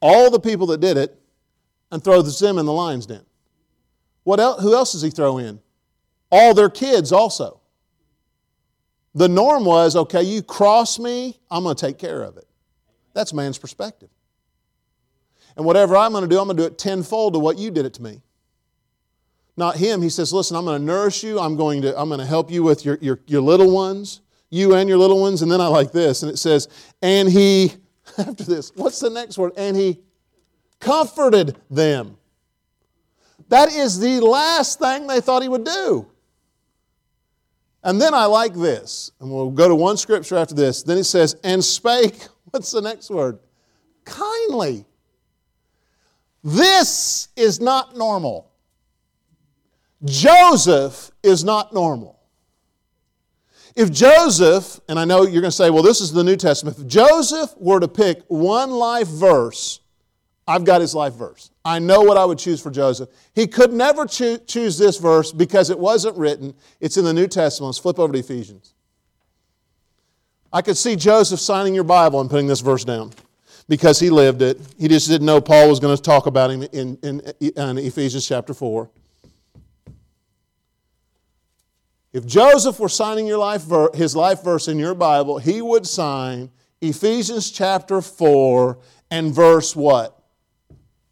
all 0.00 0.30
the 0.30 0.38
people 0.38 0.68
that 0.68 0.80
did 0.80 0.96
it 0.96 1.18
and 1.90 2.02
throws 2.02 2.38
them 2.38 2.58
in 2.58 2.66
the 2.66 2.72
lion's 2.72 3.06
den. 3.06 3.24
What 4.22 4.40
else, 4.40 4.62
who 4.62 4.74
else 4.74 4.92
does 4.92 5.02
he 5.02 5.10
throw 5.10 5.38
in? 5.38 5.60
All 6.30 6.54
their 6.54 6.70
kids 6.70 7.12
also. 7.12 7.60
The 9.14 9.28
norm 9.28 9.64
was 9.64 9.94
okay, 9.94 10.22
you 10.22 10.42
cross 10.42 10.98
me, 10.98 11.38
I'm 11.50 11.62
going 11.62 11.76
to 11.76 11.86
take 11.86 11.98
care 11.98 12.22
of 12.22 12.36
it. 12.36 12.46
That's 13.12 13.32
man's 13.32 13.58
perspective. 13.58 14.08
And 15.56 15.64
whatever 15.64 15.96
I'm 15.96 16.10
going 16.10 16.22
to 16.22 16.28
do, 16.28 16.40
I'm 16.40 16.46
going 16.46 16.56
to 16.56 16.62
do 16.64 16.66
it 16.66 16.78
tenfold 16.78 17.34
to 17.34 17.38
what 17.38 17.58
you 17.58 17.70
did 17.70 17.86
it 17.86 17.94
to 17.94 18.02
me. 18.02 18.22
Not 19.56 19.76
him. 19.76 20.02
He 20.02 20.10
says, 20.10 20.32
Listen, 20.32 20.56
I'm 20.56 20.64
going 20.64 20.80
to 20.80 20.84
nourish 20.84 21.22
you. 21.22 21.38
I'm 21.38 21.56
going 21.56 21.82
to, 21.82 21.98
I'm 21.98 22.08
going 22.08 22.20
to 22.20 22.26
help 22.26 22.50
you 22.50 22.62
with 22.62 22.84
your, 22.84 22.98
your, 23.00 23.20
your 23.26 23.40
little 23.40 23.70
ones, 23.70 24.20
you 24.50 24.74
and 24.74 24.88
your 24.88 24.98
little 24.98 25.20
ones. 25.20 25.42
And 25.42 25.50
then 25.50 25.60
I 25.60 25.66
like 25.66 25.92
this. 25.92 26.22
And 26.22 26.32
it 26.32 26.38
says, 26.38 26.68
And 27.02 27.28
he, 27.28 27.72
after 28.18 28.44
this, 28.44 28.72
what's 28.74 29.00
the 29.00 29.10
next 29.10 29.38
word? 29.38 29.52
And 29.56 29.76
he 29.76 30.00
comforted 30.80 31.56
them. 31.70 32.16
That 33.48 33.72
is 33.72 33.98
the 33.98 34.20
last 34.20 34.78
thing 34.78 35.06
they 35.06 35.20
thought 35.20 35.42
he 35.42 35.48
would 35.48 35.64
do. 35.64 36.10
And 37.82 38.00
then 38.00 38.14
I 38.14 38.24
like 38.24 38.54
this, 38.54 39.12
and 39.20 39.30
we'll 39.30 39.50
go 39.50 39.68
to 39.68 39.74
one 39.74 39.98
scripture 39.98 40.38
after 40.38 40.54
this. 40.54 40.82
Then 40.82 40.96
it 40.96 41.04
says, 41.04 41.36
and 41.44 41.62
spake, 41.62 42.16
what's 42.50 42.70
the 42.70 42.80
next 42.80 43.10
word? 43.10 43.38
Kindly. 44.06 44.86
This 46.42 47.28
is 47.36 47.60
not 47.60 47.96
normal. 47.96 48.50
Joseph 50.04 51.10
is 51.22 51.44
not 51.44 51.72
normal. 51.72 52.20
If 53.76 53.90
Joseph, 53.90 54.80
and 54.88 54.98
I 54.98 55.04
know 55.04 55.22
you're 55.22 55.40
going 55.40 55.44
to 55.44 55.50
say, 55.50 55.70
well, 55.70 55.82
this 55.82 56.00
is 56.00 56.12
the 56.12 56.22
New 56.22 56.36
Testament, 56.36 56.78
if 56.78 56.86
Joseph 56.86 57.54
were 57.56 57.80
to 57.80 57.88
pick 57.88 58.22
one 58.28 58.70
life 58.70 59.08
verse 59.08 59.80
I've 60.46 60.64
got 60.64 60.80
his 60.80 60.94
life 60.94 61.14
verse. 61.14 61.50
I 61.64 61.78
know 61.78 62.02
what 62.02 62.16
I 62.16 62.24
would 62.24 62.38
choose 62.38 62.60
for 62.60 62.70
Joseph. 62.70 63.08
He 63.34 63.46
could 63.46 63.72
never 63.72 64.04
choo- 64.04 64.38
choose 64.46 64.76
this 64.76 64.98
verse 64.98 65.32
because 65.32 65.70
it 65.70 65.78
wasn't 65.78 66.16
written. 66.18 66.54
It's 66.80 66.96
in 66.96 67.04
the 67.04 67.14
New 67.14 67.26
Testament. 67.26 67.68
Let's 67.68 67.78
flip 67.78 67.98
over 67.98 68.12
to 68.12 68.18
Ephesians. 68.18 68.74
I 70.52 70.60
could 70.60 70.76
see 70.76 70.96
Joseph 70.96 71.40
signing 71.40 71.74
your 71.74 71.84
Bible 71.84 72.20
and 72.20 72.28
putting 72.28 72.46
this 72.46 72.60
verse 72.60 72.84
down 72.84 73.12
because 73.68 73.98
he 73.98 74.10
lived 74.10 74.42
it. 74.42 74.60
He 74.78 74.86
just 74.86 75.08
didn't 75.08 75.26
know 75.26 75.40
Paul 75.40 75.68
was 75.68 75.80
going 75.80 75.96
to 75.96 76.02
talk 76.02 76.26
about 76.26 76.50
him 76.50 76.62
in, 76.64 76.98
in, 77.02 77.20
in 77.40 77.78
Ephesians 77.78 78.28
chapter 78.28 78.52
4. 78.52 78.88
If 82.14 82.24
Joseph 82.26 82.78
were 82.78 82.88
signing 82.88 83.26
your 83.26 83.38
life 83.38 83.62
ver- 83.62 83.90
his 83.92 84.14
life 84.14 84.44
verse 84.44 84.68
in 84.68 84.78
your 84.78 84.94
Bible, 84.94 85.38
he 85.38 85.60
would 85.60 85.84
sign 85.84 86.48
Ephesians 86.80 87.50
chapter 87.50 88.00
4 88.00 88.78
and 89.10 89.34
verse 89.34 89.74
what? 89.74 90.16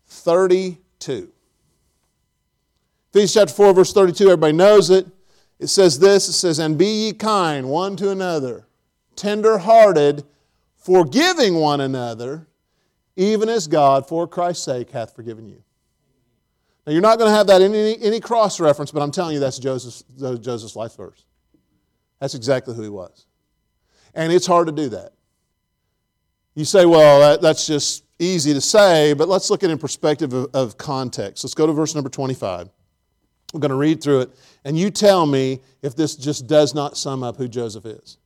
32. 0.07 1.29
Ephesians 3.11 3.35
chapter 3.35 3.53
4, 3.53 3.75
verse 3.75 3.93
32, 3.93 4.25
everybody 4.27 4.53
knows 4.53 4.91
it. 4.91 5.09
It 5.59 5.67
says 5.67 5.99
this 5.99 6.29
it 6.29 6.35
says, 6.35 6.61
And 6.61 6.79
be 6.79 7.07
ye 7.07 7.13
kind 7.13 7.69
one 7.69 7.97
to 7.97 8.11
another, 8.11 8.69
tender 9.17 9.59
hearted, 9.59 10.25
forgiving 10.77 11.57
one 11.57 11.81
another, 11.81 12.47
even 13.17 13.49
as 13.49 13.67
God, 13.67 14.07
for 14.07 14.29
Christ's 14.29 14.65
sake, 14.65 14.93
hath 14.93 15.17
forgiven 15.17 15.49
you. 15.49 15.65
Now, 16.87 16.93
you're 16.93 17.03
not 17.03 17.18
going 17.18 17.30
to 17.30 17.37
have 17.37 17.47
that 17.47 17.62
in 17.62 17.74
any, 17.74 18.01
any 18.03 18.20
cross 18.20 18.59
reference, 18.59 18.91
but 18.91 19.03
I'm 19.03 19.12
telling 19.12 19.35
you 19.35 19.41
that's 19.41 19.59
Joseph's, 19.59 20.03
Joseph's 20.41 20.74
life 20.74 20.97
verse. 20.97 21.24
That's 22.20 22.35
exactly 22.35 22.74
who 22.74 22.83
he 22.83 22.89
was. 22.89 23.26
And 24.14 24.33
it's 24.33 24.47
hard 24.47 24.66
to 24.66 24.72
do 24.72 24.89
that. 24.91 25.12
You 26.55 26.64
say, 26.64 26.85
well, 26.85 27.20
that, 27.20 27.41
that's 27.41 27.66
just 27.66 28.05
easy 28.18 28.53
to 28.53 28.61
say, 28.61 29.14
but 29.14 29.28
let's 29.28 29.49
look 29.49 29.62
at 29.62 29.70
it 29.70 29.72
in 29.72 29.78
perspective 29.78 30.33
of, 30.33 30.49
of 30.55 30.76
context. 30.76 31.45
Let's 31.45 31.55
go 31.55 31.66
to 31.66 31.72
verse 31.72 31.95
number 31.95 32.11
25. 32.11 32.68
I'm 33.55 33.61
going 33.61 33.70
to 33.70 33.76
read 33.76 34.03
through 34.03 34.22
it, 34.22 34.30
and 34.64 34.78
you 34.78 34.91
tell 34.91 35.26
me 35.26 35.61
if 35.83 35.95
this 35.95 36.16
just 36.16 36.47
does 36.47 36.74
not 36.74 36.97
sum 36.97 37.22
up 37.22 37.37
who 37.37 37.49
Joseph 37.49 37.85
is. 37.87 38.18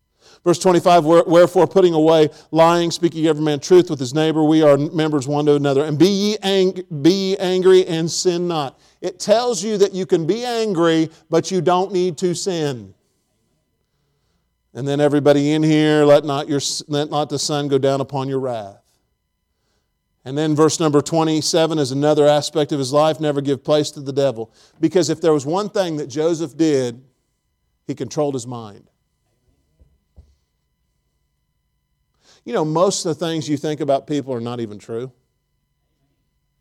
Verse 0.47 0.61
25, 0.61 1.05
wherefore 1.27 1.67
putting 1.67 1.93
away 1.93 2.31
lying, 2.53 2.93
speaking 2.93 3.27
every 3.27 3.43
man 3.43 3.59
truth 3.59 3.91
with 3.91 3.99
his 3.99 4.15
neighbor, 4.15 4.45
we 4.45 4.63
are 4.63 4.77
members 4.77 5.27
one 5.27 5.45
to 5.47 5.57
another. 5.57 5.83
And 5.83 5.99
be 5.99 6.07
ye, 6.07 6.37
ang- 6.41 6.85
be 7.03 7.31
ye 7.31 7.37
angry 7.39 7.85
and 7.85 8.09
sin 8.09 8.47
not. 8.47 8.79
It 9.01 9.19
tells 9.19 9.61
you 9.65 9.77
that 9.79 9.93
you 9.93 10.07
can 10.07 10.25
be 10.25 10.45
angry, 10.45 11.11
but 11.31 11.51
you 11.51 11.61
don't 11.61 11.91
need 11.91 12.17
to 12.19 12.33
sin. 12.33 12.95
And 14.73 14.87
then 14.87 15.01
everybody 15.01 15.51
in 15.51 15.65
here, 15.65 16.05
let 16.05 16.25
not, 16.25 16.49
your, 16.49 16.61
let 16.87 17.11
not 17.11 17.29
the 17.29 17.41
sun 17.41 17.67
go 17.67 17.77
down 17.77 18.01
upon 18.01 18.29
your 18.29 18.39
wrath. 18.39 18.85
And 20.25 20.39
then 20.39 20.55
verse 20.55 20.79
number 20.79 21.01
27 21.01 21.77
is 21.81 21.91
another 21.91 22.25
aspect 22.25 22.71
of 22.71 22.79
his 22.79 22.93
life 22.93 23.19
never 23.19 23.41
give 23.41 23.65
place 23.65 23.91
to 23.91 24.01
the 24.01 24.13
devil. 24.13 24.53
Because 24.79 25.11
if 25.11 25.21
there 25.21 25.33
was 25.33 25.45
one 25.45 25.71
thing 25.71 25.97
that 25.97 26.07
Joseph 26.07 26.57
did, 26.57 27.03
he 27.89 27.97
controlled 27.97 28.35
his 28.35 28.47
mind. 28.47 28.89
You 32.47 32.53
know, 32.53 32.65
most 32.65 33.05
of 33.05 33.19
the 33.19 33.27
things 33.27 33.49
you 33.49 33.57
think 33.57 33.81
about 33.81 34.07
people 34.07 34.33
are 34.33 34.41
not 34.41 34.61
even 34.61 34.79
true. 34.79 35.11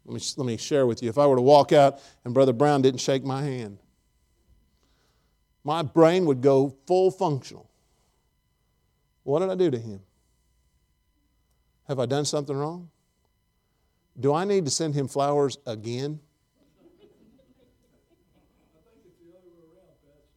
Let 0.03 0.15
me, 0.15 0.27
let 0.35 0.45
me 0.47 0.57
share 0.57 0.87
with 0.87 1.03
you. 1.03 1.09
If 1.09 1.19
I 1.19 1.27
were 1.27 1.35
to 1.35 1.43
walk 1.43 1.71
out 1.71 1.99
and 2.25 2.33
Brother 2.33 2.53
Brown 2.53 2.81
didn't 2.81 3.01
shake 3.01 3.23
my 3.23 3.43
hand, 3.43 3.77
my 5.63 5.83
brain 5.83 6.25
would 6.25 6.41
go 6.41 6.75
full 6.87 7.11
functional. 7.11 7.69
What 9.23 9.39
did 9.39 9.51
I 9.51 9.55
do 9.55 9.69
to 9.69 9.77
him? 9.77 10.01
Have 11.87 11.99
I 11.99 12.07
done 12.07 12.25
something 12.25 12.55
wrong? 12.55 12.89
Do 14.19 14.33
I 14.33 14.43
need 14.43 14.65
to 14.65 14.71
send 14.71 14.95
him 14.95 15.07
flowers 15.07 15.59
again? 15.67 16.19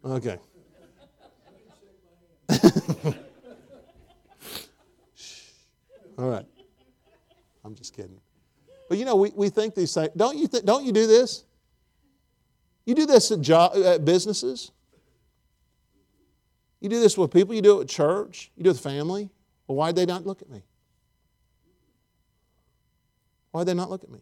Okay. 0.04 0.38
All 6.18 6.28
right. 6.28 6.44
I'm 7.64 7.74
just 7.74 7.94
kidding. 7.94 8.20
But 8.88 8.98
you 8.98 9.04
know, 9.04 9.16
we, 9.16 9.30
we 9.34 9.48
think 9.48 9.74
these 9.74 9.94
things. 9.94 10.10
Don't 10.16 10.36
you, 10.36 10.48
th- 10.48 10.64
don't 10.64 10.84
you 10.84 10.92
do 10.92 11.06
this? 11.06 11.44
You 12.84 12.94
do 12.94 13.06
this 13.06 13.30
at, 13.30 13.40
job, 13.40 13.76
at 13.76 14.04
businesses. 14.04 14.72
You 16.80 16.88
do 16.88 17.00
this 17.00 17.16
with 17.16 17.32
people. 17.32 17.54
You 17.54 17.62
do 17.62 17.76
it 17.76 17.78
with 17.78 17.88
church. 17.88 18.50
You 18.56 18.64
do 18.64 18.70
it 18.70 18.72
with 18.74 18.80
family. 18.80 19.30
Well, 19.66 19.76
why'd 19.76 19.94
they 19.94 20.06
not 20.06 20.26
look 20.26 20.42
at 20.42 20.50
me? 20.50 20.62
Why'd 23.50 23.66
they 23.66 23.74
not 23.74 23.90
look 23.90 24.02
at 24.02 24.10
me? 24.10 24.20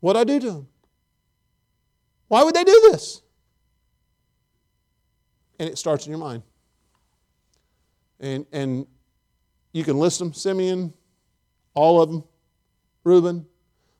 What'd 0.00 0.20
I 0.20 0.24
do 0.24 0.40
to 0.40 0.50
them? 0.52 0.68
Why 2.28 2.42
would 2.42 2.54
they 2.54 2.64
do 2.64 2.88
this? 2.90 3.22
And 5.58 5.68
it 5.68 5.78
starts 5.78 6.06
in 6.06 6.10
your 6.10 6.18
mind. 6.18 6.42
And, 8.20 8.46
and 8.52 8.86
you 9.72 9.84
can 9.84 9.98
list 9.98 10.18
them 10.18 10.32
Simeon, 10.32 10.92
all 11.74 12.02
of 12.02 12.10
them, 12.10 12.24
Reuben. 13.04 13.46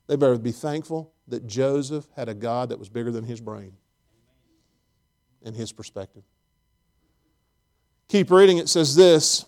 They 0.07 0.15
better 0.15 0.37
be 0.37 0.51
thankful 0.51 1.13
that 1.27 1.47
Joseph 1.47 2.07
had 2.15 2.29
a 2.29 2.33
God 2.33 2.69
that 2.69 2.79
was 2.79 2.89
bigger 2.89 3.11
than 3.11 3.23
his 3.23 3.41
brain 3.41 3.73
and 5.43 5.55
his 5.55 5.71
perspective. 5.71 6.23
Keep 8.07 8.31
reading, 8.31 8.57
it 8.57 8.69
says 8.69 8.95
this 8.95 9.45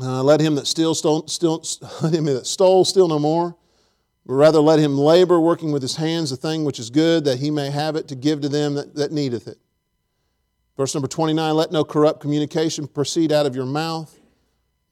uh, 0.00 0.22
let 0.22 0.40
him 0.40 0.54
that 0.54 0.66
steal, 0.66 0.94
stole, 0.94 1.26
still, 1.28 1.62
let 2.02 2.14
him 2.14 2.24
that 2.24 2.46
stole 2.46 2.84
steal 2.84 3.08
no 3.08 3.18
more, 3.18 3.56
but 4.26 4.34
rather 4.34 4.58
let 4.58 4.78
him 4.78 4.96
labor, 4.96 5.38
working 5.38 5.70
with 5.70 5.82
his 5.82 5.96
hands 5.96 6.30
the 6.30 6.36
thing 6.36 6.64
which 6.64 6.78
is 6.78 6.90
good, 6.90 7.24
that 7.24 7.38
he 7.38 7.50
may 7.50 7.70
have 7.70 7.96
it 7.96 8.08
to 8.08 8.14
give 8.14 8.40
to 8.40 8.48
them 8.48 8.74
that, 8.74 8.94
that 8.94 9.12
needeth 9.12 9.46
it. 9.46 9.58
Verse 10.76 10.94
number 10.94 11.08
29 11.08 11.54
Let 11.54 11.72
no 11.72 11.84
corrupt 11.84 12.20
communication 12.20 12.86
proceed 12.86 13.32
out 13.32 13.44
of 13.44 13.54
your 13.54 13.66
mouth, 13.66 14.18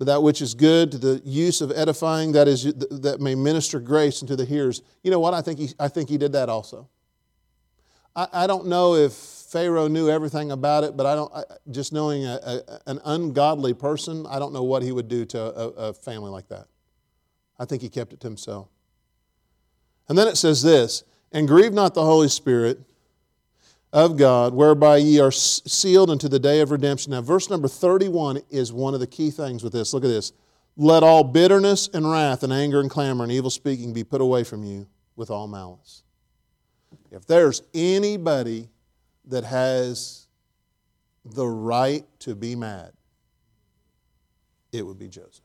but 0.01 0.07
that 0.07 0.23
which 0.23 0.41
is 0.41 0.55
good 0.55 0.93
to 0.93 0.97
the 0.97 1.21
use 1.27 1.61
of 1.61 1.71
edifying, 1.73 2.33
that, 2.33 2.49
is, 2.49 2.65
that 2.65 3.21
may 3.21 3.35
minister 3.35 3.79
grace 3.79 4.23
unto 4.23 4.35
the 4.35 4.47
hearers. 4.47 4.81
You 5.03 5.11
know 5.11 5.21
what? 5.21 5.35
I 5.35 5.43
think 5.43 5.59
he, 5.59 5.69
I 5.79 5.89
think 5.89 6.09
he 6.09 6.17
did 6.17 6.33
that 6.33 6.49
also. 6.49 6.89
I, 8.17 8.27
I 8.33 8.47
don't 8.47 8.67
know 8.67 8.95
if 8.95 9.13
Pharaoh 9.13 9.89
knew 9.89 10.09
everything 10.09 10.53
about 10.53 10.85
it, 10.85 10.97
but 10.97 11.05
I 11.05 11.15
don't. 11.15 11.31
Just 11.71 11.93
knowing 11.93 12.25
a, 12.25 12.41
a, 12.43 12.81
an 12.87 12.99
ungodly 13.05 13.75
person, 13.75 14.25
I 14.27 14.39
don't 14.39 14.55
know 14.55 14.63
what 14.63 14.83
he 14.83 14.91
would 14.91 15.09
do 15.09 15.27
to 15.27 15.39
a, 15.39 15.69
a 15.69 15.93
family 15.93 16.31
like 16.31 16.49
that. 16.49 16.69
I 17.59 17.67
think 17.67 17.83
he 17.83 17.91
kept 17.91 18.15
it 18.15 18.21
to 18.21 18.27
himself. 18.27 18.69
And 20.09 20.17
then 20.17 20.29
it 20.29 20.39
says 20.39 20.63
this: 20.63 21.05
"And 21.31 21.47
grieve 21.47 21.75
not 21.75 21.93
the 21.93 22.05
Holy 22.07 22.29
Spirit 22.29 22.81
of 23.93 24.16
God, 24.16 24.55
whereby 24.55 24.99
ye 24.99 25.18
are 25.18 25.32
sealed 25.32 26.11
unto 26.11 26.28
the 26.28 26.38
day 26.38 26.61
of 26.61 26.70
redemption." 26.70 27.11
Now, 27.11 27.22
verse 27.22 27.51
number 27.51 27.68
thirty-one 27.68 28.43
is 28.49 28.72
one 28.72 28.95
of 28.95 29.01
the 29.01 29.07
key 29.07 29.30
things 29.30 29.62
with 29.62 29.72
this. 29.72 29.93
Look 29.93 30.05
at 30.05 30.09
this: 30.09 30.32
"Let 30.76 31.03
all 31.03 31.24
bitterness 31.24 31.88
and 31.93 32.11
wrath 32.11 32.43
and 32.43 32.53
anger 32.53 32.80
and 32.80 32.91
clamor 32.91 33.24
and 33.24 33.32
evil 33.32 33.51
speaking 33.51 33.93
be 33.93 34.05
put 34.05 34.20
away 34.20 34.45
from 34.45 34.64
you 34.64 34.86
with 35.16 35.30
all 35.30 35.49
malice." 35.49 36.03
If 37.11 37.26
there's 37.26 37.62
anybody 37.74 38.70
that 39.24 39.45
has 39.45 40.28
the 41.24 41.47
right 41.47 42.07
to 42.20 42.34
be 42.34 42.55
mad, 42.55 42.93
it 44.72 44.86
would 44.86 44.99
be 44.99 45.09
Joseph. 45.09 45.45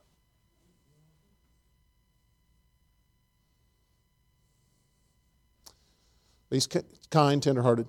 He's 6.52 6.68
kind, 7.10 7.42
tenderhearted. 7.42 7.88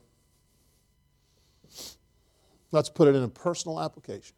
Let's 2.76 2.90
put 2.90 3.08
it 3.08 3.14
in 3.14 3.22
a 3.22 3.28
personal 3.28 3.80
application. 3.80 4.36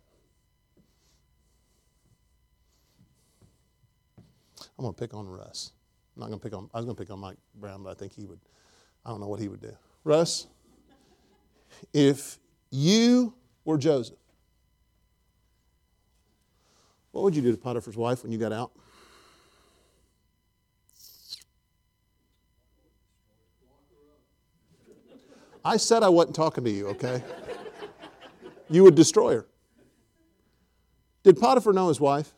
I'm 4.78 4.84
going 4.84 4.95
to 4.95 5.01
pick 5.01 5.12
on 5.12 5.26
Russ. 5.26 5.72
I'm 6.14 6.20
not 6.20 6.26
going 6.28 6.39
to 6.39 6.43
pick 6.45 6.55
on. 6.57 6.70
I 6.72 6.76
was 6.76 6.84
going 6.84 6.95
to 6.95 7.03
pick 7.03 7.11
on 7.11 7.18
Mike 7.18 7.36
Brown, 7.57 7.82
but 7.82 7.91
I 7.91 7.95
think 7.95 8.12
he 8.12 8.26
would. 8.26 8.39
I 9.05 9.11
don't 9.11 9.18
know 9.20 9.26
what 9.26 9.41
he 9.41 9.49
would 9.49 9.61
do. 9.61 9.76
Russ, 10.05 10.47
if 11.93 12.39
you 12.70 13.34
were 13.64 13.76
Joseph, 13.76 14.14
what 17.11 17.24
would 17.24 17.34
you 17.34 17.43
do 17.43 17.51
to 17.51 17.59
Potiphar's 17.59 17.97
wife 17.97 18.22
when 18.22 18.30
you 18.30 18.39
got 18.39 18.53
out? 18.53 18.70
I 25.64 25.76
said 25.76 26.05
I 26.05 26.09
wasn't 26.09 26.36
talking 26.36 26.62
to 26.62 26.70
you, 26.70 26.86
okay? 26.91 27.20
You 28.70 28.84
would 28.84 28.94
destroy 28.94 29.34
her. 29.36 29.46
Did 31.22 31.38
Potiphar 31.38 31.72
know 31.72 31.88
his 31.88 32.00
wife? 32.00 32.32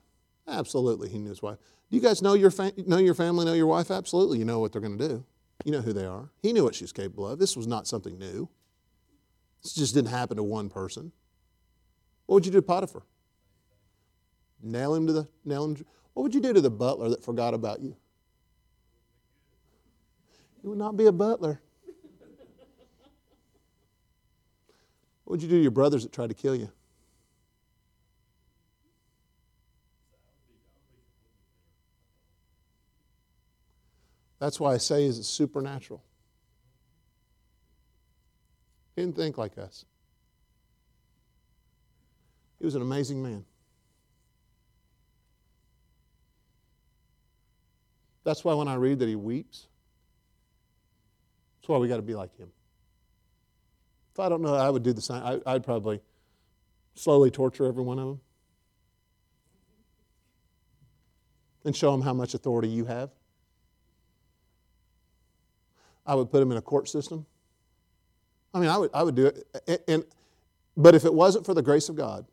Absolutely, 0.46 1.08
he 1.08 1.18
knew 1.18 1.30
his 1.30 1.42
wife. 1.42 1.58
Do 1.90 1.96
you 1.96 2.02
guys 2.02 2.22
know 2.22 2.34
your, 2.34 2.50
fa- 2.50 2.72
know 2.86 2.98
your 2.98 3.14
family, 3.14 3.44
know 3.44 3.52
your 3.52 3.66
wife? 3.66 3.90
Absolutely, 3.90 4.38
you 4.38 4.44
know 4.44 4.60
what 4.60 4.72
they're 4.72 4.80
going 4.80 4.98
to 4.98 5.08
do. 5.08 5.24
You 5.64 5.72
know 5.72 5.80
who 5.80 5.92
they 5.92 6.06
are. 6.06 6.30
He 6.42 6.52
knew 6.52 6.64
what 6.64 6.74
she's 6.74 6.92
capable 6.92 7.28
of. 7.28 7.38
This 7.38 7.56
was 7.56 7.66
not 7.66 7.86
something 7.86 8.18
new. 8.18 8.48
This 9.62 9.74
just 9.74 9.94
didn't 9.94 10.10
happen 10.10 10.36
to 10.36 10.42
one 10.42 10.70
person. 10.70 11.12
What 12.26 12.36
would 12.36 12.46
you 12.46 12.52
do 12.52 12.58
to 12.58 12.62
Potiphar? 12.62 13.02
Nail 14.62 14.94
him 14.94 15.06
to 15.06 15.12
the 15.12 15.28
nail 15.44 15.64
him. 15.64 15.76
To, 15.76 15.84
What 16.14 16.22
would 16.22 16.34
you 16.34 16.40
do 16.40 16.52
to 16.52 16.60
the 16.60 16.70
butler 16.70 17.08
that 17.10 17.24
forgot 17.24 17.54
about 17.54 17.80
you? 17.80 17.96
You 20.62 20.70
would 20.70 20.78
not 20.78 20.96
be 20.96 21.06
a 21.06 21.12
butler. 21.12 21.60
What 25.30 25.34
would 25.34 25.42
you 25.44 25.48
do 25.48 25.58
to 25.58 25.62
your 25.62 25.70
brothers 25.70 26.02
that 26.02 26.12
tried 26.12 26.30
to 26.30 26.34
kill 26.34 26.56
you? 26.56 26.68
That's 34.40 34.58
why 34.58 34.74
I 34.74 34.78
say 34.78 35.04
is 35.04 35.20
it's 35.20 35.28
supernatural. 35.28 36.02
He 38.96 39.02
didn't 39.02 39.14
think 39.14 39.38
like 39.38 39.56
us. 39.56 39.84
He 42.58 42.64
was 42.64 42.74
an 42.74 42.82
amazing 42.82 43.22
man. 43.22 43.44
That's 48.24 48.42
why 48.42 48.54
when 48.54 48.66
I 48.66 48.74
read 48.74 48.98
that 48.98 49.08
he 49.08 49.14
weeps, 49.14 49.68
that's 51.60 51.68
why 51.68 51.78
we 51.78 51.86
got 51.86 51.98
to 51.98 52.02
be 52.02 52.16
like 52.16 52.36
him. 52.36 52.50
I 54.20 54.28
don't 54.28 54.42
know, 54.42 54.54
I 54.54 54.70
would 54.70 54.82
do 54.82 54.92
the 54.92 55.00
same. 55.00 55.22
I, 55.22 55.40
I'd 55.46 55.64
probably 55.64 56.00
slowly 56.94 57.30
torture 57.30 57.66
every 57.66 57.82
one 57.82 57.98
of 57.98 58.06
them 58.06 58.20
and 61.64 61.76
show 61.76 61.92
them 61.92 62.02
how 62.02 62.12
much 62.12 62.34
authority 62.34 62.68
you 62.68 62.84
have. 62.84 63.10
I 66.06 66.14
would 66.14 66.30
put 66.30 66.40
them 66.40 66.50
in 66.50 66.56
a 66.56 66.62
court 66.62 66.88
system. 66.88 67.26
I 68.52 68.60
mean, 68.60 68.68
I 68.68 68.78
would, 68.78 68.90
I 68.92 69.02
would 69.02 69.14
do 69.14 69.26
it. 69.26 69.46
And, 69.66 69.78
and, 69.86 70.04
but 70.76 70.94
if 70.94 71.04
it 71.04 71.12
wasn't 71.12 71.46
for 71.46 71.54
the 71.54 71.62
grace 71.62 71.88
of 71.88 71.96
God, 71.96 72.26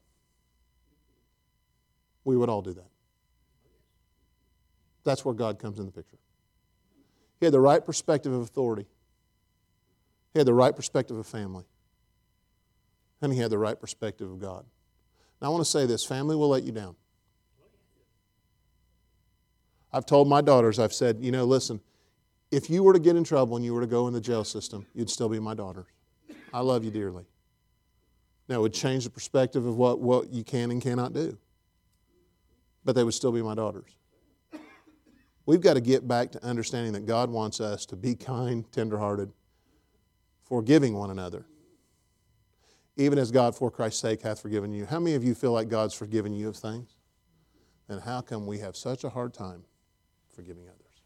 we 2.24 2.36
would 2.36 2.50
all 2.50 2.62
do 2.62 2.74
that. 2.74 2.90
That's 5.04 5.24
where 5.24 5.34
God 5.34 5.60
comes 5.60 5.80
in 5.80 5.86
the 5.86 5.92
picture. 5.92 6.18
He 7.40 7.46
had 7.46 7.54
the 7.54 7.60
right 7.60 7.86
perspective 7.86 8.34
of 8.34 8.42
authority. 8.42 8.88
He 10.34 10.40
had 10.40 10.48
the 10.48 10.54
right 10.54 10.76
perspective 10.76 11.16
of 11.16 11.26
family. 11.26 11.66
And 13.22 13.34
he 13.34 13.40
had 13.40 13.50
the 13.50 13.58
right 13.58 13.80
perspective 13.80 14.30
of 14.30 14.40
God. 14.40 14.66
Now, 15.42 15.48
I 15.48 15.50
want 15.50 15.64
to 15.64 15.70
say 15.70 15.86
this 15.86 16.06
family 16.06 16.36
will 16.36 16.50
let 16.50 16.64
you 16.64 16.72
down. 16.72 16.96
I've 19.92 20.06
told 20.06 20.28
my 20.28 20.42
daughters, 20.42 20.80
I've 20.80 20.94
said, 20.94 21.18
you 21.22 21.32
know, 21.32 21.46
listen, 21.46 21.80
if 22.52 22.70
you 22.70 22.84
were 22.84 22.94
to 22.94 23.00
get 23.00 23.16
in 23.16 23.24
trouble 23.24 23.56
and 23.56 23.66
you 23.66 23.74
were 23.74 23.82
to 23.82 23.88
go 23.88 24.08
in 24.08 24.14
the 24.14 24.22
jail 24.22 24.44
system, 24.44 24.86
you'd 24.94 25.10
still 25.10 25.30
be 25.30 25.40
my 25.40 25.54
daughter. 25.54 25.86
I 26.54 26.60
love 26.60 26.84
you 26.84 26.92
dearly. 26.92 27.26
Now, 28.48 28.56
it 28.56 28.62
would 28.62 28.74
change 28.74 29.04
the 29.04 29.10
perspective 29.10 29.66
of 29.66 29.76
what, 29.76 30.00
what 30.00 30.32
you 30.32 30.44
can 30.44 30.72
and 30.72 30.82
cannot 30.82 31.14
do, 31.14 31.38
but 32.86 32.96
they 32.96 33.04
would 33.04 33.14
still 33.14 33.32
be 33.32 33.42
my 33.42 33.56
daughters. 33.56 33.90
We've 35.46 35.62
got 35.62 35.76
to 35.76 35.82
get 35.82 36.08
back 36.08 36.32
to 36.34 36.44
understanding 36.44 36.94
that 36.94 37.06
God 37.06 37.30
wants 37.30 37.62
us 37.62 37.86
to 37.88 37.96
be 37.96 38.16
kind, 38.16 38.70
tenderhearted, 38.72 39.32
forgiving 40.44 40.94
one 40.94 41.10
another. 41.10 41.46
Even 42.98 43.20
as 43.20 43.32
God, 43.32 43.56
for 43.56 43.70
Christ's 43.70 44.02
sake, 44.02 44.24
hath 44.24 44.42
forgiven 44.42 44.74
you. 44.74 44.86
How 44.86 45.00
many 45.00 45.16
of 45.16 45.24
you 45.24 45.36
feel 45.36 45.52
like 45.52 45.70
God's 45.70 45.94
forgiven 45.94 46.34
you 46.34 46.50
of 46.50 46.58
things? 46.58 46.96
And 47.90 48.02
how 48.02 48.22
come 48.22 48.46
we 48.46 48.58
have 48.60 48.76
such 48.76 49.04
a 49.04 49.10
hard 49.10 49.34
time 49.34 49.64
forgiving 50.36 50.64
others? 50.64 51.02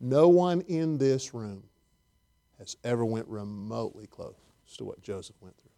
No 0.00 0.28
one 0.28 0.62
in 0.62 0.98
this 0.98 1.32
room 1.32 1.62
has 2.58 2.76
ever 2.84 3.04
went 3.04 3.26
remotely 3.28 4.06
close 4.06 4.34
to 4.76 4.84
what 4.84 5.02
Joseph 5.02 5.36
went 5.40 5.56
through. 5.56 5.70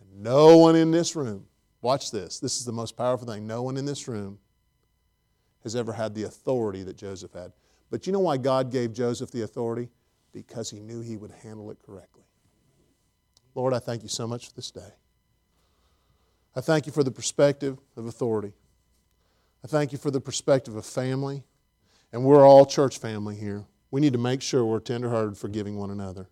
And 0.00 0.22
no 0.22 0.58
one 0.58 0.76
in 0.76 0.90
this 0.90 1.16
room, 1.16 1.46
watch 1.80 2.10
this, 2.10 2.38
this 2.40 2.58
is 2.58 2.64
the 2.64 2.72
most 2.72 2.96
powerful 2.96 3.26
thing. 3.26 3.46
No 3.46 3.62
one 3.62 3.76
in 3.76 3.84
this 3.84 4.08
room 4.08 4.38
has 5.62 5.76
ever 5.76 5.92
had 5.92 6.14
the 6.14 6.24
authority 6.24 6.82
that 6.82 6.96
Joseph 6.96 7.32
had. 7.32 7.52
But 7.90 8.06
you 8.06 8.12
know 8.12 8.20
why 8.20 8.36
God 8.36 8.70
gave 8.70 8.92
Joseph 8.92 9.30
the 9.30 9.42
authority? 9.42 9.88
Because 10.32 10.70
he 10.70 10.80
knew 10.80 11.00
he 11.00 11.16
would 11.16 11.32
handle 11.42 11.70
it 11.70 11.78
correctly. 11.84 12.19
Lord, 13.54 13.74
I 13.74 13.78
thank 13.78 14.02
you 14.02 14.08
so 14.08 14.26
much 14.26 14.48
for 14.48 14.54
this 14.54 14.70
day. 14.70 14.92
I 16.54 16.60
thank 16.60 16.86
you 16.86 16.92
for 16.92 17.04
the 17.04 17.10
perspective 17.10 17.78
of 17.96 18.06
authority. 18.06 18.52
I 19.64 19.68
thank 19.68 19.92
you 19.92 19.98
for 19.98 20.10
the 20.10 20.20
perspective 20.20 20.76
of 20.76 20.84
family. 20.86 21.44
And 22.12 22.24
we're 22.24 22.46
all 22.46 22.66
church 22.66 22.98
family 22.98 23.36
here. 23.36 23.64
We 23.90 24.00
need 24.00 24.12
to 24.12 24.18
make 24.18 24.42
sure 24.42 24.64
we're 24.64 24.80
tenderhearted, 24.80 25.36
forgiving 25.36 25.76
one 25.76 25.90
another. 25.90 26.28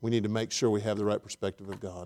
We 0.00 0.10
need 0.10 0.22
to 0.22 0.28
make 0.28 0.52
sure 0.52 0.70
we 0.70 0.80
have 0.82 0.96
the 0.96 1.04
right 1.04 1.22
perspective 1.22 1.68
of 1.68 1.80
God. 1.80 1.98